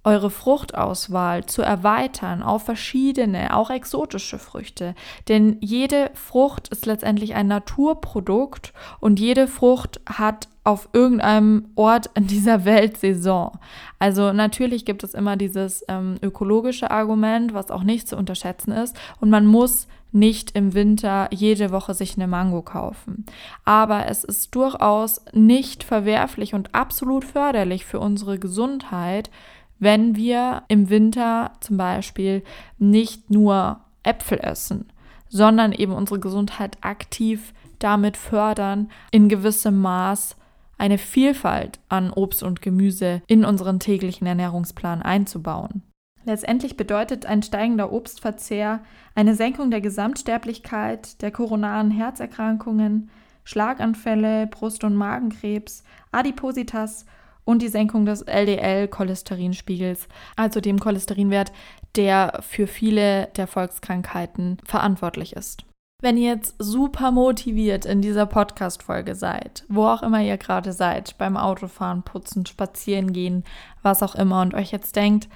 eure 0.02 0.30
Fruchtauswahl 0.30 1.44
zu 1.44 1.62
erweitern 1.62 2.42
auf 2.42 2.64
verschiedene, 2.64 3.54
auch 3.54 3.70
exotische 3.70 4.38
Früchte. 4.38 4.94
Denn 5.28 5.58
jede 5.60 6.10
Frucht 6.14 6.68
ist 6.68 6.86
letztendlich 6.86 7.34
ein 7.34 7.48
Naturprodukt 7.48 8.72
und 8.98 9.20
jede 9.20 9.46
Frucht 9.46 10.00
hat 10.06 10.48
auf 10.64 10.88
irgendeinem 10.92 11.70
Ort 11.74 12.10
in 12.14 12.26
dieser 12.26 12.64
Welt 12.64 12.96
Saison. 12.96 13.58
Also 13.98 14.32
natürlich 14.32 14.84
gibt 14.84 15.04
es 15.04 15.14
immer 15.14 15.36
dieses 15.36 15.84
ähm, 15.88 16.16
ökologische 16.22 16.90
Argument, 16.90 17.52
was 17.52 17.70
auch 17.70 17.82
nicht 17.82 18.08
zu 18.08 18.16
unterschätzen 18.16 18.72
ist. 18.72 18.96
Und 19.20 19.30
man 19.30 19.46
muss 19.46 19.86
nicht 20.12 20.56
im 20.56 20.74
Winter 20.74 21.28
jede 21.32 21.70
Woche 21.70 21.94
sich 21.94 22.16
eine 22.16 22.26
Mango 22.26 22.62
kaufen. 22.62 23.26
Aber 23.64 24.06
es 24.06 24.24
ist 24.24 24.54
durchaus 24.54 25.24
nicht 25.32 25.84
verwerflich 25.84 26.54
und 26.54 26.74
absolut 26.74 27.24
förderlich 27.24 27.84
für 27.84 28.00
unsere 28.00 28.38
Gesundheit, 28.38 29.30
wenn 29.78 30.14
wir 30.14 30.62
im 30.68 30.90
Winter 30.90 31.52
zum 31.60 31.76
Beispiel 31.76 32.42
nicht 32.78 33.30
nur 33.30 33.80
Äpfel 34.02 34.38
essen, 34.38 34.92
sondern 35.28 35.72
eben 35.72 35.92
unsere 35.92 36.20
Gesundheit 36.20 36.76
aktiv 36.82 37.54
damit 37.78 38.16
fördern, 38.16 38.90
in 39.10 39.28
gewissem 39.28 39.80
Maß 39.80 40.36
eine 40.78 40.98
Vielfalt 40.98 41.78
an 41.88 42.10
Obst 42.10 42.42
und 42.42 42.62
Gemüse 42.62 43.22
in 43.26 43.44
unseren 43.44 43.80
täglichen 43.80 44.26
Ernährungsplan 44.26 45.02
einzubauen. 45.02 45.82
Letztendlich 46.30 46.76
bedeutet 46.76 47.26
ein 47.26 47.42
steigender 47.42 47.92
Obstverzehr 47.92 48.84
eine 49.16 49.34
Senkung 49.34 49.72
der 49.72 49.80
Gesamtsterblichkeit, 49.80 51.20
der 51.22 51.32
koronaren 51.32 51.90
Herzerkrankungen, 51.90 53.10
Schlaganfälle, 53.42 54.46
Brust- 54.46 54.84
und 54.84 54.94
Magenkrebs, 54.94 55.82
Adipositas 56.12 57.04
und 57.44 57.62
die 57.62 57.68
Senkung 57.68 58.06
des 58.06 58.22
LDL-Cholesterinspiegels, 58.22 60.06
also 60.36 60.60
dem 60.60 60.78
Cholesterinwert, 60.78 61.50
der 61.96 62.38
für 62.48 62.68
viele 62.68 63.26
der 63.34 63.48
Volkskrankheiten 63.48 64.58
verantwortlich 64.64 65.32
ist. 65.34 65.64
Wenn 66.00 66.16
ihr 66.16 66.30
jetzt 66.30 66.54
super 66.60 67.10
motiviert 67.10 67.86
in 67.86 68.02
dieser 68.02 68.26
Podcast-Folge 68.26 69.16
seid, 69.16 69.64
wo 69.68 69.86
auch 69.86 70.04
immer 70.04 70.22
ihr 70.22 70.36
gerade 70.36 70.72
seid, 70.72 71.18
beim 71.18 71.36
Autofahren, 71.36 72.04
Putzen, 72.04 72.46
Spazieren 72.46 73.12
gehen, 73.12 73.42
was 73.82 74.04
auch 74.04 74.14
immer, 74.14 74.42
und 74.42 74.54
euch 74.54 74.70
jetzt 74.70 74.94
denkt, 74.94 75.28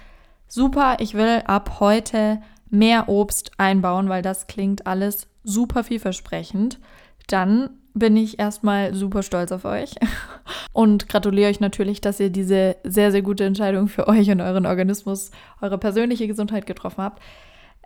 super, 0.55 0.99
ich 1.01 1.15
will 1.15 1.43
ab 1.47 1.81
heute 1.81 2.41
mehr 2.71 3.09
Obst 3.09 3.51
einbauen, 3.59 4.09
weil 4.09 4.23
das 4.23 4.47
klingt 4.47 4.87
alles 4.87 5.27
super 5.43 5.83
vielversprechend, 5.83 6.79
dann 7.27 7.71
bin 7.93 8.17
ich 8.17 8.39
erstmal 8.39 8.95
super 8.95 9.23
stolz 9.23 9.53
auf 9.53 9.65
euch 9.65 9.95
und 10.73 11.09
gratuliere 11.09 11.51
euch 11.51 11.61
natürlich, 11.61 12.01
dass 12.01 12.21
ihr 12.21 12.31
diese 12.31 12.77
sehr, 12.85 13.11
sehr 13.11 13.23
gute 13.23 13.45
Entscheidung 13.45 13.89
für 13.89 14.07
euch 14.07 14.31
und 14.31 14.41
euren 14.41 14.67
Organismus, 14.67 15.33
eure 15.61 15.79
persönliche 15.79 16.29
Gesundheit 16.29 16.67
getroffen 16.67 17.03
habt. 17.03 17.21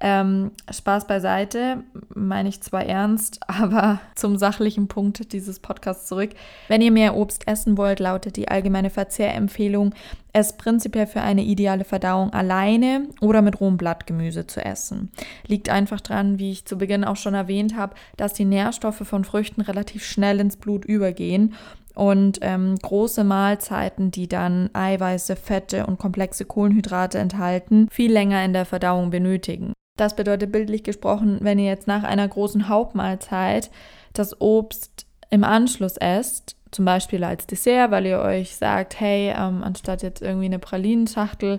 Ähm, 0.01 0.53
Spaß 0.71 1.09
beiseite, 1.09 1.83
meine 2.15 2.49
ich 2.49 2.61
zwar 2.61 2.85
ernst, 2.85 3.41
aber 3.49 4.01
zum 4.15 4.37
sachlichen 4.39 4.89
Punkt 4.89 5.33
dieses 5.33 5.59
Podcasts 5.59 6.07
zurück. 6.07 6.31
Wenn 6.69 6.83
ihr 6.83 6.93
mehr 6.93 7.17
Obst 7.17 7.49
essen 7.49 7.77
wollt, 7.77 7.99
lautet 7.99 8.37
die 8.37 8.49
allgemeine 8.49 8.91
Verzehrempfehlung, 8.91 9.95
es 10.33 10.57
prinzipiell 10.57 11.07
für 11.07 11.23
eine 11.23 11.43
ideale 11.43 11.85
Verdauung 11.85 12.33
alleine 12.33 13.09
oder 13.21 13.43
mit 13.43 13.61
rohem 13.61 13.77
Blattgemüse 13.77 14.47
zu 14.47 14.65
essen. 14.65 15.11
Liegt 15.47 15.69
einfach 15.69 16.01
dran, 16.01 16.39
wie 16.39 16.53
ich 16.53 16.65
zu 16.65 16.79
Beginn 16.79 17.05
auch 17.05 17.17
schon 17.17 17.35
erwähnt 17.35 17.77
habe, 17.77 17.97
dass 18.17 18.35
die 18.35 18.45
Nährstoffe 18.45 19.03
von 19.03 19.25
Früchten 19.25 19.63
relativ 19.63 20.05
schnell 20.05 20.39
ins 20.39 20.57
Blut 20.57 20.85
übergehen 20.85 21.55
und 21.95 22.39
ähm, 22.43 22.77
große 22.77 23.25
Mahlzeiten, 23.25 24.13
die 24.13 24.29
dann 24.29 24.71
Eiweiße, 24.73 25.35
Fette 25.35 25.87
und 25.87 25.99
komplexe 25.99 26.45
Kohlenhydrate 26.45 27.19
enthalten, 27.19 27.89
viel 27.91 28.13
länger 28.13 28.45
in 28.45 28.53
der 28.53 28.65
Verdauung 28.65 29.11
benötigen. 29.11 29.73
Das 29.99 30.15
bedeutet 30.15 30.53
bildlich 30.53 30.85
gesprochen, 30.85 31.39
wenn 31.41 31.59
ihr 31.59 31.67
jetzt 31.67 31.89
nach 31.89 32.05
einer 32.05 32.27
großen 32.27 32.69
Hauptmahlzeit 32.69 33.69
das 34.13 34.41
Obst 34.41 35.07
im 35.29 35.43
Anschluss 35.43 35.97
esst, 35.97 36.57
zum 36.71 36.85
Beispiel 36.85 37.25
als 37.25 37.49
Dessert, 37.49 37.91
weil 37.91 38.07
ihr 38.07 38.21
euch 38.21 38.57
sagt, 38.57 39.01
hey, 39.01 39.35
ähm, 39.37 39.65
anstatt 39.65 40.03
jetzt 40.05 40.23
irgendwie 40.23 40.47
eine 40.47 40.61
Pralinenschachtel 40.61 41.59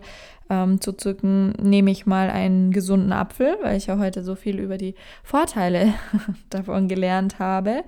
ähm, 0.50 0.80
zu 0.80 0.94
zücken, 0.94 1.52
nehme 1.62 1.92
ich 1.92 2.06
mal 2.06 2.30
einen 2.30 2.72
gesunden 2.72 3.12
Apfel, 3.12 3.58
weil 3.62 3.76
ich 3.76 3.88
ja 3.88 3.98
heute 3.98 4.24
so 4.24 4.36
viel 4.36 4.58
über 4.58 4.78
die 4.78 4.96
Vorteile 5.22 5.94
davon 6.50 6.88
gelernt 6.88 7.40
habe. 7.40 7.84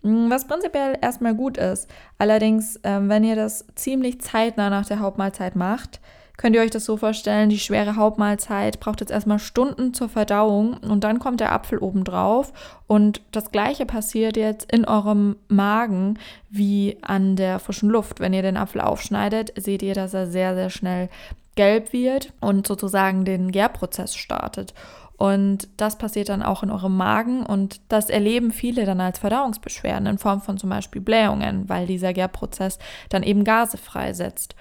Mm, 0.00 0.30
was 0.30 0.46
prinzipiell 0.46 0.96
erstmal 1.02 1.34
gut 1.34 1.58
ist. 1.58 1.90
Allerdings, 2.16 2.80
ähm, 2.82 3.10
wenn 3.10 3.24
ihr 3.24 3.36
das 3.36 3.66
ziemlich 3.74 4.22
zeitnah 4.22 4.70
nach 4.70 4.86
der 4.86 5.00
Hauptmahlzeit 5.00 5.54
macht, 5.54 6.00
könnt 6.36 6.56
ihr 6.56 6.62
euch 6.62 6.70
das 6.70 6.84
so 6.84 6.96
vorstellen, 6.96 7.50
die 7.50 7.58
schwere 7.58 7.96
Hauptmahlzeit 7.96 8.80
braucht 8.80 9.00
jetzt 9.00 9.12
erstmal 9.12 9.38
Stunden 9.38 9.94
zur 9.94 10.08
Verdauung 10.08 10.74
und 10.78 11.04
dann 11.04 11.18
kommt 11.18 11.40
der 11.40 11.52
Apfel 11.52 11.78
obendrauf 11.78 12.52
und 12.86 13.20
das 13.32 13.50
gleiche 13.52 13.86
passiert 13.86 14.36
jetzt 14.36 14.70
in 14.72 14.84
eurem 14.84 15.36
Magen 15.48 16.18
wie 16.50 16.98
an 17.02 17.36
der 17.36 17.58
frischen 17.58 17.90
Luft. 17.90 18.20
Wenn 18.20 18.32
ihr 18.32 18.42
den 18.42 18.56
Apfel 18.56 18.80
aufschneidet, 18.80 19.52
seht 19.56 19.82
ihr, 19.82 19.94
dass 19.94 20.14
er 20.14 20.26
sehr, 20.26 20.54
sehr 20.54 20.70
schnell 20.70 21.08
gelb 21.54 21.92
wird 21.92 22.32
und 22.40 22.66
sozusagen 22.66 23.24
den 23.24 23.52
Gärprozess 23.52 24.16
startet. 24.16 24.74
Und 25.22 25.68
das 25.76 25.98
passiert 25.98 26.30
dann 26.30 26.42
auch 26.42 26.64
in 26.64 26.70
eurem 26.72 26.96
Magen 26.96 27.46
und 27.46 27.80
das 27.88 28.10
erleben 28.10 28.50
viele 28.50 28.86
dann 28.86 29.00
als 29.00 29.20
Verdauungsbeschwerden 29.20 30.06
in 30.06 30.18
Form 30.18 30.40
von 30.40 30.58
zum 30.58 30.70
Beispiel 30.70 31.00
Blähungen, 31.00 31.68
weil 31.68 31.86
dieser 31.86 32.12
Gärprozess 32.12 32.80
dann 33.08 33.22
eben 33.22 33.44
Gase 33.44 33.76
freisetzt. 33.76 34.56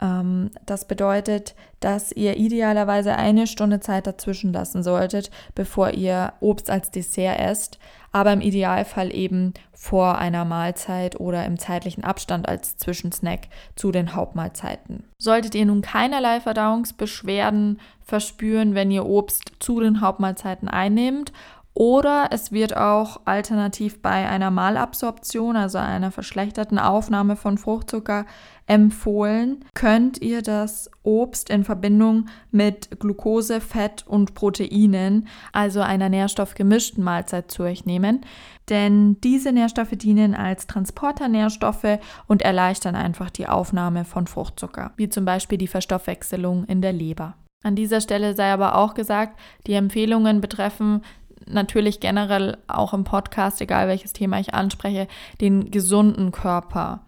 Ähm, 0.00 0.50
das 0.64 0.86
bedeutet, 0.86 1.54
dass 1.80 2.12
ihr 2.12 2.36
idealerweise 2.36 3.16
eine 3.16 3.46
Stunde 3.46 3.80
Zeit 3.80 4.06
dazwischen 4.06 4.52
lassen 4.52 4.82
solltet, 4.82 5.30
bevor 5.54 5.90
ihr 5.90 6.32
Obst 6.40 6.70
als 6.70 6.90
Dessert 6.90 7.38
esst, 7.38 7.78
aber 8.12 8.32
im 8.32 8.40
Idealfall 8.40 9.14
eben 9.14 9.52
vor 9.72 10.16
einer 10.18 10.46
Mahlzeit 10.46 11.20
oder 11.20 11.44
im 11.44 11.58
zeitlichen 11.58 12.02
Abstand 12.02 12.48
als 12.48 12.78
Zwischensnack 12.78 13.48
zu 13.74 13.92
den 13.92 14.14
Hauptmahlzeiten. 14.14 15.04
Solltet 15.18 15.54
ihr 15.54 15.66
nun 15.66 15.82
keinerlei 15.82 16.40
Verdauungsbeschwerden 16.40 17.78
verspüren, 18.00 18.74
wenn 18.74 18.90
ihr 18.90 19.04
Obst 19.04 19.52
zu 19.60 19.80
den 19.80 20.00
Hauptmahlzeiten 20.00 20.68
einnehmt 20.68 21.32
oder 21.76 22.28
es 22.30 22.52
wird 22.52 22.74
auch 22.74 23.20
alternativ 23.26 24.00
bei 24.00 24.26
einer 24.26 24.50
Malabsorption, 24.50 25.56
also 25.56 25.76
einer 25.76 26.10
verschlechterten 26.10 26.78
Aufnahme 26.78 27.36
von 27.36 27.58
Fruchtzucker, 27.58 28.24
empfohlen, 28.66 29.62
könnt 29.74 30.22
ihr 30.22 30.40
das 30.40 30.90
Obst 31.02 31.50
in 31.50 31.64
Verbindung 31.64 32.28
mit 32.50 32.98
Glucose, 32.98 33.60
Fett 33.60 34.06
und 34.06 34.32
Proteinen, 34.32 35.28
also 35.52 35.82
einer 35.82 36.08
nährstoffgemischten 36.08 37.04
Mahlzeit 37.04 37.50
zu 37.50 37.64
euch 37.64 37.84
nehmen. 37.84 38.22
Denn 38.70 39.20
diese 39.20 39.52
Nährstoffe 39.52 39.96
dienen 39.98 40.34
als 40.34 40.66
Transporternährstoffe 40.66 41.98
und 42.26 42.40
erleichtern 42.40 42.96
einfach 42.96 43.28
die 43.28 43.48
Aufnahme 43.48 44.06
von 44.06 44.26
Fruchtzucker, 44.26 44.92
wie 44.96 45.10
zum 45.10 45.26
Beispiel 45.26 45.58
die 45.58 45.68
Verstoffwechselung 45.68 46.64
in 46.64 46.80
der 46.80 46.94
Leber. 46.94 47.34
An 47.62 47.74
dieser 47.74 48.00
Stelle 48.00 48.34
sei 48.34 48.52
aber 48.52 48.76
auch 48.76 48.94
gesagt, 48.94 49.38
die 49.66 49.74
Empfehlungen 49.74 50.40
betreffen 50.40 51.02
natürlich 51.48 52.00
generell 52.00 52.58
auch 52.66 52.92
im 52.94 53.04
Podcast, 53.04 53.60
egal 53.60 53.88
welches 53.88 54.12
Thema 54.12 54.38
ich 54.40 54.54
anspreche, 54.54 55.08
den 55.40 55.70
gesunden 55.70 56.32
Körper. 56.32 57.00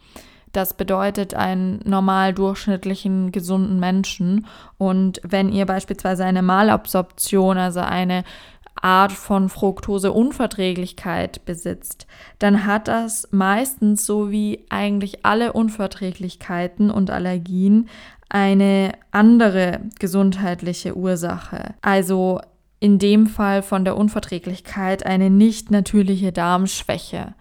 Das 0.53 0.75
bedeutet 0.75 1.35
einen 1.35 1.81
normal 1.85 2.33
durchschnittlichen, 2.33 3.33
gesunden 3.33 3.79
Menschen. 3.79 4.47
Und 4.79 5.21
wenn 5.23 5.53
ihr 5.53 5.67
beispielsweise 5.67 6.25
eine 6.25 6.43
Malabsorption, 6.43 7.59
also 7.59 7.81
eine 7.81 8.25
Art 8.81 9.13
von 9.13 9.49
Fructoseunverträglichkeit 9.49 11.45
besitzt, 11.45 12.07
dann 12.39 12.65
hat 12.65 12.89
das 12.89 13.29
meistens, 13.31 14.07
so 14.07 14.31
wie 14.31 14.65
eigentlich 14.71 15.25
alle 15.25 15.53
Unverträglichkeiten 15.53 16.91
und 16.91 17.11
Allergien, 17.11 17.89
eine 18.29 18.93
andere 19.11 19.81
gesundheitliche 19.99 20.97
Ursache. 20.97 21.75
Also 21.83 22.41
in 22.81 22.99
dem 22.99 23.27
Fall 23.27 23.63
von 23.63 23.85
der 23.85 23.97
Unverträglichkeit 23.97 25.05
eine 25.05 25.31
nicht 25.31 25.71
natürliche 25.71 26.33
Darmschwäche. 26.33 27.35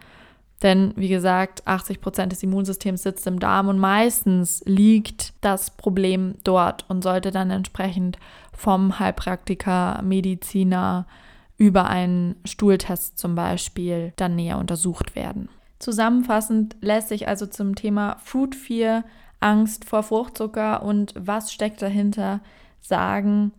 Denn 0.63 0.93
wie 0.95 1.09
gesagt, 1.09 1.67
80 1.67 2.01
Prozent 2.01 2.31
des 2.31 2.41
Immunsystems 2.41 3.03
sitzt 3.03 3.27
im 3.27 3.39
Darm 3.39 3.67
und 3.67 3.77
meistens 3.77 4.63
liegt 4.65 5.33
das 5.41 5.69
Problem 5.69 6.35
dort 6.43 6.85
und 6.89 7.03
sollte 7.03 7.29
dann 7.29 7.51
entsprechend 7.51 8.17
vom 8.53 8.97
Heilpraktiker, 8.97 10.01
Mediziner 10.01 11.05
über 11.57 11.87
einen 11.87 12.35
Stuhltest 12.45 13.19
zum 13.19 13.35
Beispiel 13.35 14.13
dann 14.15 14.35
näher 14.35 14.57
untersucht 14.57 15.15
werden. 15.15 15.49
Zusammenfassend 15.77 16.75
lässt 16.81 17.09
sich 17.09 17.27
also 17.27 17.45
zum 17.45 17.75
Thema 17.75 18.17
Food 18.23 18.55
Fear, 18.55 19.03
Angst 19.39 19.85
vor 19.85 20.01
Fruchtzucker 20.01 20.81
und 20.81 21.13
was 21.15 21.53
steckt 21.53 21.83
dahinter 21.83 22.39
sagen, 22.81 23.51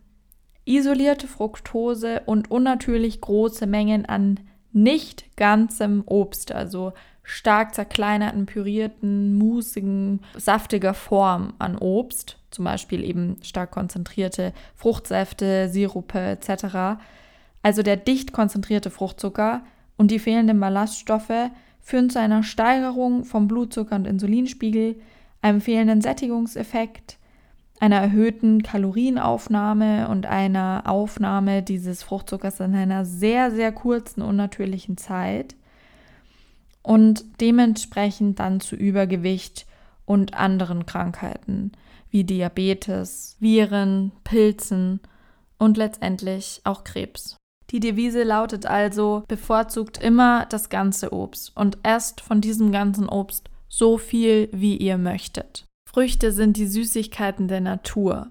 isolierte 0.68 1.26
Fructose 1.26 2.22
und 2.26 2.50
unnatürlich 2.50 3.20
große 3.20 3.66
Mengen 3.66 4.06
an 4.06 4.38
nicht 4.72 5.36
ganzem 5.36 6.02
Obst, 6.06 6.52
also 6.52 6.92
stark 7.22 7.74
zerkleinerten, 7.74 8.46
pürierten, 8.46 9.34
musigen, 9.34 10.20
saftiger 10.36 10.94
Form 10.94 11.54
an 11.58 11.76
Obst, 11.76 12.38
zum 12.50 12.66
Beispiel 12.66 13.02
eben 13.02 13.36
stark 13.42 13.70
konzentrierte 13.70 14.52
Fruchtsäfte, 14.74 15.68
Sirupe 15.68 16.18
etc. 16.18 17.00
Also 17.62 17.82
der 17.82 17.96
dicht 17.96 18.32
konzentrierte 18.32 18.90
Fruchtzucker 18.90 19.62
und 19.96 20.10
die 20.10 20.18
fehlenden 20.18 20.60
Ballaststoffe 20.60 21.50
führen 21.80 22.10
zu 22.10 22.20
einer 22.20 22.42
Steigerung 22.42 23.24
vom 23.24 23.48
Blutzucker- 23.48 23.96
und 23.96 24.06
Insulinspiegel, 24.06 24.96
einem 25.40 25.60
fehlenden 25.60 26.02
Sättigungseffekt, 26.02 27.17
einer 27.80 27.96
erhöhten 27.96 28.62
Kalorienaufnahme 28.62 30.08
und 30.08 30.26
einer 30.26 30.82
Aufnahme 30.86 31.62
dieses 31.62 32.02
Fruchtzuckers 32.02 32.60
in 32.60 32.74
einer 32.74 33.04
sehr, 33.04 33.50
sehr 33.50 33.72
kurzen, 33.72 34.22
unnatürlichen 34.22 34.96
Zeit 34.96 35.54
und 36.82 37.24
dementsprechend 37.40 38.38
dann 38.40 38.60
zu 38.60 38.74
Übergewicht 38.74 39.66
und 40.04 40.34
anderen 40.34 40.86
Krankheiten 40.86 41.72
wie 42.10 42.24
Diabetes, 42.24 43.36
Viren, 43.38 44.12
Pilzen 44.24 45.00
und 45.58 45.76
letztendlich 45.76 46.62
auch 46.64 46.84
Krebs. 46.84 47.36
Die 47.70 47.80
Devise 47.80 48.22
lautet 48.22 48.64
also, 48.64 49.24
bevorzugt 49.28 49.98
immer 49.98 50.46
das 50.46 50.70
ganze 50.70 51.12
Obst 51.12 51.54
und 51.54 51.76
esst 51.82 52.22
von 52.22 52.40
diesem 52.40 52.72
ganzen 52.72 53.08
Obst 53.08 53.50
so 53.68 53.98
viel, 53.98 54.48
wie 54.52 54.78
ihr 54.78 54.96
möchtet. 54.96 55.67
Früchte 55.90 56.32
sind 56.32 56.58
die 56.58 56.66
Süßigkeiten 56.66 57.48
der 57.48 57.62
Natur. 57.62 58.30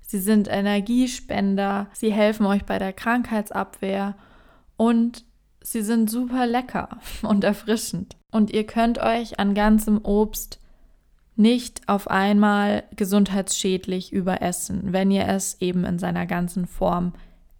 Sie 0.00 0.18
sind 0.18 0.48
Energiespender, 0.48 1.86
sie 1.92 2.12
helfen 2.12 2.46
euch 2.46 2.64
bei 2.64 2.80
der 2.80 2.92
Krankheitsabwehr 2.92 4.16
und 4.76 5.24
sie 5.60 5.82
sind 5.82 6.10
super 6.10 6.48
lecker 6.48 6.98
und 7.22 7.44
erfrischend. 7.44 8.16
Und 8.32 8.50
ihr 8.50 8.66
könnt 8.66 8.98
euch 8.98 9.38
an 9.38 9.54
ganzem 9.54 10.04
Obst 10.04 10.58
nicht 11.36 11.88
auf 11.88 12.10
einmal 12.10 12.82
gesundheitsschädlich 12.96 14.12
überessen, 14.12 14.92
wenn 14.92 15.12
ihr 15.12 15.28
es 15.28 15.60
eben 15.60 15.84
in 15.84 16.00
seiner 16.00 16.26
ganzen 16.26 16.66
Form 16.66 17.12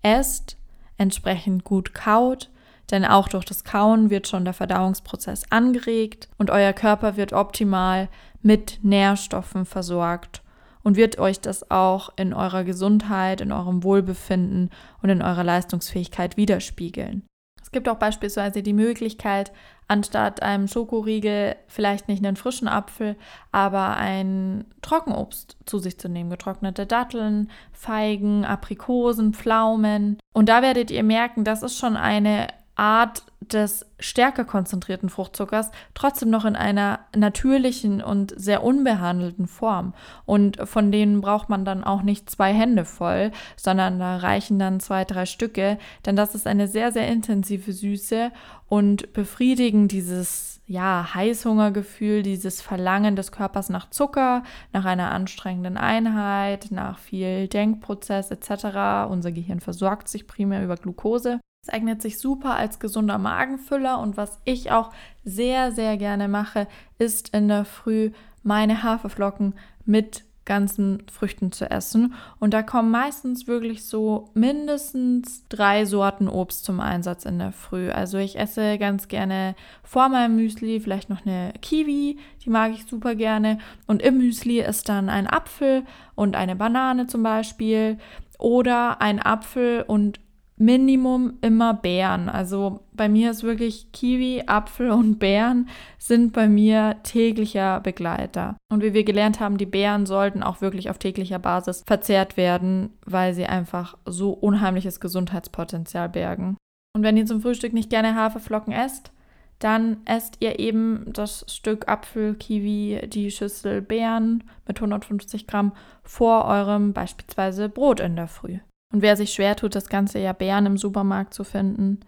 esst, 0.02 0.56
entsprechend 0.98 1.62
gut 1.62 1.94
kaut, 1.94 2.50
denn 2.90 3.04
auch 3.04 3.28
durch 3.28 3.44
das 3.44 3.64
Kauen 3.64 4.10
wird 4.10 4.28
schon 4.28 4.44
der 4.44 4.54
Verdauungsprozess 4.54 5.44
angeregt 5.50 6.28
und 6.38 6.50
euer 6.50 6.72
Körper 6.72 7.16
wird 7.16 7.32
optimal 7.32 8.08
mit 8.42 8.78
Nährstoffen 8.82 9.64
versorgt 9.64 10.42
und 10.82 10.96
wird 10.96 11.18
euch 11.18 11.40
das 11.40 11.70
auch 11.70 12.10
in 12.16 12.32
eurer 12.32 12.62
Gesundheit, 12.62 13.40
in 13.40 13.50
eurem 13.50 13.82
Wohlbefinden 13.82 14.70
und 15.02 15.10
in 15.10 15.20
eurer 15.20 15.42
Leistungsfähigkeit 15.42 16.36
widerspiegeln. 16.36 17.24
Es 17.60 17.72
gibt 17.72 17.88
auch 17.88 17.96
beispielsweise 17.96 18.62
die 18.62 18.72
Möglichkeit, 18.72 19.52
anstatt 19.88 20.40
einem 20.40 20.68
Schokoriegel 20.68 21.56
vielleicht 21.66 22.06
nicht 22.06 22.24
einen 22.24 22.36
frischen 22.36 22.68
Apfel, 22.68 23.16
aber 23.50 23.96
ein 23.96 24.64
Trockenobst 24.82 25.56
zu 25.66 25.80
sich 25.80 25.98
zu 25.98 26.08
nehmen. 26.08 26.30
Getrocknete 26.30 26.86
Datteln, 26.86 27.50
Feigen, 27.72 28.44
Aprikosen, 28.44 29.34
Pflaumen. 29.34 30.20
Und 30.32 30.48
da 30.48 30.62
werdet 30.62 30.92
ihr 30.92 31.02
merken, 31.02 31.42
das 31.42 31.64
ist 31.64 31.76
schon 31.76 31.96
eine 31.96 32.46
Art 32.76 33.22
des 33.40 33.86
stärker 33.98 34.44
konzentrierten 34.44 35.08
Fruchtzuckers 35.08 35.70
trotzdem 35.94 36.30
noch 36.30 36.44
in 36.44 36.56
einer 36.56 37.00
natürlichen 37.14 38.02
und 38.02 38.34
sehr 38.36 38.62
unbehandelten 38.62 39.46
Form. 39.46 39.94
Und 40.24 40.58
von 40.68 40.92
denen 40.92 41.20
braucht 41.20 41.48
man 41.48 41.64
dann 41.64 41.84
auch 41.84 42.02
nicht 42.02 42.28
zwei 42.28 42.52
Hände 42.52 42.84
voll, 42.84 43.32
sondern 43.56 43.98
da 43.98 44.18
reichen 44.18 44.58
dann 44.58 44.80
zwei, 44.80 45.04
drei 45.04 45.26
Stücke, 45.26 45.78
denn 46.04 46.16
das 46.16 46.34
ist 46.34 46.46
eine 46.46 46.68
sehr, 46.68 46.92
sehr 46.92 47.08
intensive 47.08 47.72
Süße 47.72 48.30
und 48.68 49.12
befriedigen 49.12 49.88
dieses 49.88 50.60
ja, 50.66 51.14
Heißhungergefühl, 51.14 52.24
dieses 52.24 52.60
Verlangen 52.60 53.14
des 53.14 53.30
Körpers 53.30 53.68
nach 53.68 53.88
Zucker, 53.90 54.42
nach 54.72 54.84
einer 54.84 55.12
anstrengenden 55.12 55.76
Einheit, 55.76 56.68
nach 56.70 56.98
viel 56.98 57.46
Denkprozess 57.46 58.32
etc. 58.32 59.08
Unser 59.08 59.30
Gehirn 59.30 59.60
versorgt 59.60 60.08
sich 60.08 60.26
primär 60.26 60.64
über 60.64 60.74
Glucose. 60.74 61.38
Es 61.66 61.72
eignet 61.72 62.00
sich 62.00 62.18
super 62.18 62.54
als 62.54 62.78
gesunder 62.78 63.18
Magenfüller 63.18 63.98
und 63.98 64.16
was 64.16 64.38
ich 64.44 64.70
auch 64.70 64.92
sehr, 65.24 65.72
sehr 65.72 65.96
gerne 65.96 66.28
mache, 66.28 66.68
ist 66.98 67.34
in 67.34 67.48
der 67.48 67.64
Früh 67.64 68.12
meine 68.44 68.84
Haferflocken 68.84 69.54
mit 69.84 70.22
ganzen 70.44 71.02
Früchten 71.10 71.50
zu 71.50 71.68
essen. 71.68 72.14
Und 72.38 72.54
da 72.54 72.62
kommen 72.62 72.92
meistens 72.92 73.48
wirklich 73.48 73.84
so 73.84 74.30
mindestens 74.34 75.42
drei 75.48 75.84
Sorten 75.86 76.28
Obst 76.28 76.64
zum 76.64 76.78
Einsatz 76.78 77.24
in 77.24 77.40
der 77.40 77.50
Früh. 77.50 77.90
Also 77.90 78.18
ich 78.18 78.38
esse 78.38 78.78
ganz 78.78 79.08
gerne 79.08 79.56
vor 79.82 80.08
meinem 80.08 80.36
Müsli 80.36 80.78
vielleicht 80.78 81.10
noch 81.10 81.26
eine 81.26 81.52
Kiwi, 81.62 82.20
die 82.44 82.50
mag 82.50 82.70
ich 82.74 82.86
super 82.86 83.16
gerne. 83.16 83.58
Und 83.88 84.02
im 84.02 84.18
Müsli 84.18 84.60
ist 84.60 84.88
dann 84.88 85.08
ein 85.08 85.26
Apfel 85.26 85.82
und 86.14 86.36
eine 86.36 86.54
Banane 86.54 87.08
zum 87.08 87.24
Beispiel. 87.24 87.98
Oder 88.38 89.00
ein 89.00 89.18
Apfel 89.18 89.82
und 89.84 90.20
Minimum 90.58 91.34
immer 91.42 91.74
Beeren. 91.74 92.28
Also 92.28 92.80
bei 92.92 93.08
mir 93.08 93.30
ist 93.30 93.42
wirklich 93.42 93.92
Kiwi, 93.92 94.44
Apfel 94.46 94.90
und 94.90 95.18
Beeren 95.18 95.68
sind 95.98 96.32
bei 96.32 96.48
mir 96.48 96.96
täglicher 97.02 97.80
Begleiter. 97.80 98.56
Und 98.72 98.82
wie 98.82 98.94
wir 98.94 99.04
gelernt 99.04 99.38
haben, 99.38 99.58
die 99.58 99.66
Beeren 99.66 100.06
sollten 100.06 100.42
auch 100.42 100.60
wirklich 100.60 100.88
auf 100.88 100.98
täglicher 100.98 101.38
Basis 101.38 101.82
verzehrt 101.86 102.36
werden, 102.36 102.90
weil 103.04 103.34
sie 103.34 103.46
einfach 103.46 103.96
so 104.06 104.32
unheimliches 104.32 105.00
Gesundheitspotenzial 105.00 106.08
bergen. 106.08 106.56
Und 106.96 107.02
wenn 107.02 107.18
ihr 107.18 107.26
zum 107.26 107.42
Frühstück 107.42 107.74
nicht 107.74 107.90
gerne 107.90 108.14
Haferflocken 108.14 108.72
esst, 108.72 109.12
dann 109.58 109.98
esst 110.04 110.36
ihr 110.40 110.58
eben 110.58 111.04
das 111.06 111.44
Stück 111.48 111.88
Apfel, 111.88 112.34
Kiwi, 112.34 113.08
die 113.08 113.30
Schüssel 113.30 113.82
Beeren 113.82 114.44
mit 114.66 114.78
150 114.78 115.46
Gramm 115.46 115.72
vor 116.02 116.44
eurem 116.44 116.92
beispielsweise 116.92 117.68
Brot 117.68 118.00
in 118.00 118.16
der 118.16 118.28
Früh. 118.28 118.58
Und 118.92 119.02
wer 119.02 119.16
sich 119.16 119.32
schwer 119.32 119.56
tut, 119.56 119.74
das 119.74 119.88
ganze 119.88 120.18
ja 120.18 120.32
Beeren 120.32 120.66
im 120.66 120.76
Supermarkt 120.76 121.34
zu 121.34 121.44
finden, 121.44 122.00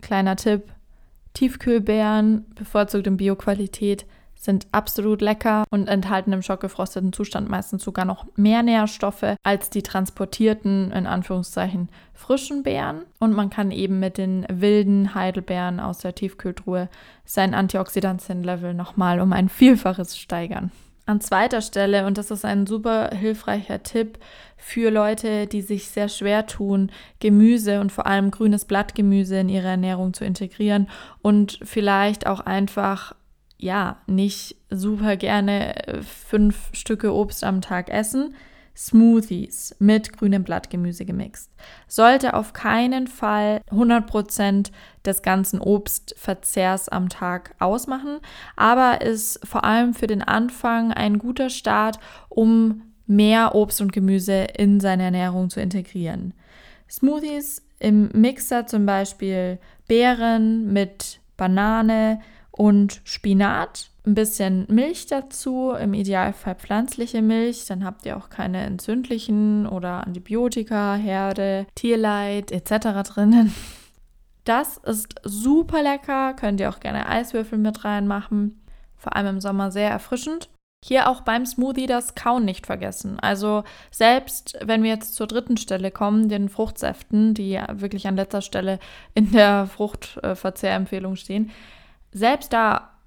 kleiner 0.00 0.36
Tipp, 0.36 0.72
Tiefkühlbeeren, 1.34 2.46
bevorzugt 2.54 3.06
in 3.06 3.16
Bioqualität, 3.16 4.06
sind 4.34 4.68
absolut 4.70 5.20
lecker 5.20 5.64
und 5.70 5.88
enthalten 5.88 6.32
im 6.32 6.42
schockgefrosteten 6.42 7.12
Zustand 7.12 7.48
meistens 7.48 7.82
sogar 7.82 8.04
noch 8.04 8.26
mehr 8.36 8.62
Nährstoffe 8.62 9.36
als 9.42 9.68
die 9.68 9.82
transportierten, 9.82 10.92
in 10.92 11.06
Anführungszeichen, 11.06 11.88
frischen 12.14 12.62
Beeren. 12.62 13.02
Und 13.18 13.32
man 13.32 13.50
kann 13.50 13.72
eben 13.72 13.98
mit 13.98 14.16
den 14.16 14.46
wilden 14.48 15.14
Heidelbeeren 15.14 15.80
aus 15.80 15.98
der 15.98 16.14
Tiefkühltruhe 16.14 16.88
sein 17.24 17.52
Antioxidantienlevel 17.52 18.74
nochmal 18.74 19.20
um 19.20 19.32
ein 19.32 19.48
Vielfaches 19.48 20.16
steigern. 20.16 20.70
An 21.08 21.22
zweiter 21.22 21.62
Stelle, 21.62 22.04
und 22.04 22.18
das 22.18 22.30
ist 22.30 22.44
ein 22.44 22.66
super 22.66 23.08
hilfreicher 23.14 23.82
Tipp 23.82 24.18
für 24.58 24.90
Leute, 24.90 25.46
die 25.46 25.62
sich 25.62 25.88
sehr 25.88 26.10
schwer 26.10 26.44
tun, 26.44 26.92
Gemüse 27.18 27.80
und 27.80 27.90
vor 27.90 28.06
allem 28.06 28.30
grünes 28.30 28.66
Blattgemüse 28.66 29.38
in 29.38 29.48
ihre 29.48 29.68
Ernährung 29.68 30.12
zu 30.12 30.26
integrieren 30.26 30.86
und 31.22 31.60
vielleicht 31.62 32.26
auch 32.26 32.40
einfach, 32.40 33.14
ja, 33.56 34.02
nicht 34.06 34.56
super 34.68 35.16
gerne 35.16 35.86
äh, 35.86 36.02
fünf 36.02 36.68
Stücke 36.74 37.14
Obst 37.14 37.42
am 37.42 37.62
Tag 37.62 37.88
essen, 37.88 38.34
Smoothies 38.78 39.74
mit 39.80 40.16
grünem 40.16 40.44
Blattgemüse 40.44 41.04
gemixt. 41.04 41.50
Sollte 41.88 42.34
auf 42.34 42.52
keinen 42.52 43.08
Fall 43.08 43.60
100% 43.72 44.70
des 45.04 45.22
ganzen 45.22 45.60
Obstverzehrs 45.60 46.88
am 46.88 47.08
Tag 47.08 47.56
ausmachen, 47.58 48.20
aber 48.54 49.00
ist 49.00 49.44
vor 49.44 49.64
allem 49.64 49.94
für 49.94 50.06
den 50.06 50.22
Anfang 50.22 50.92
ein 50.92 51.18
guter 51.18 51.50
Start, 51.50 51.98
um 52.28 52.82
mehr 53.08 53.56
Obst 53.56 53.80
und 53.80 53.92
Gemüse 53.92 54.46
in 54.56 54.78
seine 54.78 55.04
Ernährung 55.04 55.50
zu 55.50 55.60
integrieren. 55.60 56.32
Smoothies 56.88 57.62
im 57.80 58.10
Mixer 58.12 58.68
zum 58.68 58.86
Beispiel 58.86 59.58
Beeren 59.88 60.72
mit 60.72 61.18
Banane 61.36 62.20
und 62.52 63.00
Spinat 63.02 63.90
ein 64.08 64.14
bisschen 64.14 64.66
Milch 64.68 65.06
dazu, 65.06 65.72
im 65.72 65.94
Idealfall 65.94 66.54
pflanzliche 66.54 67.22
Milch, 67.22 67.66
dann 67.66 67.84
habt 67.84 68.06
ihr 68.06 68.16
auch 68.16 68.30
keine 68.30 68.64
entzündlichen 68.64 69.66
oder 69.66 70.06
Antibiotika, 70.06 70.94
Herde, 70.94 71.66
Tierleid 71.74 72.50
etc. 72.50 73.08
drinnen. 73.08 73.54
Das 74.44 74.78
ist 74.78 75.14
super 75.24 75.82
lecker, 75.82 76.32
könnt 76.34 76.58
ihr 76.58 76.70
auch 76.70 76.80
gerne 76.80 77.06
Eiswürfel 77.06 77.58
mit 77.58 77.84
reinmachen, 77.84 78.62
vor 78.96 79.14
allem 79.14 79.36
im 79.36 79.40
Sommer 79.40 79.70
sehr 79.70 79.90
erfrischend. 79.90 80.48
Hier 80.84 81.10
auch 81.10 81.22
beim 81.22 81.44
Smoothie 81.44 81.86
das 81.86 82.14
Kauen 82.14 82.44
nicht 82.44 82.64
vergessen. 82.64 83.18
Also 83.20 83.64
selbst 83.90 84.56
wenn 84.62 84.82
wir 84.82 84.90
jetzt 84.90 85.14
zur 85.16 85.26
dritten 85.26 85.56
Stelle 85.56 85.90
kommen, 85.90 86.28
den 86.28 86.48
Fruchtsäften, 86.48 87.34
die 87.34 87.60
wirklich 87.72 88.06
an 88.06 88.16
letzter 88.16 88.42
Stelle 88.42 88.78
in 89.14 89.32
der 89.32 89.66
Fruchtverzehrempfehlung 89.66 91.16
stehen, 91.16 91.50
selbst 92.12 92.52
da 92.52 92.97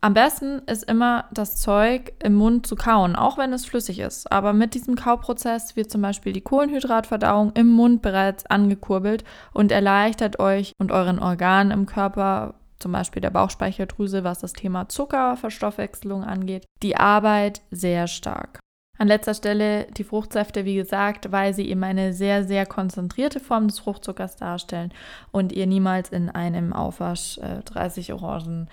am 0.00 0.14
besten 0.14 0.60
ist 0.66 0.84
immer 0.84 1.24
das 1.32 1.56
Zeug 1.56 2.12
im 2.22 2.34
Mund 2.34 2.66
zu 2.66 2.76
kauen, 2.76 3.16
auch 3.16 3.38
wenn 3.38 3.52
es 3.52 3.64
flüssig 3.64 3.98
ist. 3.98 4.30
Aber 4.30 4.52
mit 4.52 4.74
diesem 4.74 4.94
Kauprozess 4.94 5.74
wird 5.74 5.90
zum 5.90 6.02
Beispiel 6.02 6.32
die 6.32 6.42
Kohlenhydratverdauung 6.42 7.52
im 7.54 7.68
Mund 7.68 8.02
bereits 8.02 8.46
angekurbelt 8.46 9.24
und 9.52 9.72
erleichtert 9.72 10.38
euch 10.38 10.72
und 10.78 10.92
euren 10.92 11.18
Organen 11.18 11.70
im 11.70 11.86
Körper, 11.86 12.54
zum 12.78 12.92
Beispiel 12.92 13.22
der 13.22 13.30
Bauchspeicheldrüse, 13.30 14.22
was 14.22 14.38
das 14.38 14.52
Thema 14.52 14.88
Zuckerverstoffwechselung 14.88 16.24
angeht, 16.24 16.66
die 16.82 16.96
Arbeit 16.96 17.62
sehr 17.70 18.06
stark. 18.06 18.60
An 18.98 19.08
letzter 19.08 19.34
Stelle 19.34 19.86
die 19.96 20.04
Fruchtsäfte, 20.04 20.64
wie 20.64 20.76
gesagt, 20.76 21.30
weil 21.30 21.52
sie 21.52 21.68
eben 21.68 21.84
eine 21.84 22.12
sehr, 22.12 22.44
sehr 22.44 22.64
konzentrierte 22.64 23.40
Form 23.40 23.68
des 23.68 23.78
Fruchtzuckers 23.78 24.36
darstellen 24.36 24.92
und 25.32 25.52
ihr 25.52 25.66
niemals 25.66 26.10
in 26.10 26.30
einem 26.30 26.72
Aufwasch 26.72 27.38
äh, 27.38 27.62
30 27.64 28.12
Orangen 28.14 28.68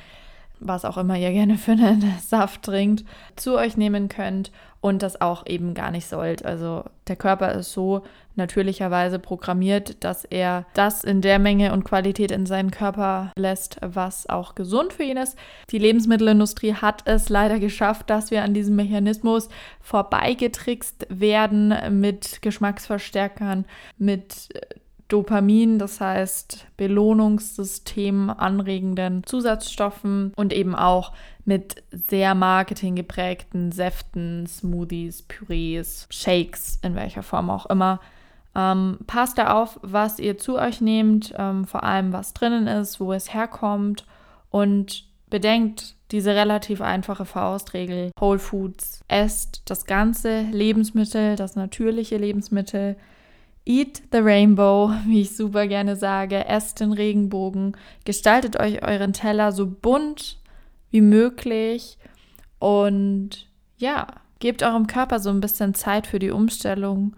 was 0.60 0.86
auch 0.86 0.98
immer 0.98 1.18
ihr 1.18 1.32
gerne 1.32 1.58
für 1.58 1.74
einen 1.74 2.14
Saft 2.22 2.64
trinkt, 2.64 3.06
zu 3.36 3.56
euch 3.56 3.78
nehmen 3.78 4.10
könnt 4.10 4.52
und 4.82 5.02
das 5.02 5.22
auch 5.22 5.46
eben 5.46 5.74
gar 5.74 5.92
nicht 5.92 6.08
sollt. 6.08 6.44
Also 6.44 6.84
der 7.08 7.16
Körper 7.16 7.54
ist 7.54 7.72
so 7.72 8.04
natürlicherweise 8.36 9.20
programmiert, 9.20 10.04
dass 10.04 10.26
er 10.26 10.66
das 10.74 11.04
in 11.04 11.22
der 11.22 11.40
Menge 11.40 11.72
und 11.72 11.84
Qualität 11.86 12.32
in 12.32 12.46
seinen 12.46 12.72
Körper 12.72 13.32
lässt, 13.38 13.78
was 13.82 14.28
auch 14.28 14.56
gesund 14.56 14.92
für 14.92 15.04
ihn 15.04 15.18
ist. 15.18 15.38
Die 15.70 15.78
Lebensmittelindustrie 15.78 16.74
hat 16.74 17.04
es 17.06 17.30
leider 17.30 17.60
geschafft, 17.60 18.10
dass 18.10 18.32
wir 18.32 18.44
an 18.44 18.54
diesem 18.54 18.76
Mechanismus 18.76 19.50
vorbeigetrickst 19.82 21.08
werden 21.10 21.74
mit 22.02 22.42
Geschmacksverstärkern, 22.42 23.66
mit 23.98 24.50
Dopamin, 25.14 25.78
das 25.78 26.02
heißt 26.02 26.66
Belohnungssystem 26.76 28.32
anregenden 28.32 29.24
Zusatzstoffen 29.24 30.34
und 30.36 30.52
eben 30.52 30.74
auch 30.74 31.14
mit 31.46 31.84
sehr 31.92 32.34
marketinggeprägten 32.34 33.72
Säften, 33.72 34.48
Smoothies, 34.48 35.22
Pürees, 35.22 36.08
Shakes, 36.10 36.80
in 36.82 36.96
welcher 36.96 37.22
Form 37.22 37.52
auch 37.52 37.68
immer. 37.68 38.00
Ähm, 38.56 38.98
passt 39.06 39.38
da 39.38 39.54
auf, 39.54 39.80
was 39.84 40.18
ihr 40.18 40.40
zu 40.40 40.58
euch 40.58 40.82
nehmt, 40.82 41.32
ähm, 41.38 41.66
vor 41.66 41.84
allem 41.84 42.12
was 42.12 42.34
drinnen 42.34 42.66
ist, 42.66 43.00
wo 43.00 43.14
es 43.14 43.36
herkommt 43.36 44.08
und 44.50 45.06
bedenkt 45.30 45.94
diese 46.10 46.34
relativ 46.34 46.82
einfache 46.82 47.26
Faustregel. 47.26 48.10
Whole 48.20 48.40
Foods 48.40 49.02
esst 49.08 49.62
das 49.66 49.86
ganze 49.86 50.42
Lebensmittel, 50.42 51.36
das 51.36 51.56
natürliche 51.56 52.18
Lebensmittel 52.18 52.96
Eat 53.66 54.04
the 54.12 54.20
Rainbow, 54.20 54.92
wie 55.06 55.22
ich 55.22 55.36
super 55.36 55.68
gerne 55.68 55.96
sage, 55.96 56.46
esst 56.46 56.80
den 56.80 56.94
Regenbogen, 56.94 57.78
gestaltet 58.06 58.60
euch 58.60 58.84
euren 58.84 59.14
Teller 59.14 59.52
so 59.52 59.68
bunt 59.68 60.40
wie 60.92 61.02
möglich. 61.02 61.98
Und 62.60 63.48
ja, 63.78 64.08
gebt 64.40 64.64
eurem 64.64 64.88
Körper 64.88 65.20
so 65.20 65.30
ein 65.30 65.42
bisschen 65.42 65.74
Zeit 65.74 66.08
für 66.08 66.20
die 66.20 66.32
Umstellung. 66.32 67.16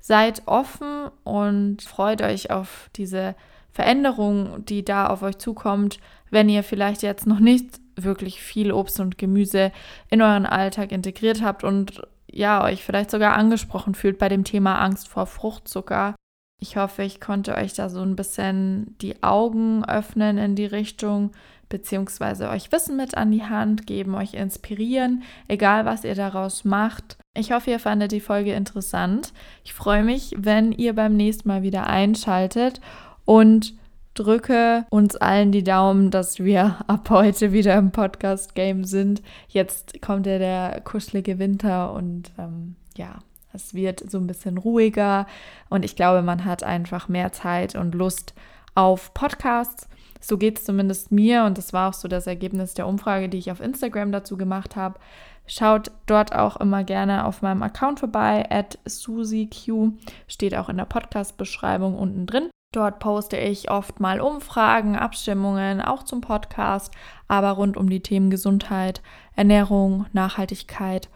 Seid 0.00 0.42
offen 0.46 1.10
und 1.24 1.82
freut 1.82 2.22
euch 2.22 2.50
auf 2.50 2.88
diese 2.96 3.34
Veränderung, 3.72 4.64
die 4.64 4.84
da 4.84 5.08
auf 5.08 5.22
euch 5.22 5.38
zukommt, 5.38 5.98
wenn 6.30 6.48
ihr 6.48 6.62
vielleicht 6.62 7.02
jetzt 7.02 7.26
noch 7.26 7.40
nicht 7.40 7.80
wirklich 7.96 8.40
viel 8.40 8.72
Obst 8.72 9.00
und 9.00 9.18
Gemüse 9.18 9.72
in 10.08 10.22
euren 10.22 10.46
Alltag 10.46 10.92
integriert 10.92 11.42
habt 11.42 11.64
und 11.64 12.02
ja, 12.30 12.62
euch 12.64 12.84
vielleicht 12.84 13.10
sogar 13.10 13.34
angesprochen 13.34 13.94
fühlt 13.94 14.18
bei 14.18 14.28
dem 14.28 14.44
Thema 14.44 14.80
Angst 14.80 15.08
vor 15.08 15.26
Fruchtzucker. 15.26 16.14
Ich 16.60 16.76
hoffe, 16.76 17.02
ich 17.02 17.20
konnte 17.20 17.54
euch 17.54 17.74
da 17.74 17.88
so 17.88 18.02
ein 18.02 18.16
bisschen 18.16 18.96
die 19.00 19.22
Augen 19.22 19.84
öffnen 19.84 20.38
in 20.38 20.56
die 20.56 20.66
Richtung, 20.66 21.32
beziehungsweise 21.68 22.48
euch 22.48 22.72
Wissen 22.72 22.96
mit 22.96 23.16
an 23.16 23.30
die 23.30 23.44
Hand 23.44 23.86
geben, 23.86 24.14
euch 24.14 24.34
inspirieren, 24.34 25.22
egal 25.46 25.84
was 25.84 26.04
ihr 26.04 26.14
daraus 26.14 26.64
macht. 26.64 27.18
Ich 27.36 27.52
hoffe, 27.52 27.70
ihr 27.70 27.78
fandet 27.78 28.10
die 28.10 28.20
Folge 28.20 28.52
interessant. 28.54 29.32
Ich 29.64 29.72
freue 29.72 30.02
mich, 30.02 30.34
wenn 30.36 30.72
ihr 30.72 30.94
beim 30.94 31.16
nächsten 31.16 31.48
Mal 31.48 31.62
wieder 31.62 31.86
einschaltet 31.86 32.80
und 33.24 33.77
drücke 34.18 34.84
uns 34.90 35.14
allen 35.16 35.52
die 35.52 35.62
Daumen, 35.62 36.10
dass 36.10 36.40
wir 36.40 36.78
ab 36.86 37.08
heute 37.10 37.52
wieder 37.52 37.76
im 37.76 37.92
Podcast-Game 37.92 38.84
sind. 38.84 39.22
Jetzt 39.48 40.02
kommt 40.02 40.26
ja 40.26 40.38
der 40.38 40.80
kuschelige 40.82 41.38
Winter 41.38 41.92
und 41.92 42.32
ähm, 42.38 42.74
ja, 42.96 43.20
es 43.52 43.74
wird 43.74 44.10
so 44.10 44.18
ein 44.18 44.26
bisschen 44.26 44.58
ruhiger 44.58 45.26
und 45.68 45.84
ich 45.84 45.96
glaube, 45.96 46.22
man 46.22 46.44
hat 46.44 46.62
einfach 46.64 47.08
mehr 47.08 47.32
Zeit 47.32 47.76
und 47.76 47.94
Lust 47.94 48.34
auf 48.74 49.14
Podcasts. 49.14 49.88
So 50.20 50.36
geht 50.36 50.58
es 50.58 50.64
zumindest 50.64 51.12
mir 51.12 51.44
und 51.44 51.56
das 51.56 51.72
war 51.72 51.88
auch 51.88 51.94
so 51.94 52.08
das 52.08 52.26
Ergebnis 52.26 52.74
der 52.74 52.88
Umfrage, 52.88 53.28
die 53.28 53.38
ich 53.38 53.52
auf 53.52 53.60
Instagram 53.60 54.10
dazu 54.10 54.36
gemacht 54.36 54.74
habe. 54.74 54.98
Schaut 55.46 55.92
dort 56.06 56.34
auch 56.34 56.56
immer 56.56 56.84
gerne 56.84 57.24
auf 57.24 57.40
meinem 57.40 57.62
Account 57.62 58.00
vorbei, 58.00 58.44
at 58.50 58.78
SusiQ, 58.84 59.92
steht 60.26 60.54
auch 60.54 60.68
in 60.68 60.76
der 60.76 60.84
Podcast-Beschreibung 60.84 61.96
unten 61.96 62.26
drin. 62.26 62.50
Dort 62.72 62.98
poste 62.98 63.38
ich 63.38 63.70
oft 63.70 63.98
mal 63.98 64.20
Umfragen, 64.20 64.96
Abstimmungen, 64.96 65.80
auch 65.80 66.02
zum 66.02 66.20
Podcast, 66.20 66.92
aber 67.26 67.52
rund 67.52 67.76
um 67.78 67.88
die 67.88 68.02
Themen 68.02 68.28
Gesundheit, 68.28 69.02
Ernährung, 69.34 70.06
Nachhaltigkeit. 70.12 71.08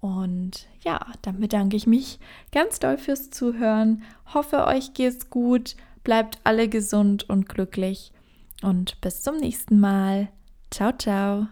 Und 0.00 0.68
ja, 0.82 1.00
dann 1.22 1.40
bedanke 1.40 1.76
ich 1.76 1.86
mich 1.86 2.18
ganz 2.50 2.78
doll 2.78 2.96
fürs 2.96 3.30
Zuhören. 3.30 4.04
Hoffe, 4.32 4.66
euch 4.66 4.94
geht's 4.94 5.28
gut. 5.28 5.76
Bleibt 6.02 6.38
alle 6.44 6.68
gesund 6.68 7.28
und 7.28 7.48
glücklich. 7.48 8.12
Und 8.62 9.00
bis 9.00 9.22
zum 9.22 9.36
nächsten 9.36 9.80
Mal. 9.80 10.28
Ciao, 10.70 10.92
ciao. 10.92 11.48